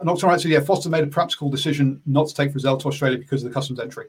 and 0.00 0.08
also, 0.08 0.26
right, 0.26 0.40
so 0.40 0.48
yeah, 0.48 0.60
Foster 0.60 0.90
made 0.90 1.04
a 1.04 1.08
practical 1.08 1.48
decision 1.48 2.02
not 2.06 2.28
to 2.28 2.34
take 2.34 2.52
Frizzell 2.52 2.80
to 2.80 2.88
Australia 2.88 3.18
because 3.18 3.42
of 3.42 3.48
the 3.48 3.54
customs 3.54 3.80
entry. 3.80 4.06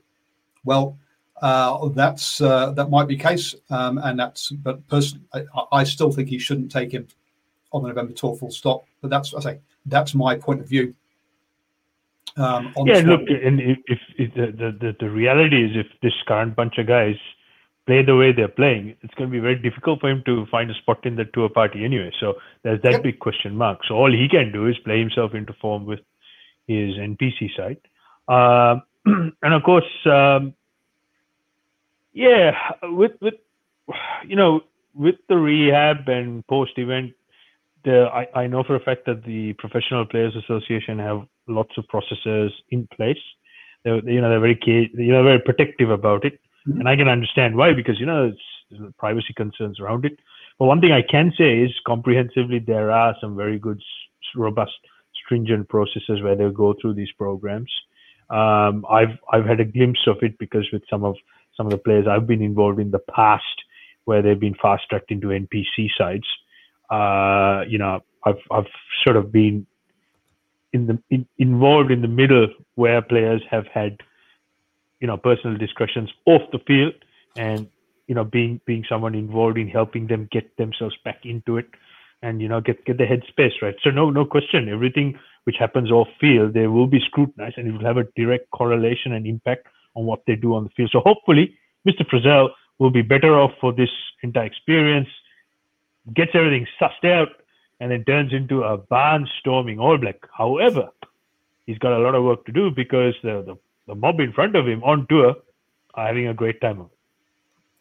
Well, 0.66 0.98
uh, 1.42 1.90
that's 1.90 2.42
uh, 2.42 2.72
that 2.72 2.90
might 2.90 3.08
be 3.08 3.16
the 3.16 3.24
case, 3.24 3.56
um, 3.70 3.98
and 4.00 4.20
that's 4.20 4.50
but 4.50 4.86
personally, 4.88 5.24
I, 5.34 5.44
I, 5.72 5.84
still 5.84 6.12
think 6.12 6.30
he 6.30 6.40
shouldn't 6.40 6.72
take 6.72 6.92
him 6.92 7.08
on 7.72 7.84
the 7.84 7.90
November 7.90 8.14
tour. 8.14 8.36
Full 8.36 8.52
stop. 8.52 8.86
But 9.02 9.12
that's 9.12 9.34
I 9.34 9.40
say 9.40 9.60
that's 9.86 10.16
my 10.16 10.36
point 10.36 10.62
of 10.62 10.68
view. 10.68 10.94
Um, 12.36 12.74
yeah, 12.86 13.00
look, 13.00 13.22
and 13.30 13.62
if, 13.62 13.78
if, 13.88 14.00
if 14.18 14.34
the, 14.34 14.76
the 14.80 14.96
the 15.00 15.10
reality 15.10 15.64
is, 15.64 15.72
if 15.76 15.88
this 16.02 16.14
current 16.28 16.56
bunch 16.56 16.78
of 16.80 16.88
guys 16.88 17.16
play 17.88 18.04
the 18.04 18.16
way 18.16 18.32
they're 18.32 18.48
playing, 18.48 18.96
it's 19.02 19.14
going 19.16 19.30
to 19.30 19.32
be 19.32 19.40
very 19.40 19.56
difficult 19.56 20.02
for 20.02 20.10
him 20.10 20.22
to 20.26 20.46
find 20.52 20.70
a 20.70 20.76
spot 20.76 21.06
in 21.06 21.16
the 21.16 21.26
tour 21.34 21.50
party 21.50 21.84
anyway. 21.84 22.12
So 22.20 22.36
there's 22.64 22.82
that 22.84 22.92
yep. 22.94 23.04
big 23.04 23.20
question 23.20 23.56
mark. 23.56 23.80
So 23.88 23.96
all 23.96 24.12
he 24.12 24.28
can 24.30 24.52
do 24.52 24.68
is 24.68 24.78
play 24.86 25.00
himself 25.00 25.34
into 25.34 25.54
form 25.54 25.86
with 25.86 26.00
his 26.68 26.96
NPC 26.96 27.56
side, 27.56 27.80
uh, 28.28 28.82
and 29.06 29.54
of 29.54 29.64
course, 29.64 29.90
um, 30.06 30.54
yeah, 32.14 32.52
with 32.84 33.14
with 33.22 33.36
you 34.28 34.36
know 34.36 34.62
with 34.94 35.16
the 35.30 35.38
rehab 35.38 36.10
and 36.10 36.46
post 36.48 36.74
event 36.78 37.14
the 37.88 38.06
I, 38.14 38.42
I 38.42 38.48
know 38.48 38.64
for 38.64 38.76
a 38.76 38.80
fact 38.80 39.06
that 39.06 39.24
the 39.24 39.54
Professional 39.54 40.06
Players 40.06 40.36
Association 40.36 41.00
have 41.00 41.26
lots 41.48 41.78
of 41.78 41.88
processes 41.88 42.52
in 42.70 42.88
place. 42.96 43.24
They're, 43.84 44.04
you 44.10 44.20
know, 44.20 44.30
they're 44.30 44.42
very 44.42 44.60
you 44.66 45.12
know 45.14 45.24
very 45.24 45.40
protective 45.40 45.90
about 45.90 46.26
it, 46.26 46.40
mm-hmm. 46.68 46.80
and 46.80 46.90
I 46.90 46.96
can 46.96 47.08
understand 47.08 47.56
why 47.56 47.74
because 47.74 48.00
you 48.00 48.06
know 48.06 48.34
privacy 48.98 49.34
concerns 49.36 49.80
around 49.80 50.06
it. 50.06 50.20
But 50.60 50.66
one 50.66 50.82
thing 50.82 50.92
I 50.92 51.04
can 51.04 51.32
say 51.38 51.60
is 51.60 51.72
comprehensively 51.86 52.60
there 52.60 52.92
are 52.92 53.16
some 53.22 53.36
very 53.36 53.60
good, 53.60 53.82
robust, 54.36 54.74
stringent 55.24 55.70
processes 55.70 56.22
where 56.22 56.36
they 56.36 56.50
go 56.50 56.74
through 56.82 56.96
these 56.96 57.12
programs. 57.18 57.72
Um, 58.30 58.86
I've 58.90 59.18
I've 59.32 59.46
had 59.46 59.60
a 59.60 59.66
glimpse 59.66 60.02
of 60.08 60.18
it 60.22 60.38
because 60.38 60.68
with 60.74 60.84
some 60.90 61.04
of 61.04 61.16
some 61.56 61.68
of 61.68 61.72
the 61.72 61.78
players 61.78 62.08
I've 62.08 62.28
been 62.28 62.42
involved 62.42 62.80
in 62.80 62.92
the 62.92 63.00
past, 63.00 63.44
where 64.06 64.22
they've 64.22 64.40
been 64.40 64.56
fast 64.62 64.84
tracked 64.90 65.12
into 65.12 65.28
NPC 65.28 65.90
sites. 65.98 66.28
uh, 66.90 67.64
you 67.68 67.78
know, 67.78 68.02
I've 68.26 68.42
I've 68.52 68.68
sort 69.04 69.18
of 69.18 69.32
been 69.32 69.66
in 70.74 70.88
the 70.88 71.00
in, 71.10 71.28
involved 71.38 71.92
in 71.92 72.02
the 72.02 72.08
middle 72.08 72.48
where 72.76 73.02
players 73.02 73.42
have 73.50 73.68
had, 73.74 73.98
you 75.00 75.08
know, 75.08 75.18
personal 75.18 75.58
discussions 75.58 76.10
off 76.26 76.42
the 76.52 76.60
field, 76.60 76.94
and 77.36 77.68
you 78.08 78.16
know, 78.16 78.24
being 78.24 78.62
being 78.66 78.86
someone 78.88 79.16
involved 79.16 79.58
in 79.58 79.68
helping 79.68 80.08
them 80.08 80.28
get 80.32 80.56
themselves 80.58 80.96
back 81.04 81.20
into 81.24 81.58
it, 81.58 81.68
and 82.22 82.42
you 82.42 82.48
know, 82.48 82.62
get 82.62 82.84
get 82.86 82.98
their 82.98 83.08
headspace 83.08 83.62
right. 83.62 83.76
So 83.84 83.90
no 83.90 84.10
no 84.10 84.26
question, 84.26 84.70
everything 84.70 85.18
which 85.44 85.58
happens 85.58 85.92
off 85.92 86.10
field, 86.20 86.54
they 86.54 86.68
will 86.68 86.88
be 86.88 87.00
scrutinized, 87.00 87.58
and 87.58 87.68
it 87.68 87.72
will 87.72 87.86
have 87.86 87.98
a 87.98 88.08
direct 88.16 88.50
correlation 88.52 89.14
and 89.14 89.26
impact 89.26 89.68
on 89.96 90.06
what 90.06 90.22
they 90.28 90.36
do 90.36 90.54
on 90.54 90.66
the 90.66 90.70
field. 90.72 90.90
So 90.92 91.00
hopefully, 91.00 91.58
Mr. 91.88 92.06
Frizzell 92.06 92.50
will 92.80 92.92
be 92.92 93.02
better 93.02 93.40
off 93.40 93.52
for 93.62 93.74
this 93.74 93.90
entire 94.24 94.46
experience 94.46 95.08
gets 96.14 96.32
everything 96.34 96.68
sussed 96.80 97.10
out, 97.10 97.30
and 97.80 97.92
then 97.92 98.04
turns 98.06 98.34
into 98.34 98.64
a 98.64 98.78
barnstorming 98.78 99.80
All 99.80 99.98
Black. 99.98 100.16
However, 100.36 100.90
he's 101.66 101.78
got 101.78 101.94
a 101.94 102.00
lot 102.00 102.16
of 102.16 102.24
work 102.24 102.46
to 102.46 102.52
do 102.52 102.72
because 102.72 103.14
the, 103.24 103.44
the, 103.46 103.58
the 103.88 103.96
mob 103.96 104.20
in 104.20 104.32
front 104.34 104.56
of 104.56 104.68
him 104.68 104.84
on 104.84 105.08
tour 105.08 105.36
are 105.96 106.08
having 106.08 106.28
a 106.28 106.34
great 106.34 106.62
time. 106.62 106.86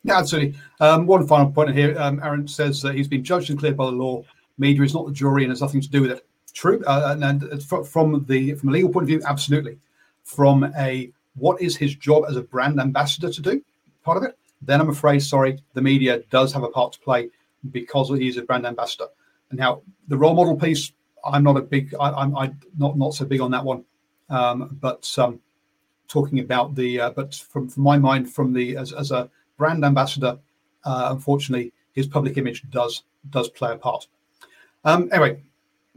Yeah, 0.05 0.19
absolutely. 0.19 0.59
Um, 0.81 1.07
one 1.07 1.27
final 1.27 1.51
point 1.51 1.75
here. 1.75 1.99
Um, 1.99 2.21
Aaron 2.23 2.47
says 2.47 2.81
that 2.83 2.95
he's 2.95 3.09
been 3.09 3.25
judged 3.25 3.51
and 3.51 3.59
cleared 3.59 3.77
by 3.77 3.87
the 3.87 3.93
law. 3.93 4.23
Media 4.57 4.83
is 4.85 4.95
not 4.95 5.07
the 5.07 5.13
jury 5.13 5.43
and 5.43 5.51
has 5.51 5.61
nothing 5.61 5.81
to 5.81 5.91
do 5.91 6.03
with 6.03 6.13
it. 6.13 6.27
True. 6.55 6.83
Uh, 6.87 7.17
and, 7.21 7.43
and 7.43 7.63
from 7.63 8.25
the 8.27 8.55
from 8.55 8.69
a 8.71 8.73
legal 8.73 8.91
point 8.91 9.03
of 9.03 9.09
view, 9.09 9.21
absolutely. 9.27 9.79
From 10.23 10.73
a 10.79 11.13
what 11.35 11.61
is 11.61 11.77
his 11.77 11.95
job 11.95 12.25
as 12.29 12.37
a 12.37 12.43
brand 12.43 12.81
ambassador 12.81 13.31
to 13.31 13.43
do, 13.43 13.63
part 14.05 14.17
of 14.17 14.23
it. 14.23 14.39
Then 14.63 14.81
I'm 14.81 14.89
afraid, 14.89 15.21
sorry, 15.21 15.59
the 15.75 15.83
media 15.83 16.21
does 16.31 16.53
have 16.55 16.63
a 16.63 16.69
part 16.71 16.95
to 16.95 17.01
play 17.01 17.29
because 17.73 18.09
he's 18.09 18.39
a 18.39 18.43
brand 18.43 18.67
ambassador. 18.67 19.09
And 19.51 19.59
now 19.59 19.83
the 20.09 20.17
role 20.17 20.35
model 20.35 20.57
piece, 20.57 20.93
I'm 21.25 21.43
not 21.43 21.57
a 21.57 21.61
big, 21.61 21.95
I, 22.01 22.23
am 22.23 22.33
not 22.79 22.97
not 22.97 23.15
so 23.15 23.27
big 23.27 23.41
on 23.41 23.51
that 23.51 23.65
one. 23.65 23.85
Um, 24.31 24.79
but 24.81 25.13
um, 25.19 25.41
talking 26.09 26.41
about 26.41 26.75
the, 26.75 27.01
uh, 27.01 27.11
but 27.11 27.35
from, 27.35 27.69
from 27.69 27.83
my 27.83 27.99
mind, 27.99 28.33
from 28.33 28.53
the 28.53 28.77
as, 28.77 28.93
as 28.93 29.11
a 29.11 29.31
brand 29.57 29.85
ambassador, 29.85 30.39
uh, 30.85 31.09
unfortunately, 31.11 31.73
his 31.93 32.07
public 32.07 32.37
image 32.37 32.63
does 32.71 33.03
does 33.31 33.49
play 33.49 33.73
a 33.73 33.77
part. 33.77 34.07
Um, 34.85 35.09
anyway, 35.13 35.41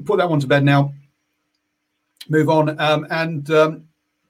put 0.06 0.18
that 0.18 0.30
one 0.30 0.40
to 0.40 0.48
bed 0.48 0.64
now. 0.64 0.94
Move 2.28 2.50
on. 2.50 2.80
Um, 2.80 3.06
and 3.12 3.50
um, 3.52 3.88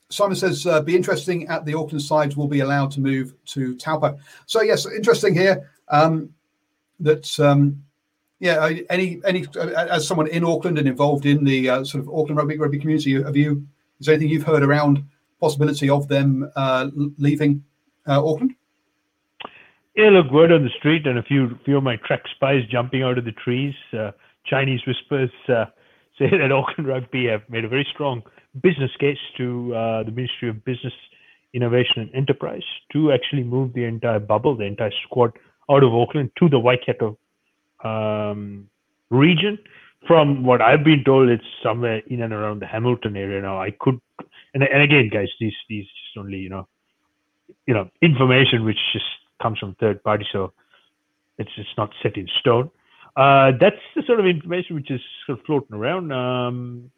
Simon 0.09 0.35
says, 0.35 0.65
uh, 0.65 0.81
be 0.81 0.95
interesting 0.95 1.47
at 1.47 1.65
the 1.65 1.73
Auckland 1.73 2.01
sides 2.01 2.35
will 2.35 2.47
be 2.47 2.61
allowed 2.61 2.91
to 2.91 2.99
move 2.99 3.33
to 3.45 3.75
Taupo. 3.75 4.17
So, 4.47 4.61
yes, 4.61 4.85
interesting 4.85 5.33
here. 5.33 5.69
Um, 5.87 6.33
that 6.99 7.39
um, 7.39 7.81
yeah, 8.39 8.69
any 8.89 9.21
any 9.25 9.45
as 9.55 10.07
someone 10.07 10.27
in 10.27 10.43
Auckland 10.43 10.77
and 10.77 10.87
involved 10.87 11.25
in 11.25 11.43
the 11.43 11.69
uh, 11.69 11.83
sort 11.83 12.03
of 12.03 12.09
Auckland 12.09 12.37
rugby 12.37 12.57
rugby 12.57 12.79
community, 12.79 13.21
have 13.21 13.35
you 13.35 13.65
is 13.99 14.05
there 14.05 14.15
anything 14.15 14.31
you've 14.31 14.43
heard 14.43 14.63
around 14.63 15.03
possibility 15.39 15.89
of 15.89 16.07
them 16.07 16.49
uh, 16.55 16.87
leaving 17.17 17.63
uh, 18.07 18.23
Auckland? 18.23 18.55
Yeah, 19.95 20.09
look, 20.09 20.31
word 20.31 20.51
on 20.51 20.63
the 20.63 20.69
street 20.77 21.05
and 21.07 21.17
a 21.17 21.23
few 21.23 21.57
few 21.65 21.77
of 21.77 21.83
my 21.83 21.97
track 21.97 22.23
spies 22.35 22.63
jumping 22.71 23.03
out 23.03 23.17
of 23.17 23.25
the 23.25 23.33
trees. 23.33 23.73
Uh, 23.91 24.11
Chinese 24.45 24.81
whispers 24.87 25.29
say 25.47 26.29
that 26.29 26.51
Auckland 26.51 26.87
Rugby 26.87 27.27
have 27.27 27.41
made 27.49 27.65
a 27.65 27.67
very 27.67 27.87
strong 27.93 28.23
business 28.61 28.91
case 28.99 29.17
to 29.37 29.75
uh, 29.75 30.03
the 30.03 30.11
Ministry 30.11 30.49
of 30.49 30.63
Business, 30.65 30.93
Innovation 31.53 32.01
and 32.01 32.15
Enterprise 32.15 32.63
to 32.93 33.11
actually 33.11 33.43
move 33.43 33.73
the 33.73 33.83
entire 33.83 34.19
bubble, 34.19 34.55
the 34.55 34.65
entire 34.65 34.91
squad 35.05 35.31
out 35.69 35.83
of 35.83 35.93
Auckland 35.93 36.31
to 36.39 36.49
the 36.49 36.59
Waikato 36.59 37.17
um, 37.83 38.69
region. 39.09 39.57
From 40.07 40.43
what 40.43 40.61
I've 40.61 40.83
been 40.83 41.03
told, 41.03 41.29
it's 41.29 41.43
somewhere 41.61 42.01
in 42.07 42.21
and 42.21 42.33
around 42.33 42.61
the 42.61 42.67
Hamilton 42.67 43.17
area 43.17 43.41
now. 43.41 43.61
I 43.61 43.71
could, 43.79 43.99
and, 44.53 44.63
and 44.63 44.81
again, 44.81 45.09
guys, 45.11 45.29
these 45.39 45.53
these 45.67 45.85
just 45.85 46.17
only 46.17 46.37
you 46.39 46.49
know, 46.49 46.67
you 47.67 47.73
know, 47.73 47.89
information 48.01 48.65
which 48.65 48.79
just 48.93 49.05
comes 49.41 49.59
from 49.59 49.75
third 49.75 50.03
party, 50.03 50.25
so 50.31 50.53
it's 51.37 51.51
it's 51.57 51.69
not 51.77 51.91
set 52.01 52.17
in 52.17 52.27
stone. 52.39 52.69
Uh, 53.15 53.51
that's 53.59 53.81
the 53.95 54.03
sort 54.03 54.19
of 54.19 54.25
information 54.25 54.75
which 54.75 54.91
is 54.91 55.01
sort 55.25 55.39
of 55.39 55.45
floating 55.45 55.75
around. 55.75 56.11
Um, 56.11 56.91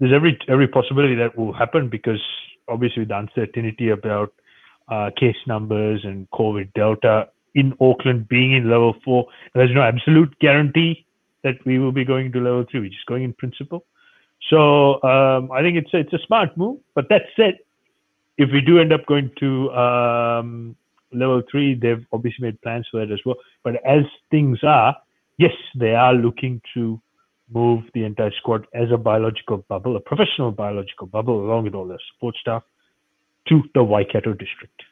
there's 0.00 0.12
every 0.12 0.38
every 0.48 0.68
possibility 0.68 1.14
that 1.14 1.36
will 1.36 1.52
happen 1.52 1.88
because 1.88 2.22
obviously 2.68 3.04
the 3.04 3.18
uncertainty 3.18 3.90
about 3.90 4.32
uh, 4.88 5.10
case 5.16 5.36
numbers 5.46 6.04
and 6.04 6.30
COVID 6.30 6.72
Delta 6.74 7.28
in 7.54 7.72
Auckland 7.80 8.28
being 8.28 8.52
in 8.52 8.68
level 8.68 8.94
four, 9.04 9.26
there's 9.54 9.74
no 9.74 9.82
absolute 9.82 10.36
guarantee 10.40 11.06
that 11.44 11.54
we 11.64 11.78
will 11.78 11.92
be 11.92 12.04
going 12.04 12.32
to 12.32 12.40
level 12.40 12.64
three. 12.70 12.80
We're 12.80 12.88
just 12.88 13.06
going 13.06 13.22
in 13.22 13.32
principle. 13.32 13.84
So 14.50 15.02
um, 15.02 15.50
I 15.52 15.62
think 15.62 15.76
it's 15.76 15.92
a, 15.94 15.98
it's 15.98 16.12
a 16.12 16.18
smart 16.26 16.56
move. 16.56 16.78
But 16.94 17.08
that 17.08 17.22
said, 17.36 17.58
if 18.36 18.50
we 18.52 18.60
do 18.60 18.78
end 18.78 18.92
up 18.92 19.06
going 19.06 19.30
to 19.40 19.72
um, 19.72 20.76
level 21.12 21.42
three, 21.50 21.74
they've 21.74 22.04
obviously 22.12 22.46
made 22.46 22.60
plans 22.62 22.86
for 22.90 23.04
that 23.04 23.12
as 23.12 23.20
well. 23.24 23.36
But 23.62 23.76
as 23.86 24.02
things 24.30 24.58
are, 24.62 24.96
yes, 25.38 25.52
they 25.74 25.94
are 25.94 26.14
looking 26.14 26.60
to 26.74 27.00
move 27.52 27.84
the 27.94 28.04
entire 28.04 28.32
squad 28.32 28.66
as 28.74 28.90
a 28.90 28.96
biological 28.96 29.58
bubble, 29.68 29.96
a 29.96 30.00
professional 30.00 30.50
biological 30.50 31.06
bubble, 31.06 31.44
along 31.44 31.64
with 31.64 31.74
all 31.74 31.86
their 31.86 31.98
support 32.12 32.34
staff, 32.36 32.62
to 33.48 33.62
the 33.74 33.84
Waikato 33.84 34.32
district. 34.32 34.82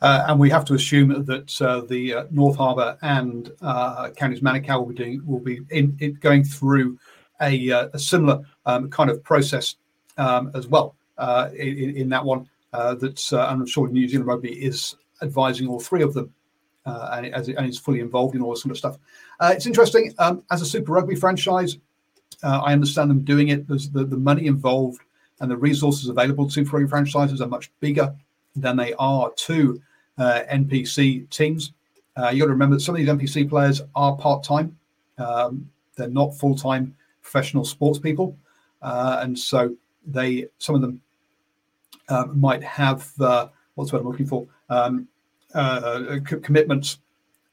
Uh, 0.00 0.24
and 0.28 0.40
we 0.40 0.50
have 0.50 0.64
to 0.64 0.74
assume 0.74 1.24
that 1.24 1.60
uh, 1.62 1.80
the 1.82 2.14
uh, 2.14 2.24
North 2.30 2.56
Harbour 2.56 2.98
and 3.02 3.52
uh, 3.62 4.10
counties 4.16 4.40
Manukau 4.40 4.78
will 4.78 4.86
be 4.86 4.94
doing 4.94 5.22
will 5.24 5.40
be 5.40 5.60
in, 5.70 5.96
in 6.00 6.14
going 6.14 6.44
through 6.44 6.98
a, 7.40 7.70
uh, 7.70 7.88
a 7.92 7.98
similar 7.98 8.42
um, 8.66 8.90
kind 8.90 9.10
of 9.10 9.22
process 9.22 9.76
um, 10.18 10.50
as 10.54 10.66
well 10.66 10.94
uh, 11.18 11.50
in, 11.54 11.96
in, 11.96 12.08
that 12.08 12.24
one. 12.24 12.48
that's 12.72 13.32
I'm 13.32 13.66
sure 13.66 13.88
New 13.88 14.08
Zealand 14.08 14.26
Rugby 14.26 14.52
is 14.52 14.96
advising 15.22 15.68
all 15.68 15.80
three 15.80 16.02
of 16.02 16.14
them, 16.14 16.32
and, 16.84 17.26
as 17.26 17.48
it, 17.48 17.56
and 17.56 17.68
is 17.68 17.78
fully 17.78 18.00
involved 18.00 18.34
in 18.34 18.42
all 18.42 18.50
this 18.50 18.62
sort 18.62 18.72
of 18.72 18.78
stuff. 18.78 18.98
it's 19.42 19.66
interesting 19.66 20.12
um, 20.18 20.42
as 20.50 20.62
a 20.62 20.66
Super 20.66 20.92
Rugby 20.92 21.16
franchise. 21.16 21.78
I 22.42 22.72
understand 22.72 23.10
them 23.10 23.24
doing 23.24 23.48
it. 23.48 23.66
There's 23.66 23.88
the, 23.90 24.04
the 24.04 24.18
money 24.18 24.46
involved 24.46 25.00
and 25.40 25.50
the 25.50 25.56
resources 25.56 26.08
available 26.08 26.46
to 26.46 26.52
Super 26.52 26.76
Rugby 26.76 26.88
franchises 26.88 27.40
are 27.40 27.48
much 27.48 27.70
bigger 27.80 28.14
than 28.56 28.76
they 28.76 28.94
are 28.94 29.32
to 29.32 29.80
uh, 30.18 30.42
NPC 30.50 31.28
teams. 31.30 31.72
Uh, 32.16 32.28
you 32.28 32.40
got 32.40 32.46
to 32.46 32.52
remember 32.52 32.76
that 32.76 32.80
some 32.80 32.94
of 32.94 32.98
these 32.98 33.08
NPC 33.08 33.48
players 33.48 33.82
are 33.94 34.16
part 34.16 34.44
time. 34.44 34.76
Um, 35.18 35.68
they're 35.96 36.08
not 36.08 36.36
full 36.36 36.54
time 36.54 36.94
professional 37.24 37.64
sports 37.64 37.98
people, 37.98 38.38
uh, 38.82 39.18
and 39.22 39.36
so 39.36 39.74
they 40.06 40.46
some 40.58 40.76
of 40.76 40.80
them 40.80 41.00
um, 42.08 42.38
might 42.38 42.62
have 42.62 43.10
uh, 43.20 43.48
what's 43.74 43.92
what 43.92 44.00
I'm 44.00 44.06
looking 44.06 44.26
for 44.26 44.46
um, 44.68 45.08
uh, 45.54 46.18
c- 46.28 46.36
commitments 46.36 46.98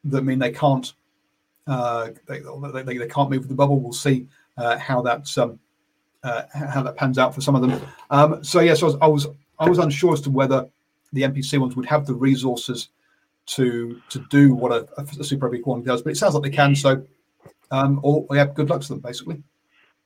that 0.03 0.21
mean 0.23 0.37
they 0.37 0.51
can't 0.51 0.93
uh, 1.67 2.09
they, 2.27 2.41
they, 2.83 2.97
they, 2.97 3.07
can't 3.07 3.29
move 3.29 3.47
the 3.47 3.55
bubble. 3.55 3.79
We'll 3.79 3.93
see 3.93 4.27
how 4.57 5.01
that's 5.01 5.37
um, 5.37 5.59
how 6.23 6.83
that 6.83 6.95
pans 6.97 7.17
out 7.17 7.33
for 7.33 7.41
some 7.41 7.55
of 7.55 7.61
them. 7.61 7.81
Um, 8.09 8.43
so 8.43 8.59
yes, 8.59 8.81
yeah, 8.81 8.89
so 8.89 8.97
I, 9.01 9.07
was, 9.07 9.25
I 9.25 9.27
was 9.27 9.37
I 9.59 9.69
was 9.69 9.79
unsure 9.79 10.13
as 10.13 10.21
to 10.21 10.29
whether 10.29 10.67
the 11.13 11.21
NPC 11.21 11.59
ones 11.59 11.75
would 11.75 11.85
have 11.85 12.05
the 12.05 12.13
resources 12.13 12.89
to 13.47 14.01
to 14.09 14.19
do 14.29 14.53
what 14.53 14.71
a, 14.71 14.87
a 14.97 15.23
Super 15.23 15.45
Rugby 15.45 15.61
one 15.61 15.83
does. 15.83 16.01
But 16.01 16.11
it 16.11 16.17
sounds 16.17 16.33
like 16.33 16.43
they 16.43 16.49
can. 16.49 16.75
So, 16.75 17.05
um, 17.69 17.99
all 18.03 18.27
yeah, 18.31 18.45
good 18.45 18.69
luck 18.69 18.81
to 18.81 18.87
them, 18.89 18.99
basically. 18.99 19.43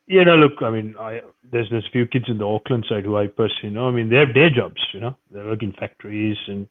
Yeah, 0.07 0.23
no, 0.23 0.35
look, 0.35 0.61
I 0.61 0.69
mean, 0.69 0.95
I, 0.99 1.21
there's 1.51 1.69
there's 1.69 1.85
a 1.87 1.91
few 1.91 2.05
kids 2.05 2.25
in 2.27 2.37
the 2.37 2.47
Auckland 2.47 2.85
side 2.87 3.05
who 3.05 3.17
I 3.17 3.27
personally 3.27 3.73
know. 3.73 3.87
I 3.87 3.91
mean, 3.91 4.09
they 4.09 4.17
have 4.17 4.33
day 4.33 4.49
jobs, 4.49 4.81
you 4.93 4.99
know, 4.99 5.17
they 5.31 5.39
work 5.39 5.63
in 5.63 5.73
factories 5.73 6.37
and 6.47 6.67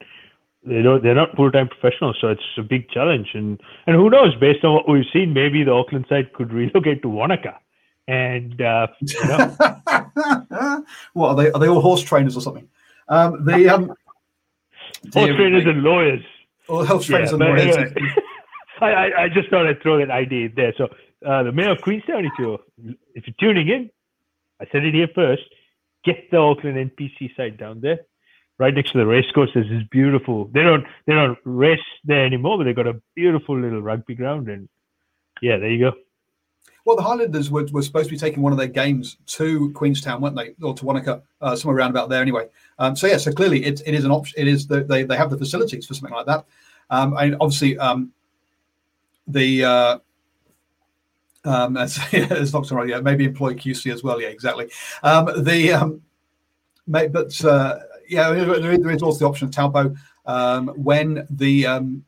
they 0.64 0.82
don't 0.82 1.02
they're 1.02 1.14
not 1.14 1.34
full 1.36 1.50
time 1.50 1.68
professionals, 1.68 2.16
so 2.20 2.28
it's 2.28 2.42
a 2.56 2.62
big 2.62 2.88
challenge. 2.90 3.28
And 3.34 3.60
and 3.86 3.96
who 3.96 4.08
knows, 4.08 4.34
based 4.36 4.64
on 4.64 4.74
what 4.74 4.88
we've 4.88 5.04
seen, 5.12 5.34
maybe 5.34 5.64
the 5.64 5.72
Auckland 5.72 6.06
side 6.08 6.32
could 6.32 6.52
relocate 6.60 7.02
to 7.02 7.08
Wanaka. 7.08 7.58
And 8.06 8.60
uh, 8.60 8.88
you 9.00 9.24
know. 9.24 9.56
what 11.14 11.28
are 11.28 11.36
they? 11.36 11.50
Are 11.50 11.58
they 11.58 11.68
all 11.68 11.80
horse 11.80 12.02
trainers 12.02 12.36
or 12.36 12.40
something? 12.40 12.68
Um, 13.08 13.44
the 13.44 13.68
um, 13.68 13.94
Health 15.14 15.36
trainers 15.36 15.64
and 15.66 15.82
lawyers. 15.82 16.22
Well, 16.68 16.84
health 16.84 17.04
trainers 17.04 17.30
yeah, 17.30 17.34
and 17.34 17.40
lawyers. 17.40 17.76
Anyway, 17.76 18.14
I, 18.80 19.24
I, 19.24 19.28
just 19.28 19.50
thought 19.50 19.66
I'd 19.66 19.82
throw 19.82 19.98
that 19.98 20.10
idea 20.10 20.48
there. 20.54 20.72
So 20.76 20.88
uh, 21.24 21.42
the 21.42 21.52
mayor 21.52 21.70
of 21.70 21.80
Queenstown, 21.82 22.24
if 22.24 22.32
you're 22.38 22.58
if 23.14 23.26
you're 23.26 23.34
tuning 23.38 23.68
in, 23.68 23.90
I 24.60 24.66
said 24.70 24.84
it 24.84 24.94
here 24.94 25.08
first. 25.14 25.42
Get 26.04 26.30
the 26.30 26.36
Auckland 26.36 26.90
NPC 26.90 27.34
site 27.36 27.56
down 27.56 27.80
there, 27.80 28.00
right 28.58 28.74
next 28.74 28.92
to 28.92 28.98
the 28.98 29.06
racecourse. 29.06 29.50
There's 29.54 29.68
this 29.68 29.82
beautiful. 29.90 30.46
They 30.52 30.62
don't 30.62 30.84
they 31.06 31.14
don't 31.14 31.38
race 31.44 31.78
there 32.04 32.24
anymore, 32.24 32.58
but 32.58 32.64
they've 32.64 32.76
got 32.76 32.86
a 32.86 33.00
beautiful 33.14 33.58
little 33.58 33.82
rugby 33.82 34.14
ground, 34.14 34.48
and 34.48 34.68
yeah, 35.40 35.56
there 35.56 35.70
you 35.70 35.90
go. 35.90 35.96
Well, 36.84 36.96
the 36.96 37.02
Highlanders 37.02 37.50
were, 37.50 37.66
were 37.72 37.82
supposed 37.82 38.10
to 38.10 38.14
be 38.14 38.18
taking 38.18 38.42
one 38.42 38.52
of 38.52 38.58
their 38.58 38.66
games 38.68 39.16
to 39.26 39.72
Queenstown, 39.72 40.20
weren't 40.20 40.36
they, 40.36 40.54
or 40.62 40.74
to 40.74 40.84
Wanaka, 40.84 41.22
uh, 41.40 41.56
somewhere 41.56 41.78
around 41.78 41.90
about 41.90 42.10
there 42.10 42.20
anyway. 42.20 42.46
Um, 42.78 42.94
so 42.94 43.06
yeah, 43.06 43.16
so 43.16 43.32
clearly 43.32 43.64
it, 43.64 43.80
it 43.86 43.94
is 43.94 44.04
an 44.04 44.10
option. 44.10 44.38
It 44.38 44.48
is 44.48 44.66
the, 44.66 44.84
they 44.84 45.02
they 45.02 45.16
have 45.16 45.30
the 45.30 45.38
facilities 45.38 45.86
for 45.86 45.94
something 45.94 46.14
like 46.14 46.26
that. 46.26 46.44
Um, 46.90 47.16
and 47.16 47.36
obviously 47.40 47.78
um, 47.78 48.12
the 49.26 49.64
uh, 49.64 49.98
um, 51.44 51.76
as, 51.76 51.98
it's 52.12 52.52
not 52.52 52.70
right. 52.70 52.88
Yeah, 52.88 53.00
maybe 53.00 53.24
employ 53.24 53.54
QC 53.54 53.92
as 53.92 54.02
well. 54.02 54.20
Yeah, 54.20 54.28
exactly. 54.28 54.70
Um, 55.02 55.44
the 55.44 55.72
um, 55.72 56.02
may, 56.86 57.08
but 57.08 57.44
uh, 57.44 57.78
yeah, 58.08 58.30
there, 58.32 58.78
there 58.78 58.90
is 58.90 59.02
also 59.02 59.20
the 59.20 59.28
option 59.28 59.48
of 59.48 59.54
Taupo 59.54 59.94
um, 60.26 60.68
when 60.68 61.26
the 61.30 61.66
um, 61.66 62.04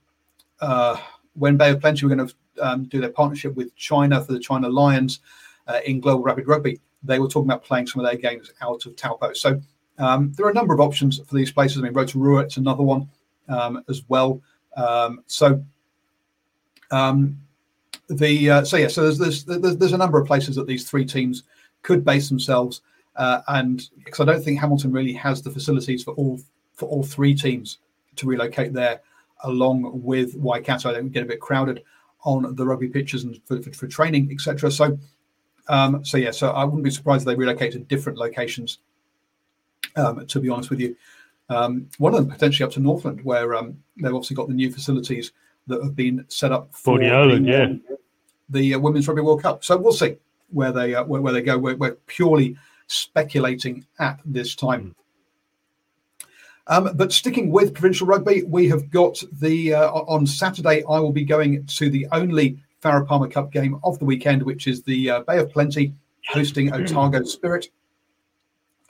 uh, 0.61 0.97
when 1.34 1.57
Bay 1.57 1.70
of 1.70 1.80
Plenty 1.80 2.07
were 2.07 2.14
going 2.14 2.28
to 2.28 2.34
um, 2.62 2.84
do 2.84 3.01
their 3.01 3.11
partnership 3.11 3.55
with 3.55 3.74
China 3.76 4.22
for 4.22 4.32
the 4.32 4.41
China 4.41 4.68
Lions 4.68 5.20
uh, 5.66 5.80
in 5.84 6.01
Global 6.01 6.22
Rapid 6.22 6.49
Rugby, 6.49 6.80
they 7.03 7.18
were 7.18 7.28
talking 7.28 7.51
about 7.51 7.64
playing 7.64 7.87
some 7.87 8.05
of 8.05 8.11
their 8.11 8.18
games 8.18 8.53
out 8.61 8.87
of 8.87 8.97
Taupo. 8.97 9.32
So 9.34 9.61
um, 9.99 10.32
there 10.32 10.47
are 10.47 10.51
a 10.51 10.55
number 10.55 10.74
of 10.74 10.80
options 10.80 11.18
for 11.18 11.34
these 11.34 11.53
places. 11.53 11.78
I 11.78 11.82
mean, 11.82 11.93
Rotorua, 11.93 12.41
it's 12.41 12.57
another 12.57 12.82
one 12.82 13.09
um, 13.49 13.82
as 13.89 14.03
well. 14.09 14.41
Um, 14.76 15.22
so 15.26 15.62
um, 16.91 17.39
the 18.09 18.50
uh, 18.50 18.64
so 18.64 18.76
yeah, 18.76 18.88
so 18.88 19.11
there's, 19.11 19.44
there's, 19.44 19.76
there's 19.76 19.92
a 19.92 19.98
number 19.98 20.20
of 20.20 20.26
places 20.26 20.57
that 20.57 20.66
these 20.66 20.88
three 20.88 21.04
teams 21.04 21.42
could 21.82 22.04
base 22.04 22.28
themselves, 22.28 22.82
uh, 23.16 23.40
and 23.48 23.88
because 24.04 24.20
I 24.20 24.24
don't 24.24 24.42
think 24.42 24.61
Hamilton 24.61 24.92
really 24.92 25.12
has 25.14 25.42
the 25.42 25.50
facilities 25.50 26.04
for 26.04 26.12
all 26.14 26.38
for 26.74 26.88
all 26.88 27.02
three 27.02 27.34
teams 27.34 27.78
to 28.16 28.26
relocate 28.26 28.72
there, 28.72 29.00
along 29.44 30.02
with 30.02 30.34
Waikato. 30.36 31.00
We 31.02 31.11
get 31.11 31.22
a 31.22 31.26
bit 31.26 31.40
crowded 31.40 31.82
on 32.24 32.54
the 32.54 32.66
rugby 32.66 32.88
pitches 32.88 33.24
and 33.24 33.40
for, 33.44 33.62
for, 33.62 33.72
for 33.72 33.86
training, 33.86 34.30
etc. 34.32 34.70
So, 34.70 34.98
um, 35.68 36.04
so 36.04 36.16
yeah, 36.16 36.30
so 36.30 36.50
I 36.50 36.64
wouldn't 36.64 36.84
be 36.84 36.90
surprised 36.90 37.22
if 37.22 37.26
they 37.26 37.34
relocate 37.34 37.72
to 37.72 37.78
different 37.78 38.18
locations. 38.18 38.78
Um, 39.94 40.26
to 40.26 40.40
be 40.40 40.50
honest 40.50 40.68
with 40.68 40.80
you, 40.80 40.94
um, 41.48 41.88
one 41.98 42.12
of 42.12 42.20
them 42.20 42.30
potentially 42.30 42.66
up 42.66 42.72
to 42.72 42.80
Northland, 42.80 43.24
where 43.24 43.54
um, 43.54 43.82
they've 43.96 44.14
obviously 44.14 44.36
got 44.36 44.48
the 44.48 44.54
new 44.54 44.70
facilities 44.70 45.32
that 45.68 45.82
have 45.82 45.96
been 45.96 46.24
set 46.28 46.52
up 46.52 46.74
for 46.74 46.98
the, 46.98 47.11
Island, 47.11 47.46
yeah. 47.46 47.95
The 48.49 48.74
uh, 48.74 48.78
Women's 48.78 49.09
Rugby 49.09 49.22
World 49.22 49.42
Cup. 49.42 49.64
So 49.64 49.76
we'll 49.76 49.92
see 49.92 50.16
where 50.51 50.72
they 50.72 50.94
uh, 50.94 51.05
where, 51.05 51.20
where, 51.20 51.32
they 51.32 51.42
go. 51.42 51.59
We're, 51.59 51.76
we're, 51.76 51.97
purely 52.07 52.57
speculating 52.86 53.84
at 53.99 54.20
this 54.24 54.55
time. 54.55 54.94
Mm. 54.94 54.94
Um, 56.68 56.97
but 56.97 57.12
sticking 57.12 57.51
with 57.51 57.74
provincial 57.74 58.07
rugby, 58.07 58.42
we 58.44 58.68
have 58.68 58.90
got 58.90 59.22
the 59.32 59.74
uh, 59.74 59.90
on 59.90 60.26
Saturday. 60.26 60.82
I 60.88 60.99
will 60.99 61.12
be 61.12 61.24
going 61.24 61.64
to 61.66 61.90
the 61.90 62.07
only 62.12 62.59
Farah 62.82 63.07
Palmer 63.07 63.28
Cup 63.28 63.53
game 63.53 63.78
of 63.84 63.99
the 63.99 64.05
weekend, 64.05 64.42
which 64.42 64.66
is 64.66 64.82
the 64.82 65.11
uh, 65.11 65.20
Bay 65.20 65.38
of 65.38 65.51
Plenty 65.51 65.94
hosting 66.28 66.72
Otago 66.72 67.22
Spirit. 67.24 67.68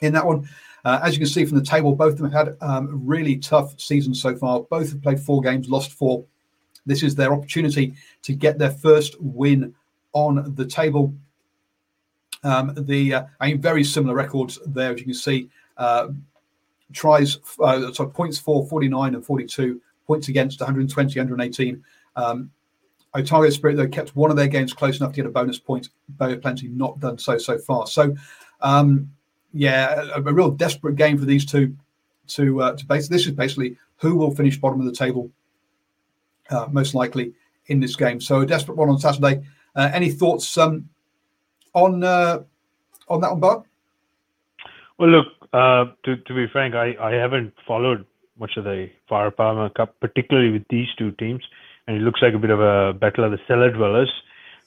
In 0.01 0.13
that 0.13 0.25
one, 0.25 0.47
uh, 0.85 0.99
as 1.03 1.13
you 1.13 1.19
can 1.19 1.27
see 1.27 1.45
from 1.45 1.57
the 1.57 1.63
table, 1.63 1.95
both 1.95 2.13
of 2.13 2.19
them 2.19 2.31
have 2.31 2.47
had 2.47 2.57
um, 2.61 3.01
really 3.05 3.37
tough 3.37 3.79
seasons 3.79 4.21
so 4.21 4.35
far. 4.35 4.61
Both 4.61 4.91
have 4.91 5.01
played 5.01 5.19
four 5.19 5.41
games, 5.41 5.69
lost 5.69 5.91
four. 5.91 6.23
This 6.87 7.03
is 7.03 7.13
their 7.13 7.33
opportunity 7.33 7.93
to 8.23 8.33
get 8.33 8.57
their 8.57 8.71
first 8.71 9.19
win 9.21 9.75
on 10.13 10.55
the 10.55 10.65
table. 10.65 11.13
Um, 12.43 12.73
the 12.75 13.13
uh, 13.13 13.23
I 13.39 13.47
mean, 13.47 13.61
very 13.61 13.83
similar 13.83 14.15
records 14.15 14.59
there, 14.65 14.93
as 14.93 14.99
you 14.99 15.05
can 15.05 15.13
see. 15.13 15.49
Uh, 15.77 16.09
tries, 16.93 17.37
uh, 17.59 17.91
so 17.91 18.05
points 18.05 18.39
for 18.39 18.65
49 18.65 19.15
and 19.15 19.25
42, 19.25 19.81
points 20.05 20.29
against 20.29 20.59
120, 20.59 21.19
118. 21.19 21.83
Um, 22.15 22.51
Otago 23.13 23.49
Spirit, 23.49 23.77
though, 23.77 23.87
kept 23.87 24.15
one 24.15 24.31
of 24.31 24.37
their 24.37 24.47
games 24.47 24.73
close 24.73 24.99
enough 24.99 25.11
to 25.11 25.17
get 25.17 25.25
a 25.25 25.29
bonus 25.29 25.59
point. 25.59 25.89
Bay 26.17 26.35
Plenty 26.35 26.67
not 26.67 26.99
done 26.99 27.17
so 27.17 27.37
so 27.37 27.57
far. 27.57 27.87
So, 27.87 28.15
um, 28.61 29.11
yeah, 29.53 30.03
a, 30.15 30.19
a, 30.19 30.33
real 30.33 30.51
desperate 30.51 30.95
game 30.95 31.17
for 31.17 31.25
these 31.25 31.45
two 31.45 31.75
to 32.27 32.61
uh, 32.61 32.75
to 32.75 32.85
base. 32.85 33.07
This 33.07 33.25
is 33.25 33.31
basically 33.31 33.77
who 33.97 34.15
will 34.15 34.35
finish 34.35 34.57
bottom 34.57 34.79
of 34.79 34.85
the 34.85 34.91
table, 34.91 35.31
uh, 36.49 36.67
most 36.71 36.93
likely 36.93 37.33
in 37.67 37.79
this 37.79 37.95
game. 37.95 38.21
So 38.21 38.41
a 38.41 38.45
desperate 38.45 38.77
one 38.77 38.89
on 38.89 38.99
Saturday. 38.99 39.43
Uh, 39.75 39.89
any 39.93 40.09
thoughts 40.09 40.57
um, 40.57 40.89
on 41.73 42.03
uh, 42.03 42.43
on 43.07 43.21
that 43.21 43.31
one, 43.31 43.39
Bob? 43.39 43.65
Well, 44.97 45.09
look. 45.09 45.27
Uh, 45.53 45.85
to 46.03 46.17
to 46.17 46.33
be 46.35 46.45
frank, 46.47 46.75
I, 46.75 46.95
I 46.99 47.13
haven't 47.13 47.53
followed 47.65 48.05
much 48.37 48.57
of 48.57 48.65
the 48.65 48.89
Farah 49.09 49.35
Palmer 49.35 49.69
Cup, 49.69 49.95
particularly 49.99 50.51
with 50.51 50.65
these 50.69 50.87
two 50.97 51.11
teams 51.11 51.41
and 51.87 51.97
it 51.97 52.01
looks 52.01 52.21
like 52.21 52.33
a 52.33 52.37
bit 52.37 52.49
of 52.49 52.59
a 52.59 52.93
battle 52.93 53.23
of 53.23 53.31
the 53.31 53.39
cellar 53.47 53.71
dwellers. 53.71 54.11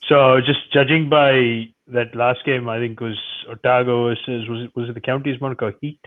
So 0.09 0.41
just 0.45 0.72
judging 0.72 1.09
by 1.09 1.68
that 1.89 2.14
last 2.14 2.45
game, 2.45 2.68
I 2.68 2.78
think 2.78 3.01
was 3.01 3.18
Otago 3.49 4.09
versus 4.09 4.49
was 4.49 4.64
it 4.64 4.74
was 4.74 4.89
it 4.89 4.95
the 4.95 5.01
Counties 5.01 5.39
Manukau 5.39 5.74
Heat? 5.81 6.01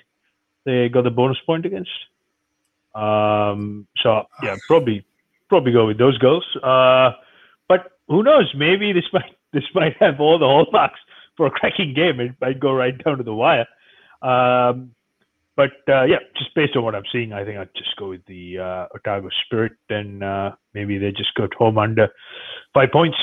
They 0.65 0.89
got 0.89 1.03
the 1.03 1.11
bonus 1.11 1.37
point 1.45 1.65
against. 1.65 1.91
Um, 2.95 3.87
so 4.01 4.25
yeah, 4.41 4.55
probably 4.67 5.05
probably 5.53 5.71
go 5.71 5.85
with 5.85 5.99
those 5.99 6.17
goals. 6.17 6.45
Uh, 6.63 7.11
but 7.67 7.91
who 8.07 8.23
knows? 8.23 8.51
Maybe 8.57 8.91
this 8.91 9.05
might 9.13 9.35
this 9.51 9.65
might 9.75 9.95
have 9.99 10.19
all 10.19 10.39
the 10.39 10.47
hallmarks 10.47 10.99
for 11.37 11.45
a 11.45 11.51
cracking 11.51 11.93
game. 11.93 12.19
It 12.19 12.31
might 12.41 12.59
go 12.59 12.73
right 12.73 12.97
down 13.03 13.17
to 13.19 13.23
the 13.23 13.35
wire. 13.35 13.67
Um, 14.23 14.95
but 15.55 15.73
uh, 15.87 16.05
yeah, 16.05 16.17
just 16.35 16.55
based 16.55 16.75
on 16.75 16.83
what 16.83 16.95
I'm 16.95 17.03
seeing, 17.11 17.33
I 17.33 17.45
think 17.45 17.59
I'd 17.59 17.69
just 17.75 17.95
go 17.97 18.09
with 18.09 18.25
the 18.25 18.57
uh, 18.57 18.87
Otago 18.95 19.29
Spirit, 19.45 19.73
and 19.89 20.23
uh, 20.23 20.53
maybe 20.73 20.97
they 20.97 21.11
just 21.11 21.35
go 21.35 21.47
home 21.55 21.77
under 21.77 22.09
five 22.73 22.89
points. 22.91 23.17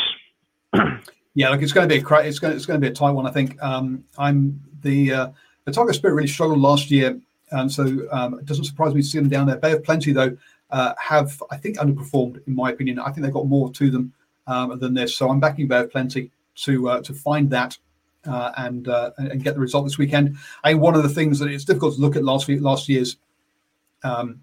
yeah, 1.34 1.48
look, 1.48 1.62
it's 1.62 1.72
going 1.72 1.88
to 1.88 1.92
be 1.92 2.00
a 2.00 2.18
it's 2.20 2.38
going 2.38 2.54
it's 2.54 2.66
going 2.66 2.80
to 2.80 2.86
be 2.86 2.92
a 2.92 2.94
tight 2.94 3.10
one. 3.10 3.26
I 3.26 3.32
think 3.32 3.60
um, 3.60 4.04
I'm 4.18 4.60
the 4.82 5.12
uh, 5.12 5.28
Otago 5.66 5.90
Spirit 5.90 6.14
really 6.14 6.28
struggled 6.28 6.60
last 6.60 6.92
year, 6.92 7.18
and 7.50 7.72
so 7.72 7.82
um, 8.12 8.38
it 8.38 8.46
doesn't 8.46 8.66
surprise 8.66 8.94
me 8.94 9.02
to 9.02 9.08
see 9.08 9.18
them 9.18 9.28
down 9.28 9.48
there. 9.48 9.56
Bay 9.56 9.72
of 9.72 9.82
Plenty 9.82 10.12
though 10.12 10.36
uh, 10.72 10.94
have 10.98 11.42
I 11.50 11.56
think 11.56 11.78
underperformed 11.78 12.46
in 12.46 12.54
my 12.54 12.70
opinion. 12.70 12.98
I 12.98 13.10
think 13.10 13.24
they've 13.24 13.32
got 13.32 13.46
more 13.46 13.72
to 13.72 13.90
them 13.90 14.12
um, 14.46 14.78
than 14.78 14.94
this, 14.94 15.16
so 15.16 15.30
I'm 15.30 15.40
backing 15.40 15.68
Bay 15.68 15.80
of 15.80 15.90
Plenty 15.90 16.30
to 16.56 16.88
uh, 16.88 17.00
to 17.02 17.14
find 17.14 17.50
that 17.50 17.76
uh, 18.26 18.52
and 18.56 18.88
uh, 18.88 19.10
and 19.18 19.42
get 19.42 19.54
the 19.54 19.60
result 19.60 19.84
this 19.84 19.98
weekend. 19.98 20.36
I 20.64 20.70
think 20.70 20.82
one 20.82 20.94
of 20.94 21.02
the 21.02 21.08
things 21.08 21.38
that 21.38 21.48
it's 21.48 21.64
difficult 21.64 21.94
to 21.94 22.00
look 22.00 22.16
at 22.16 22.24
last 22.24 22.48
week, 22.48 22.60
last 22.60 22.88
year's 22.88 23.16
um, 24.02 24.42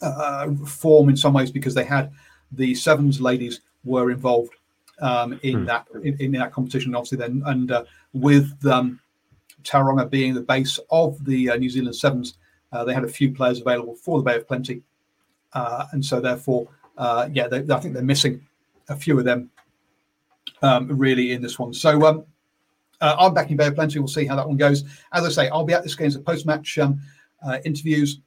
uh, 0.00 0.50
form 0.66 1.08
in 1.08 1.16
some 1.16 1.32
ways 1.32 1.50
because 1.50 1.74
they 1.74 1.84
had 1.84 2.10
the 2.52 2.74
sevens 2.74 3.20
ladies 3.20 3.60
were 3.84 4.10
involved 4.10 4.54
um, 5.00 5.38
in 5.42 5.60
hmm. 5.60 5.64
that 5.66 5.86
in, 6.02 6.16
in, 6.20 6.32
that 6.32 6.52
competition. 6.52 6.94
Obviously, 6.94 7.18
then 7.18 7.42
and 7.46 7.70
uh, 7.70 7.84
with 8.12 8.54
um, 8.66 9.00
Tauranga 9.62 10.08
being 10.08 10.34
the 10.34 10.40
base 10.40 10.78
of 10.90 11.22
the 11.24 11.50
uh, 11.50 11.56
New 11.56 11.70
Zealand 11.70 11.96
sevens, 11.96 12.38
uh, 12.72 12.84
they 12.84 12.94
had 12.94 13.04
a 13.04 13.08
few 13.08 13.32
players 13.32 13.60
available 13.60 13.94
for 13.94 14.18
the 14.18 14.24
Bay 14.24 14.36
of 14.36 14.46
Plenty, 14.48 14.82
and 15.54 16.04
so 16.04 16.20
therefore, 16.20 16.68
yeah, 17.32 17.48
they, 17.48 17.64
I 17.72 17.80
think 17.80 17.94
they're 17.94 18.02
missing 18.02 18.46
a 18.88 18.96
few 18.96 19.18
of 19.18 19.24
them 19.24 19.50
um, 20.62 20.88
really 20.98 21.32
in 21.32 21.42
this 21.42 21.58
one. 21.58 21.72
So 21.72 22.06
um, 22.06 22.24
uh, 23.00 23.16
I'm 23.18 23.34
backing 23.34 23.60
of 23.60 23.74
Plenty. 23.74 23.98
We'll 23.98 24.08
see 24.08 24.26
how 24.26 24.36
that 24.36 24.46
one 24.46 24.56
goes. 24.56 24.84
As 25.12 25.24
I 25.24 25.30
say, 25.30 25.48
I'll 25.48 25.64
be 25.64 25.72
at 25.72 25.82
this 25.82 25.94
game 25.94 26.08
as 26.08 26.16
a 26.16 26.20
post 26.20 26.46
match 26.46 26.78
um, 26.78 27.00
uh, 27.46 27.58
interviews 27.64 28.20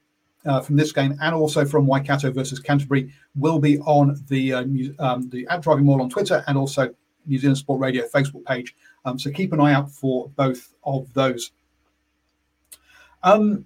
uh, 0.46 0.60
from 0.60 0.76
this 0.76 0.92
game 0.92 1.18
and 1.22 1.36
also 1.36 1.64
from 1.64 1.88
Waikato 1.88 2.32
versus 2.32 2.60
Canterbury 2.60 3.14
will 3.36 3.60
be 3.60 3.80
on 3.80 4.22
the 4.28 4.54
uh, 4.54 4.64
um, 5.00 5.30
the 5.30 5.48
at 5.50 5.62
Driving 5.62 5.86
Maul 5.86 6.02
on 6.02 6.10
Twitter 6.10 6.44
and 6.48 6.58
also 6.58 6.94
New 7.26 7.38
Zealand 7.38 7.58
Sport 7.58 7.80
Radio 7.80 8.08
Facebook 8.08 8.44
page. 8.46 8.76
Um, 9.06 9.18
so 9.18 9.32
keep 9.32 9.54
an 9.54 9.60
eye 9.60 9.74
out 9.74 9.92
for 9.92 10.30
both 10.30 10.74
of 10.84 11.12
those. 11.14 11.52
Um, 13.22 13.66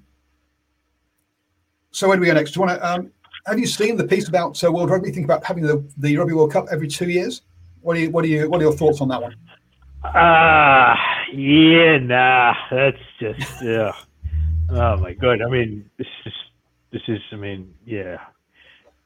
so 1.92 2.08
where 2.08 2.18
do 2.18 2.22
we 2.22 2.28
go 2.28 2.34
next? 2.34 2.52
Do 2.52 2.60
you 2.60 2.68
want 2.68 2.80
to? 2.80 2.88
Um, 2.88 3.12
have 3.48 3.60
you 3.60 3.66
seen 3.66 3.96
the 3.96 4.06
piece 4.06 4.28
about 4.28 4.62
uh, 4.64 4.72
World 4.72 4.90
Rugby? 4.90 5.12
Think 5.12 5.26
about 5.26 5.44
having 5.44 5.64
the, 5.64 5.84
the 5.98 6.18
Rugby 6.18 6.34
World 6.34 6.52
Cup 6.52 6.66
every 6.72 6.88
two 6.88 7.10
years. 7.10 7.42
What 7.82 7.96
are 7.96 8.00
you? 8.00 8.10
What 8.12 8.26
are 8.26 8.28
you? 8.28 8.50
What 8.50 8.60
are 8.60 8.64
your 8.66 8.74
thoughts 8.74 9.02
on 9.02 9.08
that 9.08 9.22
one? 9.22 9.36
Ah, 10.04 10.92
uh, 10.92 10.96
yeah, 11.34 11.98
nah, 11.98 12.54
that's 12.70 12.98
just 13.20 13.64
yeah. 13.64 13.94
Oh 14.70 14.98
my 14.98 15.14
god! 15.14 15.42
I 15.42 15.50
mean, 15.50 15.90
this 15.98 16.08
is 16.26 16.34
this 16.92 17.02
is. 17.08 17.22
I 17.32 17.38
mean, 17.38 17.74
yeah, 17.86 18.18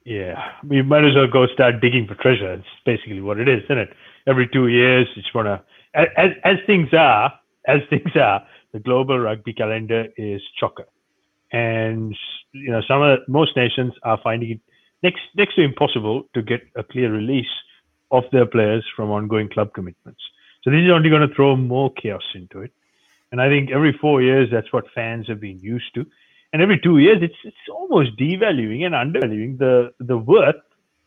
yeah. 0.04 0.54
We 0.68 0.82
might 0.82 1.06
as 1.06 1.16
well 1.16 1.28
go 1.28 1.46
start 1.48 1.82
digging 1.82 2.08
for 2.08 2.16
treasure. 2.16 2.54
It's 2.54 2.66
basically 2.86 3.22
what 3.22 3.40
it 3.40 3.48
is, 3.48 3.64
isn't 3.66 3.78
it? 3.78 3.90
Every 4.28 4.48
two 4.48 4.68
years, 4.68 5.08
want 5.36 5.48
to. 5.48 5.62
As 5.94 6.32
as 6.44 6.58
things 6.66 6.90
are, 6.94 7.32
as 7.68 7.82
things 7.90 8.16
are, 8.16 8.44
the 8.74 8.80
global 8.80 9.20
rugby 9.20 9.54
calendar 9.54 10.08
is 10.18 10.42
chocker, 10.62 10.86
and 11.52 12.16
you 12.54 12.72
know 12.72 12.82
some 12.88 13.02
of 13.02 13.20
most 13.28 13.56
nations 13.56 13.94
are 14.04 14.20
finding 14.24 14.52
it 14.52 14.60
next 15.04 15.22
next 15.36 15.56
to 15.56 15.62
impossible 15.62 16.24
to 16.34 16.42
get 16.42 16.62
a 16.76 16.84
clear 16.84 17.12
release 17.12 17.54
of 18.12 18.24
their 18.32 18.46
players 18.46 18.86
from 18.96 19.10
ongoing 19.10 19.50
club 19.50 19.74
commitments. 19.74 20.22
So 20.64 20.70
this 20.70 20.82
is 20.82 20.92
only 20.92 21.10
going 21.10 21.28
to 21.28 21.34
throw 21.34 21.56
more 21.56 21.92
chaos 21.94 22.24
into 22.36 22.60
it. 22.62 22.72
And 23.32 23.42
I 23.42 23.48
think 23.48 23.72
every 23.72 23.98
four 24.00 24.22
years, 24.22 24.50
that's 24.52 24.72
what 24.74 24.86
fans 24.94 25.28
have 25.28 25.40
been 25.40 25.60
used 25.60 25.94
to. 25.96 26.06
And 26.54 26.62
every 26.62 26.80
two 26.80 26.98
years, 26.98 27.20
it's 27.22 27.36
it's 27.44 27.70
almost 27.72 28.18
devaluing 28.18 28.86
and 28.86 28.94
undervaluing 28.94 29.58
the 29.58 29.94
the 30.00 30.18
worth 30.18 30.62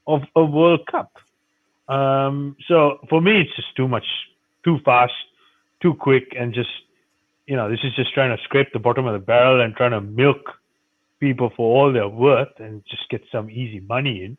of 0.07 0.23
a 0.35 0.45
World 0.45 0.87
Cup. 0.87 1.13
Um, 1.89 2.57
so 2.67 2.99
for 3.11 3.21
me, 3.21 3.43
it's 3.43 3.55
just 3.55 3.77
too 3.77 3.87
much, 3.87 4.07
too 4.65 4.79
fast, 4.87 5.13
too 5.83 5.95
quick, 5.95 6.35
and 6.39 6.55
just 6.55 6.71
you 7.47 7.57
know, 7.57 7.69
this 7.69 7.81
is 7.85 7.95
just 7.95 8.15
trying 8.15 8.35
to 8.35 8.43
scrape 8.45 8.73
the 8.73 8.79
bottom 8.79 9.07
of 9.07 9.13
the 9.13 9.19
barrel 9.19 9.61
and 9.61 9.77
trying 9.77 9.91
to 9.91 10.01
milk 10.01 10.59
people 11.25 11.51
for 11.57 11.67
all 11.77 11.93
their 11.93 12.09
worth 12.09 12.55
and 12.59 12.83
just 12.91 13.09
get 13.09 13.23
some 13.33 13.49
easy 13.51 13.81
money 13.81 14.25
in. 14.25 14.33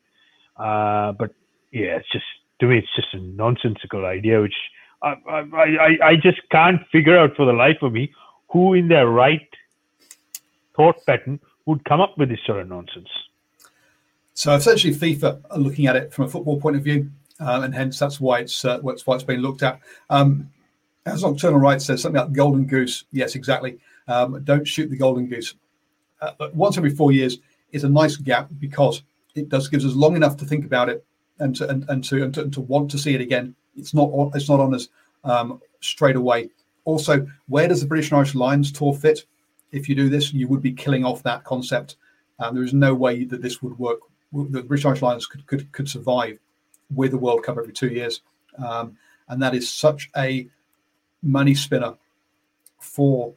Uh, 0.56 1.12
but 1.20 1.30
yeah, 1.72 1.96
it's 1.98 2.10
just 2.12 2.24
to 2.60 2.66
me, 2.66 2.78
it's 2.78 2.94
just 2.94 3.12
a 3.12 3.18
nonsensical 3.18 4.06
idea, 4.06 4.40
which 4.40 4.54
I, 5.02 5.14
I, 5.28 5.98
I 6.10 6.16
just 6.16 6.40
can't 6.50 6.80
figure 6.90 7.18
out 7.18 7.36
for 7.36 7.44
the 7.44 7.52
life 7.52 7.82
of 7.82 7.92
me 7.92 8.12
who 8.48 8.74
in 8.74 8.88
their 8.88 9.08
right 9.08 9.48
thought 10.76 10.96
pattern 11.06 11.40
would 11.66 11.84
come 11.84 12.00
up 12.00 12.16
with 12.16 12.28
this 12.28 12.38
sort 12.46 12.60
of 12.60 12.68
nonsense. 12.68 13.08
So 14.34 14.54
essentially, 14.54 14.94
FIFA 14.94 15.42
are 15.50 15.58
looking 15.58 15.86
at 15.86 15.96
it 15.96 16.12
from 16.12 16.26
a 16.26 16.28
football 16.28 16.60
point 16.60 16.76
of 16.76 16.84
view, 16.84 17.10
um, 17.40 17.64
and 17.64 17.74
hence 17.74 17.98
that's 17.98 18.20
why 18.20 18.40
it's 18.40 18.64
uh, 18.64 18.78
why 18.80 19.14
it's 19.14 19.24
being 19.24 19.40
looked 19.40 19.62
at. 19.62 19.80
Um, 20.10 20.50
as 21.06 21.22
Nocturnal 21.22 21.58
Right 21.58 21.80
says, 21.80 22.02
something 22.02 22.20
like 22.20 22.32
golden 22.32 22.66
goose. 22.66 23.04
Yes, 23.12 23.34
exactly. 23.34 23.78
Um, 24.08 24.42
don't 24.44 24.66
shoot 24.66 24.90
the 24.90 24.96
golden 24.96 25.26
goose. 25.26 25.54
Uh, 26.20 26.48
once 26.54 26.76
every 26.76 26.90
four 26.90 27.12
years 27.12 27.38
is 27.72 27.84
a 27.84 27.88
nice 27.88 28.16
gap 28.16 28.48
because 28.58 29.02
it 29.34 29.48
does 29.48 29.68
gives 29.68 29.84
us 29.84 29.94
long 29.94 30.16
enough 30.16 30.36
to 30.36 30.44
think 30.44 30.64
about 30.64 30.88
it 30.88 31.04
and 31.38 31.54
to 31.56 31.68
and, 31.68 31.84
and 31.88 32.02
to, 32.04 32.22
and 32.22 32.34
to, 32.34 32.42
and 32.42 32.52
to 32.52 32.60
want 32.60 32.90
to 32.90 32.98
see 32.98 33.14
it 33.14 33.20
again 33.20 33.54
it's 33.76 33.94
not 33.94 34.10
it's 34.34 34.48
not 34.48 34.60
on 34.60 34.74
us 34.74 34.88
um, 35.24 35.60
straight 35.80 36.16
away. 36.16 36.50
Also, 36.84 37.26
where 37.48 37.68
does 37.68 37.80
the 37.80 37.86
British 37.86 38.10
and 38.10 38.18
Irish 38.18 38.34
Lions 38.34 38.72
tour 38.72 38.94
fit? 38.94 39.24
If 39.72 39.88
you 39.88 39.94
do 39.94 40.08
this, 40.08 40.32
you 40.32 40.48
would 40.48 40.62
be 40.62 40.72
killing 40.72 41.04
off 41.04 41.22
that 41.24 41.44
concept. 41.44 41.96
Um, 42.38 42.54
there 42.54 42.64
is 42.64 42.74
no 42.74 42.94
way 42.94 43.24
that 43.24 43.42
this 43.42 43.62
would 43.62 43.78
work. 43.78 44.00
The 44.32 44.62
British 44.62 44.84
and 44.84 44.90
Irish 44.90 45.02
Lions 45.02 45.26
could, 45.26 45.46
could, 45.46 45.70
could 45.72 45.88
survive 45.88 46.38
with 46.94 47.10
the 47.10 47.18
World 47.18 47.42
Cup 47.42 47.58
every 47.58 47.72
two 47.72 47.88
years, 47.88 48.22
um, 48.64 48.96
and 49.28 49.42
that 49.42 49.54
is 49.54 49.72
such 49.72 50.10
a 50.16 50.48
money 51.22 51.54
spinner 51.54 51.94
for 52.78 53.34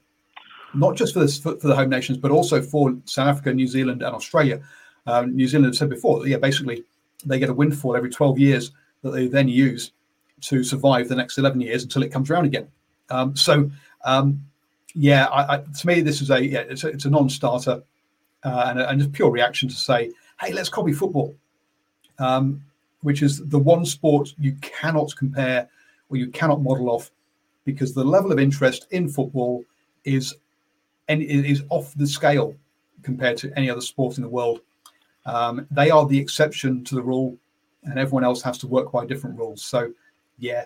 not 0.74 0.96
just 0.96 1.14
for, 1.14 1.20
this, 1.20 1.40
for, 1.40 1.58
for 1.58 1.68
the 1.68 1.76
home 1.76 1.90
nations, 1.90 2.18
but 2.18 2.32
also 2.32 2.62
for 2.62 2.96
South 3.06 3.28
Africa, 3.28 3.54
New 3.54 3.68
Zealand, 3.68 4.02
and 4.02 4.16
Australia. 4.16 4.62
Um, 5.08 5.36
New 5.36 5.48
Zealand 5.48 5.76
said 5.76 5.90
before, 5.90 6.28
yeah, 6.28 6.38
basically 6.38 6.84
they 7.26 7.40
get 7.40 7.50
a 7.50 7.54
windfall 7.54 7.96
every 7.96 8.10
12 8.10 8.40
years 8.40 8.72
that 9.02 9.12
they 9.12 9.28
then 9.28 9.48
use 9.48 9.92
to 10.42 10.64
survive 10.64 11.10
the 11.10 11.16
next 11.16 11.38
11 11.38 11.60
years 11.62 11.84
until 11.84 12.04
it 12.04 12.12
comes 12.12 12.30
around 12.30 12.46
again. 12.46 12.68
Um, 13.10 13.36
so, 13.36 13.70
um, 14.06 14.44
yeah, 14.94 15.26
I, 15.26 15.56
I, 15.56 15.58
to 15.58 15.88
me, 15.88 16.02
this 16.02 16.22
is 16.22 16.30
a 16.30 16.44
yeah, 16.44 16.60
it's 16.62 16.84
a, 16.84 16.88
it's 16.88 17.06
a 17.06 17.10
non-starter 17.10 17.84
uh, 18.44 18.66
and, 18.68 18.80
a, 18.80 18.90
and 18.90 19.02
a 19.02 19.08
pure 19.08 19.32
reaction 19.32 19.68
to 19.70 19.76
say, 19.76 20.12
hey, 20.40 20.54
let's 20.54 20.70
copy 20.70 20.94
football, 20.94 21.36
um, 22.20 22.64
which 23.02 23.22
is 23.22 23.46
the 23.50 23.60
one 23.60 23.86
sport 23.86 24.34
you 24.40 24.54
cannot 24.62 25.16
compare 25.16 25.68
or 26.10 26.18
you 26.18 26.28
cannot 26.28 26.62
model 26.62 26.90
off 26.90 27.12
because 27.66 27.94
the 27.94 28.04
level 28.04 28.32
of 28.32 28.40
interest 28.40 28.88
in 28.92 29.10
football 29.10 29.64
is 30.06 30.36
and 31.10 31.22
is 31.22 31.64
off 31.70 31.94
the 31.96 32.08
scale 32.08 32.56
compared 33.02 33.36
to 33.38 33.52
any 33.58 33.70
other 33.70 33.82
sport 33.82 34.18
in 34.18 34.24
the 34.24 34.30
world. 34.30 34.62
Um, 35.26 35.68
they 35.72 35.90
are 35.90 36.06
the 36.08 36.18
exception 36.18 36.84
to 36.86 36.96
the 36.96 37.02
rule, 37.02 37.38
and 37.84 38.00
everyone 38.00 38.24
else 38.24 38.42
has 38.44 38.58
to 38.60 38.68
work 38.68 38.92
by 38.92 39.06
different 39.06 39.38
rules. 39.38 39.62
So 39.62 39.92
yeah, 40.38 40.66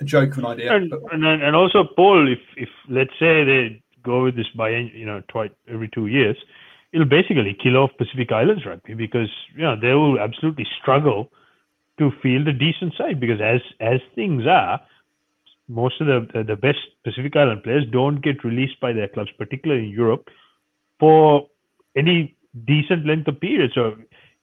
a 0.00 0.04
joke 0.04 0.32
of 0.32 0.38
an 0.38 0.46
idea. 0.46 0.74
And, 0.74 0.92
and 1.12 1.24
and 1.24 1.56
also, 1.56 1.84
Paul, 1.96 2.30
if 2.30 2.40
if 2.56 2.68
let's 2.88 3.12
say 3.18 3.44
they 3.44 3.82
go 4.02 4.24
with 4.24 4.36
this 4.36 4.48
by 4.56 4.70
you 4.70 5.06
know 5.06 5.22
twice 5.28 5.50
every 5.68 5.88
two 5.88 6.08
years, 6.08 6.36
it'll 6.92 7.06
basically 7.06 7.56
kill 7.62 7.76
off 7.76 7.90
Pacific 7.96 8.32
Islands 8.32 8.66
rugby 8.66 8.94
because 8.94 9.30
you 9.54 9.62
know 9.62 9.76
they 9.80 9.94
will 9.94 10.18
absolutely 10.18 10.66
struggle 10.80 11.30
to 11.98 12.10
field 12.22 12.48
a 12.48 12.52
decent 12.52 12.94
side 12.96 13.20
because 13.20 13.40
as 13.40 13.60
as 13.80 14.00
things 14.14 14.46
are, 14.46 14.80
most 15.70 16.00
of 16.00 16.06
the 16.08 16.42
the 16.42 16.56
best 16.56 16.78
Pacific 17.04 17.36
Island 17.36 17.62
players 17.62 17.84
don't 17.92 18.20
get 18.20 18.44
released 18.44 18.80
by 18.80 18.92
their 18.92 19.08
clubs, 19.08 19.30
particularly 19.38 19.84
in 19.84 19.90
Europe, 19.90 20.28
for 20.98 21.46
any 21.96 22.36
decent 22.66 23.06
length 23.06 23.28
of 23.28 23.40
period. 23.40 23.70
So 23.74 23.96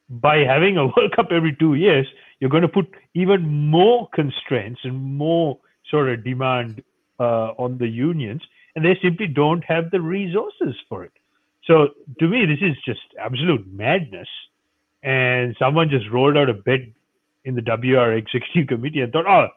by 0.09 0.37
having 0.37 0.77
a 0.77 0.85
World 0.95 1.13
Cup 1.15 1.27
every 1.31 1.55
two 1.59 1.75
years, 1.75 2.07
you're 2.39 2.49
going 2.49 2.63
to 2.63 2.69
put 2.69 2.87
even 3.13 3.69
more 3.69 4.07
constraints 4.13 4.81
and 4.83 4.95
more 4.95 5.59
sort 5.91 6.09
of 6.09 6.23
demand 6.23 6.83
uh, 7.19 7.51
on 7.57 7.77
the 7.77 7.87
unions, 7.87 8.41
and 8.75 8.85
they 8.85 8.97
simply 9.01 9.27
don't 9.27 9.63
have 9.63 9.91
the 9.91 10.01
resources 10.01 10.75
for 10.87 11.03
it. 11.03 11.11
So 11.65 11.89
to 12.19 12.27
me, 12.27 12.45
this 12.45 12.59
is 12.61 12.77
just 12.85 13.01
absolute 13.19 13.67
madness. 13.71 14.29
And 15.03 15.55
someone 15.59 15.89
just 15.89 16.09
rolled 16.09 16.37
out 16.37 16.49
a 16.49 16.53
bed 16.53 16.93
in 17.45 17.55
the 17.55 17.61
WR 17.61 18.13
executive 18.13 18.67
committee 18.67 19.01
and 19.01 19.11
thought, 19.11 19.27
oh, 19.27 19.47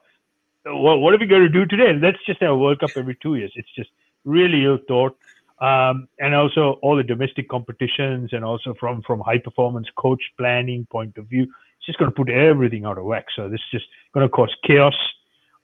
well, 0.64 0.98
what 0.98 1.14
are 1.14 1.18
we 1.18 1.26
going 1.26 1.42
to 1.42 1.48
do 1.48 1.66
today? 1.66 1.92
Let's 2.00 2.18
just 2.26 2.40
have 2.40 2.50
a 2.50 2.56
World 2.56 2.80
Cup 2.80 2.90
every 2.96 3.16
two 3.22 3.36
years. 3.36 3.52
It's 3.56 3.72
just 3.74 3.90
really 4.24 4.64
ill 4.64 4.78
thought. 4.86 5.16
Um, 5.60 6.08
and 6.18 6.34
also 6.34 6.78
all 6.82 6.96
the 6.96 7.02
domestic 7.02 7.48
competitions 7.50 8.30
and 8.32 8.42
also 8.44 8.74
from 8.80 9.02
from 9.02 9.20
high 9.20 9.38
performance 9.38 9.86
coach 9.94 10.22
planning 10.38 10.86
point 10.90 11.18
of 11.18 11.26
view 11.26 11.42
it's 11.42 11.84
just 11.84 11.98
going 11.98 12.10
to 12.10 12.14
put 12.14 12.30
everything 12.30 12.86
out 12.86 12.96
of 12.96 13.04
whack 13.04 13.26
so 13.36 13.46
this 13.50 13.60
is 13.60 13.80
just 13.80 13.84
going 14.14 14.26
to 14.26 14.30
cause 14.30 14.48
chaos 14.66 14.94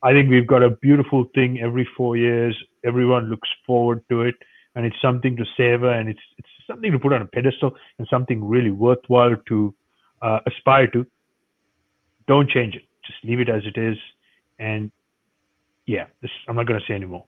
i 0.02 0.12
think 0.12 0.28
we've 0.28 0.46
got 0.46 0.62
a 0.62 0.68
beautiful 0.68 1.24
thing 1.34 1.60
every 1.62 1.88
four 1.96 2.14
years 2.14 2.54
everyone 2.84 3.30
looks 3.30 3.48
forward 3.66 4.04
to 4.10 4.20
it 4.20 4.34
and 4.74 4.84
it's 4.84 5.00
something 5.00 5.34
to 5.34 5.46
savor 5.56 5.90
and 5.90 6.10
it's 6.10 6.20
it's 6.36 6.48
something 6.66 6.92
to 6.92 6.98
put 6.98 7.14
on 7.14 7.22
a 7.22 7.26
pedestal 7.26 7.74
and 7.98 8.06
something 8.08 8.46
really 8.46 8.70
worthwhile 8.70 9.34
to 9.48 9.74
uh, 10.20 10.40
aspire 10.46 10.88
to 10.88 11.06
don't 12.28 12.50
change 12.50 12.74
it 12.74 12.82
just 13.06 13.18
leave 13.24 13.40
it 13.40 13.48
as 13.48 13.62
it 13.64 13.78
is 13.78 13.96
and 14.58 14.90
yeah 15.86 16.06
this, 16.22 16.30
i'm 16.48 16.56
not 16.56 16.66
going 16.66 16.80
to 16.80 16.86
say 16.86 16.94
anymore 16.94 17.24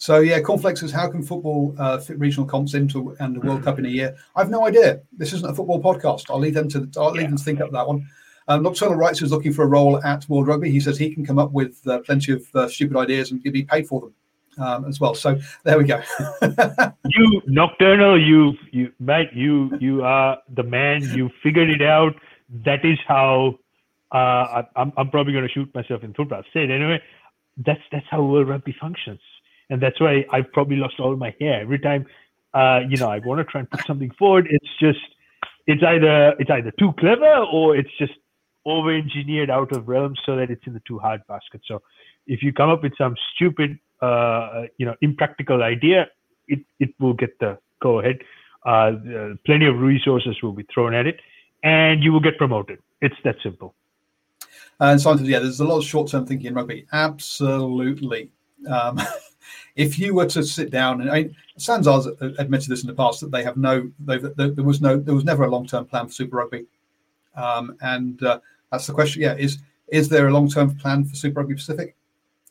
so 0.00 0.20
yeah, 0.20 0.40
Cornflakes 0.40 0.80
says, 0.80 0.92
how 0.92 1.08
can 1.10 1.24
football 1.24 1.74
uh, 1.76 1.98
fit 1.98 2.18
regional 2.20 2.46
comps 2.46 2.74
into 2.74 3.16
and 3.18 3.34
the 3.34 3.40
World 3.40 3.64
Cup 3.64 3.80
in 3.80 3.86
a 3.86 3.88
year? 3.88 4.16
I've 4.36 4.48
no 4.48 4.64
idea. 4.64 5.00
This 5.16 5.32
isn't 5.32 5.50
a 5.50 5.52
football 5.52 5.82
podcast. 5.82 6.30
I'll 6.30 6.38
leave 6.38 6.54
them 6.54 6.68
to 6.68 6.88
I'll 6.96 7.10
leave 7.10 7.22
yeah. 7.22 7.28
them 7.28 7.36
to 7.36 7.42
think 7.44 7.60
up 7.60 7.72
that 7.72 7.86
one. 7.86 8.06
Um, 8.46 8.62
Nocturnal 8.62 8.94
Rights 8.94 9.20
is 9.22 9.32
looking 9.32 9.52
for 9.52 9.64
a 9.64 9.66
role 9.66 10.02
at 10.04 10.26
World 10.28 10.46
Rugby. 10.46 10.70
He 10.70 10.80
says 10.80 10.96
he 10.96 11.12
can 11.12 11.26
come 11.26 11.38
up 11.38 11.50
with 11.50 11.86
uh, 11.86 11.98
plenty 11.98 12.32
of 12.32 12.46
uh, 12.54 12.68
stupid 12.68 12.96
ideas 12.96 13.32
and 13.32 13.42
be 13.42 13.64
paid 13.64 13.88
for 13.88 14.00
them 14.00 14.14
um, 14.64 14.84
as 14.86 15.00
well. 15.00 15.14
So 15.14 15.38
there 15.64 15.76
we 15.76 15.84
go. 15.84 16.00
you 17.04 17.42
Nocturnal, 17.46 18.20
you 18.20 18.54
you 18.70 18.92
mate, 19.00 19.30
you 19.32 19.76
you 19.80 20.04
are 20.04 20.38
the 20.54 20.62
man. 20.62 21.02
You 21.02 21.28
figured 21.42 21.70
it 21.70 21.82
out. 21.82 22.14
That 22.64 22.84
is 22.84 22.98
how 23.06 23.58
uh, 24.12 24.16
I, 24.62 24.64
I'm, 24.76 24.92
I'm 24.96 25.10
probably 25.10 25.32
going 25.32 25.46
to 25.46 25.52
shoot 25.52 25.72
myself 25.74 26.02
in 26.02 26.10
the 26.10 26.14
foot. 26.14 26.32
I'll 26.32 26.42
say 26.52 26.64
anyway. 26.64 27.00
That's 27.56 27.80
that's 27.90 28.06
how 28.08 28.22
World 28.22 28.48
Rugby 28.48 28.74
functions 28.80 29.20
and 29.70 29.82
that's 29.82 30.00
why 30.00 30.24
I've 30.30 30.50
probably 30.52 30.76
lost 30.76 30.98
all 30.98 31.16
my 31.16 31.34
hair 31.40 31.60
every 31.60 31.78
time. 31.78 32.06
Uh, 32.54 32.80
you 32.88 32.96
know, 32.96 33.10
I 33.10 33.18
want 33.18 33.38
to 33.38 33.44
try 33.44 33.60
and 33.60 33.70
put 33.70 33.86
something 33.86 34.10
forward. 34.18 34.46
It's 34.50 34.68
just, 34.80 34.98
it's 35.66 35.82
either 35.82 36.34
it's 36.38 36.50
either 36.50 36.72
too 36.78 36.92
clever 36.98 37.44
or 37.52 37.76
it's 37.76 37.90
just 37.98 38.14
over 38.64 38.94
engineered 38.94 39.50
out 39.50 39.72
of 39.72 39.86
realm 39.86 40.14
so 40.24 40.36
that 40.36 40.50
it's 40.50 40.66
in 40.66 40.72
the 40.72 40.82
too 40.86 40.98
hard 40.98 41.20
basket. 41.28 41.60
So 41.66 41.82
if 42.26 42.42
you 42.42 42.52
come 42.52 42.70
up 42.70 42.82
with 42.82 42.96
some 42.96 43.14
stupid, 43.34 43.78
uh, 44.00 44.64
you 44.78 44.86
know, 44.86 44.94
impractical 45.02 45.62
idea, 45.62 46.08
it 46.46 46.60
it 46.80 46.94
will 46.98 47.14
get 47.14 47.38
the 47.38 47.58
go 47.82 48.00
ahead. 48.00 48.18
Uh, 48.64 48.92
plenty 49.44 49.66
of 49.66 49.78
resources 49.78 50.36
will 50.42 50.52
be 50.52 50.66
thrown 50.72 50.94
at 50.94 51.06
it, 51.06 51.20
and 51.62 52.02
you 52.02 52.12
will 52.12 52.20
get 52.20 52.38
promoted. 52.38 52.78
It's 53.02 53.16
that 53.24 53.36
simple. 53.42 53.74
And 54.80 55.00
so, 55.00 55.14
yeah, 55.14 55.40
there's 55.40 55.60
a 55.60 55.64
lot 55.64 55.78
of 55.78 55.84
short-term 55.84 56.26
thinking 56.26 56.48
in 56.48 56.54
rugby. 56.54 56.86
Absolutely. 56.92 58.30
Um, 58.70 59.00
if 59.76 59.98
you 59.98 60.14
were 60.14 60.26
to 60.26 60.42
sit 60.42 60.70
down 60.70 61.00
and 61.00 61.10
I 61.10 61.22
mean, 61.22 61.36
SANZAAR's 61.58 62.06
admitted 62.38 62.68
this 62.68 62.82
in 62.82 62.88
the 62.88 62.94
past 62.94 63.20
that 63.20 63.30
they 63.30 63.42
have 63.42 63.56
no, 63.56 63.90
there, 63.98 64.18
there 64.18 64.64
was 64.64 64.80
no, 64.80 64.96
there 64.96 65.14
was 65.14 65.24
never 65.24 65.44
a 65.44 65.50
long-term 65.50 65.86
plan 65.86 66.06
for 66.06 66.12
Super 66.12 66.36
Rugby, 66.36 66.66
um, 67.34 67.76
and 67.80 68.22
uh, 68.22 68.40
that's 68.70 68.86
the 68.86 68.92
question. 68.92 69.22
Yeah, 69.22 69.34
is 69.34 69.58
is 69.88 70.08
there 70.08 70.28
a 70.28 70.32
long-term 70.32 70.76
plan 70.76 71.04
for 71.04 71.16
Super 71.16 71.40
Rugby 71.40 71.54
Pacific? 71.54 71.96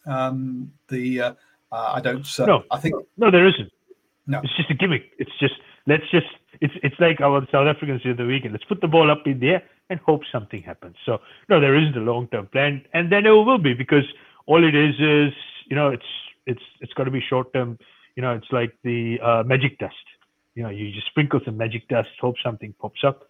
Um, 0.06 0.72
the 0.90 1.22
uh, 1.22 1.34
uh, 1.72 1.94
I 1.96 2.02
don't. 2.02 2.28
Uh, 2.40 2.46
no, 2.46 2.64
I 2.72 2.80
think 2.80 2.96
no, 3.18 3.32
there 3.32 3.48
isn't. 3.48 3.72
No, 4.26 4.42
it's 4.44 4.56
just 4.56 4.72
a 4.72 4.74
gimmick. 4.74 5.12
It's 5.20 5.32
just 5.40 5.56
let's 5.86 6.10
just 6.12 6.28
it's 6.62 6.74
it's 6.84 6.96
like 7.00 7.22
our 7.22 7.46
South 7.52 7.68
Africans 7.68 8.02
the 8.04 8.12
other 8.12 8.26
weekend. 8.26 8.54
Let's 8.54 8.66
put 8.66 8.82
the 8.82 8.88
ball 8.88 9.12
up 9.12 9.26
in 9.26 9.40
the 9.40 9.50
air 9.50 9.64
and 9.90 10.00
hope 10.02 10.22
something 10.32 10.62
happens. 10.62 10.96
So 11.06 11.20
no, 11.50 11.60
there 11.60 11.76
isn't 11.76 11.98
a 11.98 12.02
long-term 12.02 12.48
plan, 12.48 12.84
and 12.94 13.12
then 13.12 13.24
there 13.24 13.36
will 13.36 13.58
be 13.58 13.74
because 13.74 14.04
all 14.46 14.64
it 14.64 14.76
is 14.76 14.96
is 15.00 15.34
you 15.68 15.76
know 15.76 15.90
it's 15.90 16.06
it's 16.46 16.64
it's 16.82 16.94
got 16.94 17.06
to 17.06 17.12
be 17.12 17.22
short 17.22 17.54
term. 17.54 17.78
You 18.16 18.24
know, 18.24 18.34
it's 18.34 18.52
like 18.52 18.76
the 18.84 19.20
uh, 19.24 19.44
magic 19.46 19.78
dust. 19.80 19.96
You 20.56 20.64
know, 20.64 20.70
you 20.70 20.92
just 20.92 21.08
sprinkle 21.08 21.40
some 21.46 21.56
magic 21.56 21.88
dust, 21.88 22.10
hope 22.20 22.36
something 22.44 22.74
pops 22.80 23.04
up. 23.04 23.30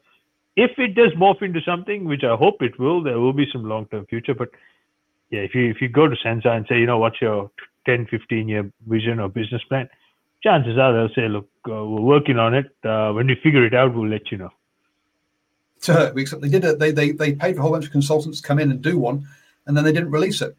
If 0.55 0.71
it 0.79 0.95
does 0.95 1.11
morph 1.17 1.41
into 1.41 1.59
something, 1.61 2.05
which 2.05 2.23
I 2.23 2.35
hope 2.35 2.61
it 2.61 2.79
will, 2.79 3.03
there 3.03 3.19
will 3.19 3.33
be 3.33 3.47
some 3.51 3.67
long 3.67 3.85
term 3.87 4.05
future. 4.05 4.33
But 4.33 4.49
yeah, 5.29 5.41
if 5.41 5.53
you 5.53 5.69
if 5.69 5.81
you 5.81 5.89
go 5.89 6.07
to 6.07 6.15
SANZAAR 6.15 6.55
and 6.55 6.65
say, 6.69 6.79
you 6.79 6.85
know, 6.85 6.99
what's 6.99 7.21
your 7.21 7.51
10, 7.85 8.07
15 8.09 8.47
year 8.47 8.71
vision 8.87 9.19
or 9.19 9.29
business 9.29 9.61
plan, 9.67 9.89
chances 10.41 10.77
are 10.77 10.93
they'll 10.93 11.15
say, 11.15 11.27
look, 11.27 11.49
uh, 11.67 11.85
we're 11.85 12.01
working 12.01 12.39
on 12.39 12.53
it. 12.53 12.71
Uh, 12.83 13.11
when 13.11 13.27
we 13.27 13.35
figure 13.43 13.65
it 13.65 13.73
out, 13.73 13.93
we'll 13.93 14.09
let 14.09 14.31
you 14.31 14.37
know. 14.37 14.51
So, 15.79 16.13
except 16.15 16.41
they 16.41 16.49
did 16.49 16.65
it. 16.65 16.79
They, 16.79 16.91
they 16.91 17.11
they 17.11 17.33
paid 17.33 17.55
for 17.55 17.59
a 17.59 17.63
whole 17.63 17.71
bunch 17.71 17.85
of 17.85 17.91
consultants 17.91 18.41
to 18.41 18.47
come 18.47 18.59
in 18.59 18.71
and 18.71 18.81
do 18.81 18.97
one, 18.97 19.27
and 19.65 19.77
then 19.77 19.83
they 19.83 19.91
didn't 19.91 20.11
release 20.11 20.41
it 20.41 20.55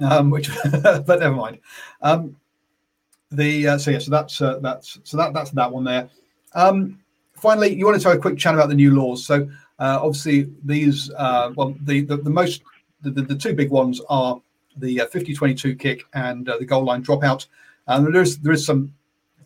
um, 0.00 0.30
which 0.30 0.50
but 0.82 1.20
never 1.20 1.34
mind. 1.34 1.58
Um, 2.02 2.36
the 3.30 3.68
uh, 3.68 3.78
so 3.78 3.90
yeah, 3.90 3.98
so 3.98 4.10
that's 4.10 4.40
uh, 4.40 4.58
that's 4.60 4.98
so 5.04 5.16
that 5.16 5.32
that's 5.32 5.50
that 5.52 5.72
one 5.72 5.84
there. 5.84 6.08
Um, 6.54 7.00
finally, 7.34 7.74
you 7.74 7.84
wanted 7.84 8.00
to 8.02 8.08
have 8.08 8.18
a 8.18 8.20
quick 8.20 8.38
chat 8.38 8.54
about 8.54 8.68
the 8.68 8.74
new 8.74 8.94
laws. 8.94 9.26
So 9.26 9.48
uh, 9.78 9.98
obviously 10.00 10.50
these 10.64 11.10
uh, 11.10 11.52
well 11.56 11.74
the, 11.82 12.02
the 12.02 12.16
the, 12.16 12.30
most 12.30 12.62
the, 13.02 13.10
the, 13.10 13.34
two 13.34 13.54
big 13.54 13.70
ones 13.70 14.00
are 14.08 14.40
the 14.76 15.02
uh, 15.02 15.06
50-22 15.06 15.78
kick 15.78 16.04
and 16.14 16.48
uh, 16.48 16.56
the 16.58 16.64
goal 16.64 16.84
line 16.84 17.04
dropout. 17.04 17.46
And 17.86 18.06
there 18.06 18.22
is 18.22 18.38
there 18.38 18.52
is 18.52 18.64
some 18.64 18.94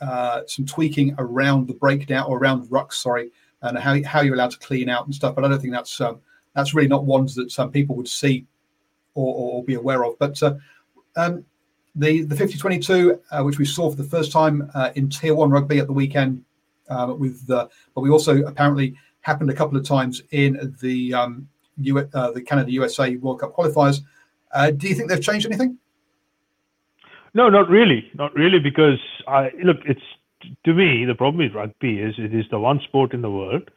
uh, 0.01 0.43
some 0.47 0.67
tweaking 0.67 1.15
around 1.19 1.67
the 1.67 1.75
breakdown 1.75 2.27
or 2.27 2.39
around 2.39 2.69
rucks, 2.69 2.95
sorry, 2.95 3.31
and 3.63 3.79
how 3.79 4.01
how 4.05 4.21
you're 4.21 4.35
allowed 4.35 4.53
to 4.53 4.59
clean 4.59 4.89
out 4.89 5.05
and 5.07 5.15
stuff. 5.15 5.35
But 5.35 5.45
I 5.45 5.49
don't 5.49 5.61
think 5.61 5.73
that's 5.73 6.01
um, 6.01 6.21
that's 6.55 6.75
really 6.75 6.89
not 6.89 7.05
ones 7.05 7.35
that 7.35 7.51
some 7.51 7.71
people 7.71 7.97
would 7.97 8.09
see 8.09 8.47
or, 9.15 9.35
or 9.35 9.65
be 9.65 9.75
aware 9.75 10.05
of. 10.05 10.19
But 10.19 10.43
uh, 10.43 10.55
um, 11.17 11.45
the 11.95 12.23
the 12.23 12.37
5022, 12.37 13.21
uh, 13.31 13.43
which 13.43 13.59
we 13.59 13.65
saw 13.65 13.91
for 13.91 13.97
the 13.97 14.05
first 14.05 14.33
time 14.33 14.71
uh, 14.75 14.91
in 14.95 15.09
Tier 15.09 15.35
One 15.35 15.51
rugby 15.51 15.79
at 15.79 15.87
the 15.87 15.93
weekend, 15.93 16.45
uh, 16.89 17.15
with 17.19 17.47
but 17.47 17.71
we 17.97 18.11
also 18.11 18.43
apparently 18.45 18.95
happened 19.21 19.51
a 19.51 19.55
couple 19.55 19.77
of 19.77 19.85
times 19.85 20.23
in 20.31 20.75
the 20.81 21.13
um, 21.15 21.49
U- 21.79 22.09
uh, 22.15 22.31
the 22.33 22.43
Canada 22.43 22.71
USA 22.73 23.17
World 23.17 23.41
Cup 23.41 23.55
qualifiers. 23.55 24.01
Uh, 24.53 24.71
do 24.71 24.89
you 24.89 24.95
think 24.95 25.09
they've 25.09 25.23
changed 25.23 25.47
anything? 25.47 25.79
No, 27.35 27.49
not 27.49 27.69
really, 27.69 28.11
not 28.15 28.35
really, 28.35 28.59
because 28.59 28.99
I 29.27 29.51
look. 29.63 29.79
It's 29.85 30.01
to 30.64 30.74
me 30.74 31.05
the 31.05 31.14
problem 31.14 31.45
with 31.45 31.55
rugby 31.55 31.99
is 32.01 32.14
it 32.18 32.34
is 32.34 32.45
the 32.51 32.59
one 32.59 32.80
sport 32.80 33.12
in 33.12 33.22
the 33.22 33.30
world 33.30 33.70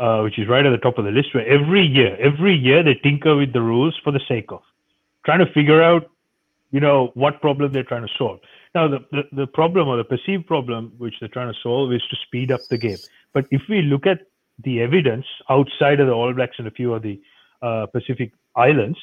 uh, 0.00 0.22
which 0.22 0.38
is 0.38 0.48
right 0.48 0.64
at 0.64 0.70
the 0.70 0.78
top 0.78 0.96
of 0.96 1.04
the 1.04 1.10
list, 1.10 1.34
where 1.34 1.46
every 1.46 1.86
year, 1.86 2.16
every 2.18 2.56
year 2.56 2.82
they 2.82 2.94
tinker 2.94 3.36
with 3.36 3.52
the 3.52 3.60
rules 3.60 3.94
for 4.02 4.10
the 4.10 4.20
sake 4.26 4.46
of 4.48 4.62
trying 5.26 5.44
to 5.44 5.52
figure 5.52 5.82
out, 5.82 6.10
you 6.70 6.80
know, 6.80 7.10
what 7.14 7.40
problem 7.42 7.70
they're 7.70 7.84
trying 7.84 8.06
to 8.06 8.12
solve. 8.16 8.40
Now, 8.74 8.88
the, 8.88 9.00
the, 9.12 9.22
the 9.32 9.46
problem 9.46 9.88
or 9.88 9.98
the 9.98 10.04
perceived 10.04 10.46
problem 10.46 10.92
which 10.96 11.14
they're 11.20 11.28
trying 11.28 11.52
to 11.52 11.58
solve 11.62 11.92
is 11.92 12.00
to 12.10 12.16
speed 12.26 12.50
up 12.50 12.60
the 12.70 12.78
game. 12.78 12.96
But 13.34 13.44
if 13.50 13.60
we 13.68 13.82
look 13.82 14.06
at 14.06 14.20
the 14.64 14.80
evidence 14.80 15.26
outside 15.50 16.00
of 16.00 16.06
the 16.06 16.14
All 16.14 16.32
Blacks 16.32 16.56
and 16.58 16.66
a 16.66 16.70
few 16.70 16.94
of 16.94 17.02
the 17.02 17.20
uh, 17.60 17.84
Pacific 17.86 18.32
Islands, 18.56 18.98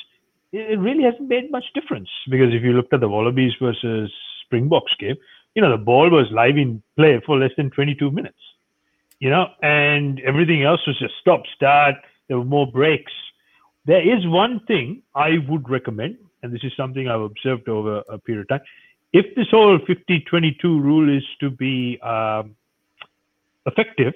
it 0.52 0.80
really 0.80 1.04
hasn't 1.04 1.30
made 1.30 1.52
much 1.52 1.66
difference. 1.76 2.10
Because 2.28 2.54
if 2.56 2.64
you 2.64 2.74
looked 2.74 2.94
at 2.94 3.02
the 3.02 3.10
Wallabies 3.10 3.54
versus 3.62 4.12
Springboks 4.46 4.96
game, 5.00 5.18
you 5.58 5.64
know, 5.64 5.72
the 5.72 5.84
ball 5.84 6.08
was 6.12 6.28
live 6.30 6.56
in 6.56 6.84
play 6.96 7.20
for 7.26 7.36
less 7.36 7.50
than 7.58 7.72
22 7.72 8.12
minutes, 8.12 8.38
you 9.18 9.32
know, 9.32 9.48
and 9.64 10.20
everything 10.20 10.62
else 10.62 10.86
was 10.86 11.00
just 11.00 11.16
stop, 11.20 11.42
start. 11.56 11.96
There 12.28 12.38
were 12.38 12.46
more 12.46 12.72
breaks. 12.72 13.12
There 13.86 14.08
is 14.08 14.28
one 14.28 14.60
thing 14.68 15.02
I 15.16 15.40
would 15.50 15.68
recommend, 15.68 16.18
and 16.44 16.54
this 16.54 16.64
is 16.64 16.74
something 16.78 17.08
I've 17.08 17.22
observed 17.22 17.70
over 17.70 18.04
a 18.08 18.20
period 18.20 18.42
of 18.42 18.50
time. 18.50 18.68
If 19.14 19.34
this 19.36 19.48
whole 19.50 19.80
50-22 19.80 20.64
rule 20.64 21.10
is 21.18 21.24
to 21.40 21.50
be 21.50 22.00
um, 22.02 22.56
effective, 23.66 24.14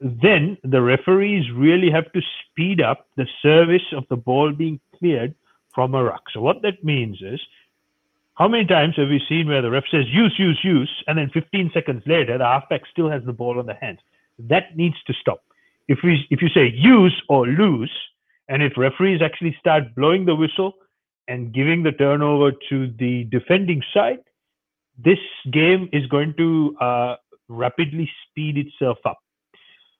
then 0.00 0.56
the 0.64 0.80
referees 0.80 1.44
really 1.52 1.90
have 1.90 2.10
to 2.12 2.22
speed 2.40 2.80
up 2.80 3.06
the 3.16 3.26
service 3.42 3.92
of 3.92 4.04
the 4.08 4.16
ball 4.16 4.52
being 4.52 4.80
cleared 4.98 5.34
from 5.74 5.94
a 5.94 6.02
ruck. 6.02 6.22
So 6.32 6.40
what 6.40 6.62
that 6.62 6.82
means 6.82 7.20
is, 7.20 7.40
how 8.38 8.46
many 8.46 8.64
times 8.64 8.94
have 8.96 9.08
we 9.08 9.20
seen 9.28 9.48
where 9.48 9.60
the 9.60 9.70
ref 9.70 9.82
says 9.90 10.04
use, 10.06 10.34
use, 10.38 10.60
use, 10.62 10.90
and 11.08 11.18
then 11.18 11.28
15 11.34 11.72
seconds 11.74 12.04
later 12.06 12.38
the 12.38 12.44
halfback 12.44 12.82
still 12.90 13.10
has 13.10 13.22
the 13.24 13.32
ball 13.32 13.58
on 13.58 13.66
the 13.66 13.74
hands? 13.74 13.98
That 14.38 14.76
needs 14.76 14.94
to 15.08 15.12
stop. 15.20 15.42
If 15.88 15.98
we 16.04 16.24
if 16.30 16.40
you 16.40 16.48
say 16.48 16.72
use 16.72 17.20
or 17.28 17.48
lose, 17.48 17.90
and 18.48 18.62
if 18.62 18.74
referees 18.76 19.20
actually 19.22 19.56
start 19.58 19.94
blowing 19.96 20.24
the 20.24 20.36
whistle 20.36 20.74
and 21.26 21.52
giving 21.52 21.82
the 21.82 21.90
turnover 21.90 22.52
to 22.68 22.92
the 22.98 23.24
defending 23.24 23.82
side, 23.92 24.20
this 24.96 25.18
game 25.50 25.88
is 25.92 26.06
going 26.06 26.34
to 26.36 26.76
uh, 26.80 27.16
rapidly 27.48 28.08
speed 28.22 28.56
itself 28.56 28.98
up. 29.04 29.18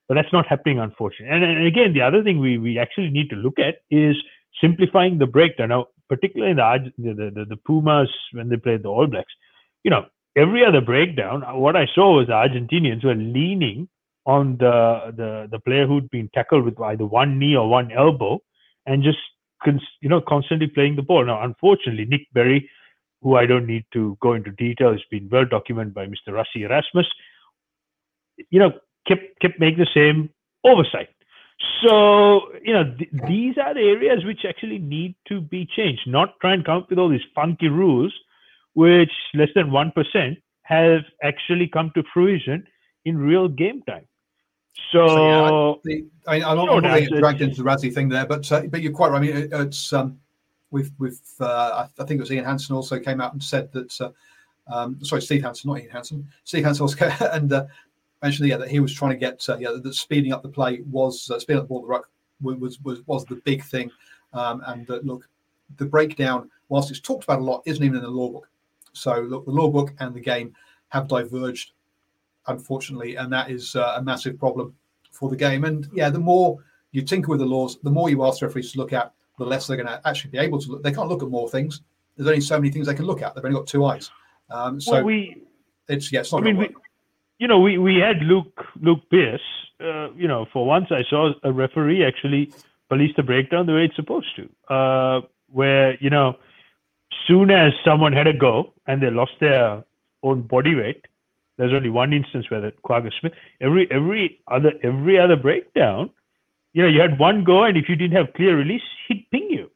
But 0.07 0.15
that's 0.15 0.33
not 0.33 0.47
happening, 0.47 0.79
unfortunately. 0.79 1.35
And, 1.35 1.45
and, 1.45 1.67
again, 1.67 1.93
the 1.93 2.03
other 2.03 2.23
thing 2.23 2.39
we, 2.39 2.57
we 2.57 2.79
actually 2.79 3.11
need 3.11 3.29
to 3.31 3.37
look 3.37 3.59
at 3.59 3.83
is 3.91 4.17
simplifying 4.61 5.19
the 5.19 5.27
breakdown. 5.27 5.69
Now, 5.69 5.89
particularly 6.09 6.55
the, 6.55 6.93
the, 6.99 7.31
the, 7.35 7.45
the 7.45 7.57
Pumas 7.57 8.11
when 8.33 8.49
they 8.49 8.57
played 8.57 8.83
the 8.83 8.89
All 8.89 9.07
Blacks, 9.07 9.33
you 9.85 9.91
know, 9.91 10.07
every 10.37 10.65
other 10.65 10.81
breakdown, 10.81 11.45
uh, 11.45 11.55
what 11.55 11.77
I 11.77 11.87
saw 11.95 12.17
was 12.17 12.27
the 12.27 12.33
Argentinians 12.33 13.05
were 13.05 13.15
leaning 13.15 13.89
on 14.27 14.57
the, 14.59 15.13
the, 15.17 15.49
the 15.51 15.59
player 15.61 15.87
who'd 15.87 16.11
been 16.11 16.29
tackled 16.35 16.65
with 16.65 16.79
either 16.81 17.07
one 17.07 17.39
knee 17.39 17.57
or 17.57 17.69
one 17.69 17.91
elbow 17.93 18.41
and 18.87 19.03
just 19.03 19.19
you 20.01 20.09
know 20.09 20.21
constantly 20.21 20.67
playing 20.67 20.97
the 20.97 21.03
ball. 21.03 21.25
Now, 21.25 21.43
unfortunately, 21.43 22.05
Nic 22.05 22.23
Berry, 22.33 22.71
who 23.23 23.37
I 23.37 23.47
don't 23.47 23.67
need 23.67 23.85
to 23.93 24.17
go 24.21 24.35
into 24.35 24.51
detail, 24.53 24.93
has 24.93 25.03
been 25.11 25.29
well 25.31 25.45
documented 25.45 25.95
by 25.95 26.07
Mr. 26.07 26.29
Rassie 26.29 26.63
Erasmus. 26.63 27.07
You 28.51 28.61
know, 28.61 28.73
kept 29.07 29.39
kept 29.41 29.59
making 29.59 29.81
the 29.81 29.89
same 29.93 30.31
oversight. 30.65 31.09
So 31.83 32.53
you 32.63 32.73
know 32.73 32.85
th- 32.97 33.11
these 33.27 33.57
are 33.59 33.75
the 33.75 33.81
areas 33.81 34.25
which 34.25 34.45
actually 34.49 34.79
need 34.79 35.15
to 35.29 35.41
be 35.41 35.67
changed. 35.67 36.03
Not 36.07 36.39
try 36.41 36.55
and 36.55 36.65
come 36.65 36.79
up 36.79 36.91
with 36.91 36.99
all 36.99 37.09
these 37.09 37.27
funky 37.35 37.69
rules, 37.69 38.15
which 38.75 39.13
less 39.35 39.49
than 39.55 39.73
one 39.73 39.91
percent 39.93 40.39
have 40.63 41.03
actually 41.23 41.67
come 41.67 41.91
to 41.95 42.03
fruition 42.13 42.67
in 43.05 43.19
real 43.19 43.49
game 43.49 43.83
time. 43.83 44.07
So, 44.93 45.07
so 45.07 45.81
yeah, 45.85 46.01
I, 46.29 46.41
I, 46.41 46.51
I'm 46.51 46.57
not 46.57 46.83
really 46.83 47.19
dragged 47.19 47.41
into 47.41 47.57
the 47.57 47.63
Rassie 47.63 47.93
thing 47.93 48.09
there, 48.09 48.27
but 48.27 48.51
uh, 48.53 48.63
but 48.69 48.81
you're 48.81 48.93
quite 48.93 49.11
right. 49.11 49.19
I 49.19 49.21
mean, 49.21 49.37
it, 49.37 49.51
it's 49.53 49.93
um, 49.93 50.19
with 50.71 50.93
with 50.99 51.21
uh, 51.41 51.87
I 51.99 52.05
think 52.05 52.19
it 52.19 52.21
was 52.21 52.31
Ian 52.31 52.45
Hansen 52.45 52.77
also 52.77 53.01
came 53.01 53.21
out 53.21 53.33
and 53.33 53.43
said 53.43 53.73
that. 53.73 54.01
Uh, 54.01 54.11
um, 54.71 55.03
sorry, 55.03 55.23
Steve 55.23 55.43
Hansen, 55.43 55.71
not 55.71 55.81
Ian 55.81 55.91
Hansen. 55.91 56.29
Steve 56.45 56.63
Hansen 56.63 56.83
also 56.83 57.07
and 57.33 57.51
uh, 57.51 57.65
mentioned 58.23 58.49
yeah, 58.49 58.57
that 58.57 58.71
he 58.71 58.81
was 58.81 58.93
trying 58.93 59.13
to 59.13 59.17
get 59.17 59.45
uh, 59.49 59.57
yeah 59.59 59.71
that 59.83 59.95
speeding 59.95 60.33
up 60.33 60.43
the 60.43 60.49
play 60.49 60.81
was 60.91 61.31
uh, 61.31 61.39
speeding 61.39 61.61
up 61.61 61.65
the 61.65 61.69
ball 61.69 61.83
the 61.83 61.87
ruck 61.87 62.09
was 62.41 62.79
was 62.81 63.07
was 63.07 63.25
the 63.27 63.37
big 63.45 63.65
thing. 63.65 63.91
Um, 64.33 64.63
and 64.67 64.87
that 64.89 65.07
look, 65.07 65.29
the 65.77 65.87
breakdown, 65.87 66.51
whilst 66.69 66.91
it's 66.91 67.01
talked 67.01 67.25
about 67.25 67.41
a 67.41 67.43
lot, 67.43 67.63
isn't 67.65 67.83
even 67.83 67.97
in 67.97 68.03
the 68.03 68.11
law 68.11 68.31
book. 68.31 68.49
So 68.93 69.21
look, 69.21 69.45
the 69.45 69.53
law 69.53 69.71
book 69.71 69.95
and 70.01 70.15
the 70.15 70.21
game 70.21 70.55
have 70.89 71.09
diverged 71.09 71.73
unfortunately, 72.49 73.17
and 73.17 73.33
that 73.33 73.51
is 73.51 73.77
uh, 73.77 73.95
a 73.97 74.03
massive 74.03 74.39
problem 74.39 74.75
for 75.13 75.29
the 75.29 75.37
game. 75.37 75.65
And 75.65 75.89
yeah, 75.93 76.11
the 76.11 76.19
more 76.19 76.59
you 76.93 77.03
tinker 77.03 77.31
with 77.31 77.41
the 77.41 77.47
laws, 77.47 77.79
the 77.83 77.91
more 77.91 78.11
you 78.11 78.25
ask 78.25 78.43
referees 78.43 78.73
to 78.73 78.79
look 78.79 78.93
at, 78.93 79.13
the 79.39 79.45
less 79.45 79.67
they're 79.67 79.77
going 79.77 79.87
to 79.87 80.01
actually 80.07 80.31
be 80.31 80.39
able 80.39 80.59
to 80.61 80.73
look. 80.73 80.83
They 80.83 80.93
can't 80.93 81.09
look 81.09 81.23
at 81.23 81.29
more 81.29 81.49
things. 81.49 81.83
There's 82.17 82.29
only 82.29 82.41
so 82.41 82.59
many 82.59 82.73
things 82.73 82.87
they 82.87 82.95
can 82.95 83.05
look 83.05 83.23
at. 83.23 83.35
They've 83.35 83.45
only 83.45 83.57
got 83.57 83.69
two 83.69 83.85
eyes. 83.85 84.11
Um, 84.51 84.81
so 84.81 84.95
well, 84.95 85.05
we, 85.05 85.43
it's 85.89 86.11
yeah, 86.11 86.21
it's 86.21 86.33
not. 86.33 86.43
I 86.43 86.45
mean, 86.45 86.57
we, 86.57 86.75
you 87.39 87.47
know, 87.47 87.61
we, 87.61 87.79
we 87.79 87.97
had 87.97 88.19
Luke 88.23 88.65
Luke 88.81 89.03
Pearce. 89.11 89.41
Uh, 89.81 90.11
you 90.13 90.27
know, 90.27 90.47
for 90.53 90.67
once 90.67 90.87
I 90.91 91.05
saw 91.09 91.33
a 91.45 91.53
referee 91.53 92.05
actually 92.05 92.53
police 92.89 93.13
the 93.17 93.23
breakdown 93.23 93.67
the 93.67 93.75
way 93.75 93.85
it's 93.85 93.97
supposed 93.97 94.29
to. 94.37 94.75
Uh, 94.75 95.21
where 95.53 95.97
you 96.03 96.11
know, 96.11 96.37
soon 97.27 97.51
as 97.51 97.73
someone 97.85 98.13
had 98.13 98.27
a 98.27 98.33
go 98.33 98.73
and 98.87 99.03
they 99.03 99.11
lost 99.11 99.33
their 99.41 99.85
own 100.23 100.43
body 100.43 100.75
weight, 100.75 101.07
there's 101.59 101.73
only 101.73 101.91
one 101.91 102.13
instance 102.13 102.51
where 102.51 102.61
the 102.61 102.73
Kwagga 102.85 103.11
Smith. 103.21 103.33
Every 103.61 103.91
every 103.91 104.41
other 104.49 104.73
every 104.83 105.19
other 105.19 105.37
breakdown, 105.37 106.11
you 106.73 106.83
know, 106.83 106.89
you 106.89 107.01
had 107.01 107.19
one 107.19 107.45
go, 107.45 107.65
and 107.65 107.77
if 107.77 107.89
you 107.89 107.95
didn't 107.95 108.17
have 108.17 108.35
clear 108.35 108.57
release, 108.57 108.83
he'd 109.07 109.27
ping 109.31 109.49
you, 109.49 109.71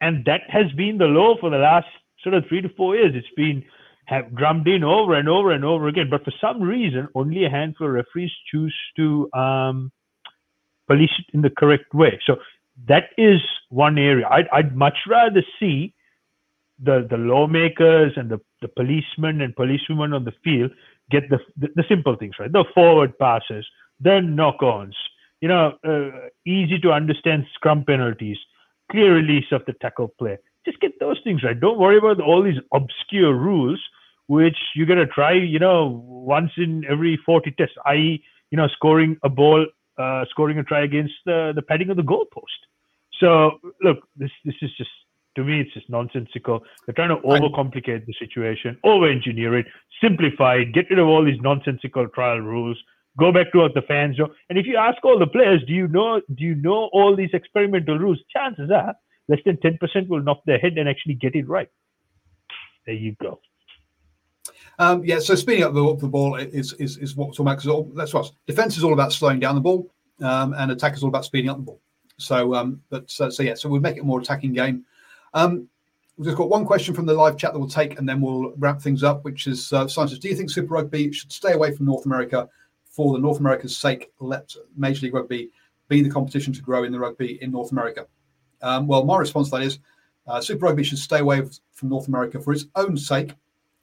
and 0.00 0.24
that 0.26 0.42
has 0.48 0.70
been 0.72 0.98
the 0.98 1.06
law 1.06 1.36
for 1.40 1.48
the 1.48 1.58
last 1.58 1.88
sort 2.22 2.34
of 2.34 2.44
three 2.48 2.60
to 2.60 2.68
four 2.70 2.96
years. 2.96 3.12
It's 3.14 3.34
been 3.34 3.64
have 4.08 4.34
drummed 4.34 4.66
in 4.66 4.82
over 4.82 5.12
and 5.14 5.28
over 5.28 5.50
and 5.52 5.64
over 5.64 5.86
again, 5.86 6.08
but 6.10 6.24
for 6.24 6.32
some 6.40 6.62
reason, 6.62 7.08
only 7.14 7.44
a 7.44 7.50
handful 7.50 7.88
of 7.88 7.92
referees 7.92 8.32
choose 8.50 8.74
to 8.96 9.28
um, 9.34 9.92
police 10.86 11.10
it 11.18 11.26
in 11.34 11.42
the 11.42 11.50
correct 11.50 11.92
way. 11.92 12.18
So 12.26 12.36
that 12.86 13.10
is 13.18 13.40
one 13.68 13.98
area. 13.98 14.26
I'd, 14.30 14.48
I'd 14.50 14.74
much 14.74 14.98
rather 15.06 15.42
see 15.60 15.94
the 16.82 17.06
the 17.10 17.18
lawmakers 17.18 18.12
and 18.16 18.30
the, 18.30 18.40
the 18.62 18.68
policemen 18.68 19.42
and 19.42 19.54
policewomen 19.54 20.14
on 20.14 20.24
the 20.24 20.32
field 20.44 20.70
get 21.10 21.28
the, 21.28 21.40
the, 21.56 21.68
the 21.74 21.84
simple 21.88 22.16
things 22.16 22.36
right, 22.40 22.52
the 22.52 22.64
forward 22.74 23.18
passes, 23.18 23.66
the 24.00 24.20
knock-ons, 24.20 24.96
you 25.42 25.48
know, 25.48 25.74
uh, 25.86 26.28
easy 26.46 26.78
to 26.78 26.92
understand 26.92 27.44
scrum 27.54 27.84
penalties, 27.84 28.38
clear 28.90 29.14
release 29.14 29.50
of 29.52 29.62
the 29.66 29.74
tackle 29.82 30.08
player. 30.18 30.38
Just 30.64 30.80
get 30.80 30.98
those 30.98 31.20
things 31.24 31.42
right. 31.42 31.58
Don't 31.58 31.78
worry 31.78 31.98
about 31.98 32.20
all 32.20 32.42
these 32.42 32.60
obscure 32.72 33.34
rules 33.34 33.80
which 34.28 34.58
you're 34.74 34.86
gonna 34.86 35.06
try, 35.06 35.32
you 35.32 35.58
know, 35.58 36.04
once 36.06 36.52
in 36.56 36.84
every 36.88 37.18
40 37.26 37.50
tests, 37.52 37.74
i.e., 37.86 38.22
you 38.50 38.56
know, 38.56 38.68
scoring 38.68 39.16
a 39.24 39.28
ball, 39.28 39.66
uh, 39.98 40.24
scoring 40.30 40.58
a 40.58 40.64
try 40.64 40.84
against 40.84 41.14
the 41.26 41.52
the 41.54 41.62
padding 41.62 41.90
of 41.90 41.96
the 41.96 42.02
goalpost. 42.02 42.60
So 43.20 43.58
look, 43.82 43.98
this 44.16 44.30
this 44.44 44.54
is 44.62 44.70
just 44.76 44.90
to 45.36 45.44
me, 45.44 45.60
it's 45.60 45.72
just 45.72 45.88
nonsensical. 45.88 46.64
They're 46.84 46.94
trying 46.94 47.10
to 47.10 47.22
overcomplicate 47.26 48.06
the 48.06 48.14
situation, 48.18 48.76
over-engineer 48.82 49.58
it, 49.58 49.66
simplify 50.02 50.56
it, 50.56 50.72
get 50.72 50.90
rid 50.90 50.98
of 50.98 51.06
all 51.06 51.24
these 51.24 51.40
nonsensical 51.40 52.08
trial 52.08 52.40
rules. 52.40 52.76
Go 53.18 53.32
back 53.32 53.52
to 53.52 53.58
what 53.58 53.74
the 53.74 53.82
fans 53.82 54.18
know. 54.18 54.28
And 54.48 54.58
if 54.58 54.66
you 54.66 54.76
ask 54.76 55.04
all 55.04 55.18
the 55.18 55.26
players, 55.26 55.62
do 55.66 55.72
you 55.72 55.88
know 55.88 56.20
do 56.34 56.44
you 56.44 56.54
know 56.54 56.90
all 56.92 57.16
these 57.16 57.30
experimental 57.32 57.98
rules? 57.98 58.18
Chances 58.34 58.70
are 58.70 58.94
less 59.28 59.40
than 59.46 59.58
ten 59.60 59.78
percent 59.78 60.08
will 60.08 60.22
knock 60.22 60.42
their 60.44 60.58
head 60.58 60.76
and 60.76 60.88
actually 60.88 61.14
get 61.14 61.34
it 61.34 61.48
right. 61.48 61.70
There 62.86 62.94
you 62.94 63.16
go. 63.20 63.40
Um, 64.80 65.04
yeah, 65.04 65.18
so 65.18 65.34
speeding 65.34 65.64
up 65.64 65.74
the, 65.74 65.96
the 65.96 66.06
ball 66.06 66.36
is, 66.36 66.72
is, 66.74 66.98
is 66.98 67.16
what 67.16 67.28
we're 67.28 67.32
talking 67.32 67.46
about 67.46 67.62
because 67.62 67.96
that's 67.96 68.14
what 68.14 68.30
defense 68.46 68.76
is 68.76 68.84
all 68.84 68.92
about 68.92 69.12
slowing 69.12 69.40
down 69.40 69.56
the 69.56 69.60
ball, 69.60 69.90
um, 70.22 70.54
and 70.54 70.70
attack 70.70 70.94
is 70.94 71.02
all 71.02 71.08
about 71.08 71.24
speeding 71.24 71.50
up 71.50 71.56
the 71.56 71.62
ball. 71.62 71.80
So, 72.18 72.54
um, 72.54 72.80
but 72.90 73.10
so, 73.10 73.28
so 73.30 73.42
yeah, 73.42 73.54
so 73.54 73.68
we'll 73.68 73.80
make 73.80 73.96
it 73.96 74.00
a 74.00 74.04
more 74.04 74.20
attacking 74.20 74.52
game. 74.52 74.84
Um, 75.34 75.68
we've 76.16 76.26
just 76.26 76.36
got 76.36 76.48
one 76.48 76.64
question 76.64 76.94
from 76.94 77.06
the 77.06 77.14
live 77.14 77.36
chat 77.36 77.52
that 77.52 77.58
we'll 77.58 77.68
take, 77.68 77.98
and 77.98 78.08
then 78.08 78.20
we'll 78.20 78.52
wrap 78.56 78.80
things 78.80 79.02
up. 79.02 79.24
Which 79.24 79.46
is, 79.46 79.72
uh, 79.72 79.88
scientists, 79.88 80.20
do 80.20 80.28
you 80.28 80.36
think 80.36 80.50
Super 80.50 80.74
Rugby 80.74 81.12
should 81.12 81.32
stay 81.32 81.52
away 81.52 81.74
from 81.74 81.86
North 81.86 82.06
America 82.06 82.48
for 82.84 83.12
the 83.12 83.18
North 83.18 83.40
America's 83.40 83.76
sake? 83.76 84.12
Let 84.20 84.54
Major 84.76 85.06
League 85.06 85.14
Rugby 85.14 85.50
be 85.88 86.02
the 86.02 86.10
competition 86.10 86.52
to 86.52 86.62
grow 86.62 86.84
in 86.84 86.92
the 86.92 86.98
rugby 86.98 87.42
in 87.42 87.50
North 87.50 87.72
America. 87.72 88.06
Um, 88.62 88.86
well, 88.86 89.04
my 89.04 89.16
response 89.16 89.50
to 89.50 89.56
that 89.56 89.62
is, 89.62 89.78
uh, 90.26 90.40
Super 90.40 90.66
Rugby 90.66 90.84
should 90.84 90.98
stay 90.98 91.20
away 91.20 91.42
from 91.72 91.88
North 91.88 92.08
America 92.08 92.40
for 92.40 92.52
its 92.52 92.66
own 92.74 92.96
sake. 92.96 93.34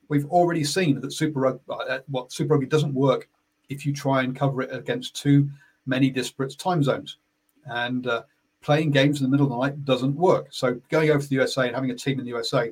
We've 0.07 0.25
already 0.25 0.63
seen 0.63 0.99
that 1.01 1.13
Super 1.13 1.39
Rugby, 1.39 1.61
uh, 1.69 1.99
what 2.07 2.31
Super 2.31 2.53
Rugby 2.53 2.67
doesn't 2.67 2.93
work 2.93 3.29
if 3.69 3.85
you 3.85 3.93
try 3.93 4.23
and 4.23 4.35
cover 4.35 4.61
it 4.61 4.73
against 4.73 5.15
too 5.15 5.49
many 5.85 6.09
disparate 6.09 6.57
time 6.57 6.83
zones. 6.83 7.17
And 7.65 8.07
uh, 8.07 8.23
playing 8.61 8.91
games 8.91 9.19
in 9.19 9.23
the 9.23 9.29
middle 9.29 9.45
of 9.45 9.51
the 9.51 9.59
night 9.59 9.85
doesn't 9.85 10.15
work. 10.15 10.47
So 10.51 10.79
going 10.89 11.09
over 11.09 11.21
to 11.21 11.27
the 11.27 11.35
USA 11.35 11.67
and 11.67 11.75
having 11.75 11.91
a 11.91 11.95
team 11.95 12.19
in 12.19 12.25
the 12.25 12.31
USA 12.31 12.71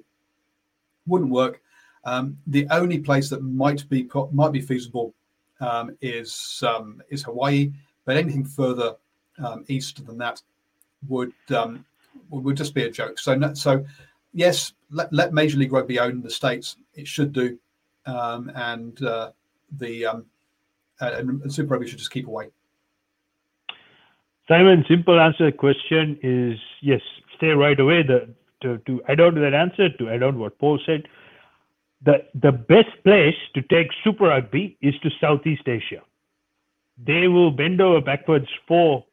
wouldn't 1.08 1.32
work. 1.32 1.62
Um, 2.06 2.38
the 2.48 2.68
only 2.70 3.00
place 3.00 3.30
that 3.30 3.42
might 3.42 3.88
be 3.90 4.10
might 4.32 4.52
be 4.52 4.62
feasible 4.62 5.14
um, 5.62 5.96
is 6.02 6.62
um, 6.68 7.02
is 7.10 7.24
Hawaii, 7.24 7.72
but 8.06 8.18
anything 8.18 8.44
further 8.44 8.96
um, 9.44 9.64
east 9.68 10.06
than 10.06 10.18
that 10.18 10.42
would 11.08 11.32
um, 11.56 11.86
would 12.30 12.58
just 12.58 12.74
be 12.74 12.84
a 12.84 12.92
joke. 12.92 13.20
So 13.20 13.54
so 13.54 13.86
yes, 14.34 14.74
let, 14.92 15.12
let 15.14 15.34
Major 15.34 15.58
League 15.58 15.74
Rugby 15.74 16.00
own 16.00 16.22
the 16.22 16.30
states. 16.30 16.78
It 16.94 17.08
should 17.08 17.34
do, 17.34 17.58
um, 18.06 18.52
and 18.56 19.02
uh, 19.04 19.32
the 19.80 20.06
and, 21.00 21.42
and 21.42 21.54
Super 21.54 21.74
Rugby 21.74 21.88
should 21.88 22.00
just 22.00 22.12
keep 22.12 22.28
away. 22.28 22.50
Simon, 24.48 24.84
simple 24.90 25.20
answer 25.20 25.46
to 25.46 25.52
the 25.52 25.58
question 25.58 26.20
is 26.22 26.60
yes, 26.82 27.02
stay 27.38 27.48
right 27.48 27.80
away. 27.80 28.04
The, 28.04 28.30
to, 28.64 28.78
to 28.80 29.02
add 29.08 29.20
on 29.20 29.36
to 29.36 29.42
that 29.42 29.54
answer, 29.54 29.90
to 29.90 30.10
add 30.10 30.24
on 30.24 30.40
what 30.40 30.58
Paul 30.58 30.80
said, 30.86 31.04
the, 32.04 32.26
the 32.34 32.52
best 32.52 32.92
place 33.04 33.36
to 33.56 33.62
take 33.62 33.88
Super 34.04 34.26
Rugby 34.26 34.78
is 34.82 34.94
to 35.04 35.10
Southeast 35.22 35.68
Asia. 35.68 36.02
They 37.06 37.28
will 37.28 37.52
bend 37.52 37.82
over 37.82 38.02
backwards 38.02 38.48
for 38.68 39.06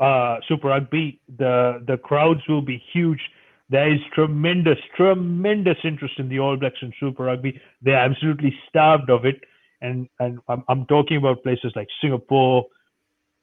uh, 0.00 0.38
Super 0.48 0.68
Rugby. 0.68 1.20
The, 1.38 1.82
the 1.86 1.96
crowds 1.98 2.40
will 2.48 2.62
be 2.62 2.82
huge. 2.92 3.20
There 3.68 3.92
is 3.92 4.00
tremendous, 4.14 4.78
tremendous 4.96 5.78
interest 5.82 6.14
in 6.18 6.28
the 6.28 6.38
All 6.38 6.56
Blacks 6.56 6.78
and 6.82 6.94
Super 7.00 7.24
Rugby. 7.24 7.60
They're 7.82 7.96
absolutely 7.98 8.54
starved 8.68 9.10
of 9.10 9.24
it. 9.24 9.40
And, 9.80 10.08
and 10.20 10.38
I'm, 10.48 10.62
I'm 10.68 10.86
talking 10.86 11.16
about 11.16 11.42
places 11.42 11.72
like 11.74 11.88
Singapore, 12.00 12.66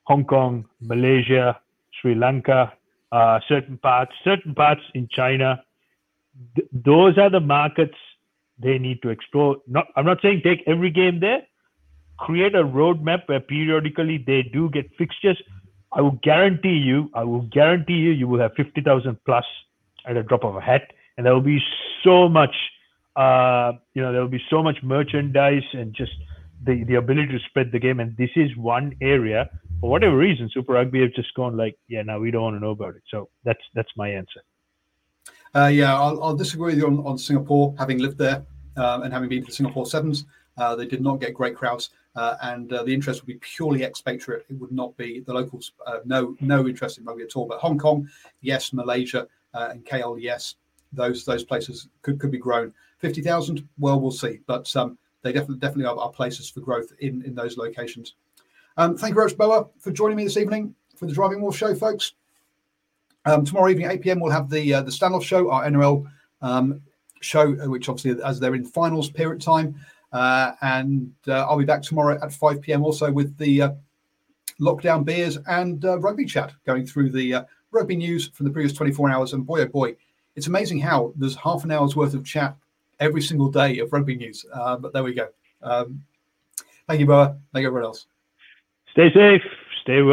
Hong 0.03 0.23
Kong, 0.23 0.65
Malaysia, 0.81 1.59
Sri 1.99 2.15
Lanka, 2.15 2.73
uh, 3.11 3.39
certain 3.47 3.77
parts, 3.77 4.11
certain 4.23 4.55
parts 4.55 4.81
in 4.93 5.07
China. 5.11 5.61
Th- 6.55 6.67
those 6.71 7.17
are 7.17 7.29
the 7.29 7.39
markets 7.39 7.95
they 8.57 8.77
need 8.77 9.01
to 9.01 9.09
explore. 9.09 9.57
Not, 9.67 9.87
I'm 9.95 10.05
not 10.05 10.19
saying 10.21 10.41
take 10.43 10.63
every 10.67 10.89
game 10.89 11.19
there, 11.19 11.41
create 12.17 12.55
a 12.55 12.63
roadmap 12.63 13.27
where 13.27 13.39
periodically 13.39 14.23
they 14.25 14.43
do 14.43 14.69
get 14.69 14.89
fixtures. 14.97 15.41
I 15.91 16.01
will 16.01 16.19
guarantee 16.23 16.77
you, 16.77 17.11
I 17.13 17.23
will 17.23 17.41
guarantee 17.41 17.93
you, 17.93 18.11
you 18.11 18.27
will 18.27 18.39
have 18.39 18.53
50,000 18.55 19.17
plus 19.25 19.45
at 20.07 20.17
a 20.17 20.23
drop 20.23 20.43
of 20.43 20.55
a 20.55 20.61
hat. 20.61 20.91
And 21.17 21.25
there 21.25 21.33
will 21.33 21.41
be 21.41 21.61
so 22.03 22.27
much, 22.27 22.55
uh, 23.15 23.73
you 23.93 24.01
know, 24.01 24.11
there 24.11 24.21
will 24.21 24.27
be 24.29 24.43
so 24.49 24.63
much 24.63 24.77
merchandise 24.83 25.63
and 25.73 25.93
just 25.93 26.13
the, 26.65 26.83
the 26.85 26.95
ability 26.95 27.31
to 27.33 27.39
spread 27.49 27.71
the 27.71 27.79
game. 27.79 27.99
And 27.99 28.15
this 28.17 28.31
is 28.35 28.55
one 28.57 28.95
area, 29.01 29.49
for 29.79 29.89
whatever 29.89 30.17
reason, 30.17 30.49
Super 30.53 30.73
Rugby 30.73 31.01
have 31.01 31.13
just 31.13 31.33
gone 31.33 31.57
like, 31.57 31.77
yeah, 31.87 32.01
now 32.01 32.19
we 32.19 32.31
don't 32.31 32.41
want 32.41 32.55
to 32.55 32.59
know 32.59 32.71
about 32.71 32.95
it. 32.95 33.03
So 33.09 33.29
that's 33.43 33.59
that's 33.75 33.91
my 33.95 34.09
answer. 34.09 34.41
Uh, 35.55 35.67
yeah, 35.67 35.95
I'll, 35.95 36.23
I'll, 36.23 36.35
disagree 36.35 36.73
with 36.73 36.77
you 36.79 36.87
on, 36.87 37.05
on 37.05 37.17
Singapore, 37.17 37.75
having 37.77 37.99
lived 37.99 38.17
there 38.17 38.43
um, 38.75 39.03
and 39.03 39.13
having 39.13 39.29
been 39.29 39.41
to 39.41 39.47
the 39.47 39.51
Singapore 39.51 39.85
Sevens. 39.85 40.25
Uh, 40.57 40.75
they 40.75 40.85
did 40.85 41.01
not 41.01 41.19
get 41.19 41.33
great 41.33 41.55
crowds, 41.55 41.91
uh, 42.15 42.35
and 42.43 42.71
uh, 42.73 42.83
the 42.83 42.93
interest 42.93 43.21
would 43.21 43.27
be 43.27 43.39
purely 43.39 43.83
expatriate. 43.83 44.45
It 44.49 44.53
would 44.53 44.71
not 44.71 44.95
be 44.97 45.19
the 45.19 45.33
locals. 45.33 45.73
Uh, 45.85 45.99
no, 46.05 46.35
no 46.41 46.67
interest 46.67 46.97
in 46.97 47.05
rugby 47.05 47.23
at 47.23 47.35
all. 47.35 47.47
But 47.47 47.59
Hong 47.59 47.77
Kong, 47.77 48.07
yes. 48.41 48.73
Malaysia 48.73 49.27
uh, 49.53 49.69
and 49.71 49.85
KL, 49.85 50.17
yes. 50.19 50.55
Those 50.91 51.25
those 51.25 51.43
places 51.43 51.87
could 52.03 52.19
could 52.19 52.31
be 52.31 52.37
grown. 52.37 52.71
Fifty 52.99 53.21
thousand, 53.21 53.67
well, 53.79 53.99
we'll 53.99 54.11
see. 54.11 54.39
But 54.45 54.73
um, 54.75 54.97
they 55.23 55.31
definitely 55.31 55.57
definitely 55.57 55.85
are, 55.85 55.97
are, 55.97 56.11
places 56.11 56.49
for 56.49 56.59
growth 56.59 56.91
in 56.99 57.23
in 57.23 57.33
those 57.33 57.57
locations. 57.57 58.13
Um, 58.77 58.95
thank 58.95 59.11
you 59.11 59.15
very 59.15 59.27
much, 59.27 59.37
Boa, 59.37 59.67
for 59.79 59.91
joining 59.91 60.17
me 60.17 60.23
this 60.23 60.37
evening 60.37 60.75
for 60.95 61.07
the 61.07 61.13
Driving 61.13 61.41
Wolf 61.41 61.57
Show, 61.57 61.73
folks. 61.73 62.13
Um, 63.25 63.45
tomorrow 63.45 63.69
evening, 63.69 63.89
8 63.89 64.01
p.m., 64.01 64.19
we'll 64.19 64.31
have 64.31 64.49
the 64.49 64.73
uh, 64.73 64.81
the 64.81 64.91
Standoff 64.91 65.23
Show, 65.23 65.49
our 65.49 65.65
NRL 65.65 66.05
um, 66.41 66.81
show, 67.21 67.53
which 67.69 67.89
obviously 67.89 68.21
as 68.23 68.39
they're 68.39 68.55
in 68.55 68.65
finals 68.65 69.09
period 69.09 69.41
time. 69.41 69.75
Uh, 70.11 70.53
and 70.61 71.11
uh, 71.27 71.45
I'll 71.47 71.57
be 71.57 71.65
back 71.65 71.81
tomorrow 71.81 72.19
at 72.21 72.31
5 72.31 72.61
p.m. 72.61 72.83
also 72.83 73.11
with 73.11 73.35
the 73.37 73.63
uh, 73.63 73.71
lockdown 74.59 75.03
beers 75.03 75.39
and 75.47 75.83
uh, 75.85 75.97
rugby 75.99 76.25
chat, 76.25 76.53
going 76.65 76.85
through 76.85 77.09
the 77.09 77.33
uh, 77.33 77.43
rugby 77.73 77.95
news 77.95 78.29
from 78.29 78.45
the 78.45 78.51
previous 78.51 78.73
24 78.73 79.09
hours. 79.09 79.33
And 79.33 79.45
boy, 79.45 79.61
oh 79.61 79.67
boy, 79.67 79.95
it's 80.35 80.47
amazing 80.47 80.79
how 80.79 81.13
there's 81.15 81.35
half 81.35 81.63
an 81.63 81.71
hour's 81.71 81.95
worth 81.95 82.13
of 82.13 82.23
chat 82.23 82.55
every 82.99 83.21
single 83.21 83.49
day 83.49 83.79
of 83.79 83.91
rugby 83.91 84.15
news. 84.15 84.45
Uh, 84.53 84.77
but 84.77 84.93
there 84.93 85.03
we 85.03 85.13
go. 85.13 85.27
Um, 85.61 86.03
thank 86.87 86.99
you, 86.99 87.05
Boa. 87.05 87.37
Thank 87.51 87.63
you, 87.63 87.67
everyone 87.67 87.85
else. 87.85 88.05
Stay 88.91 89.11
safe. 89.13 89.41
Stay 89.81 90.01
well. 90.01 90.12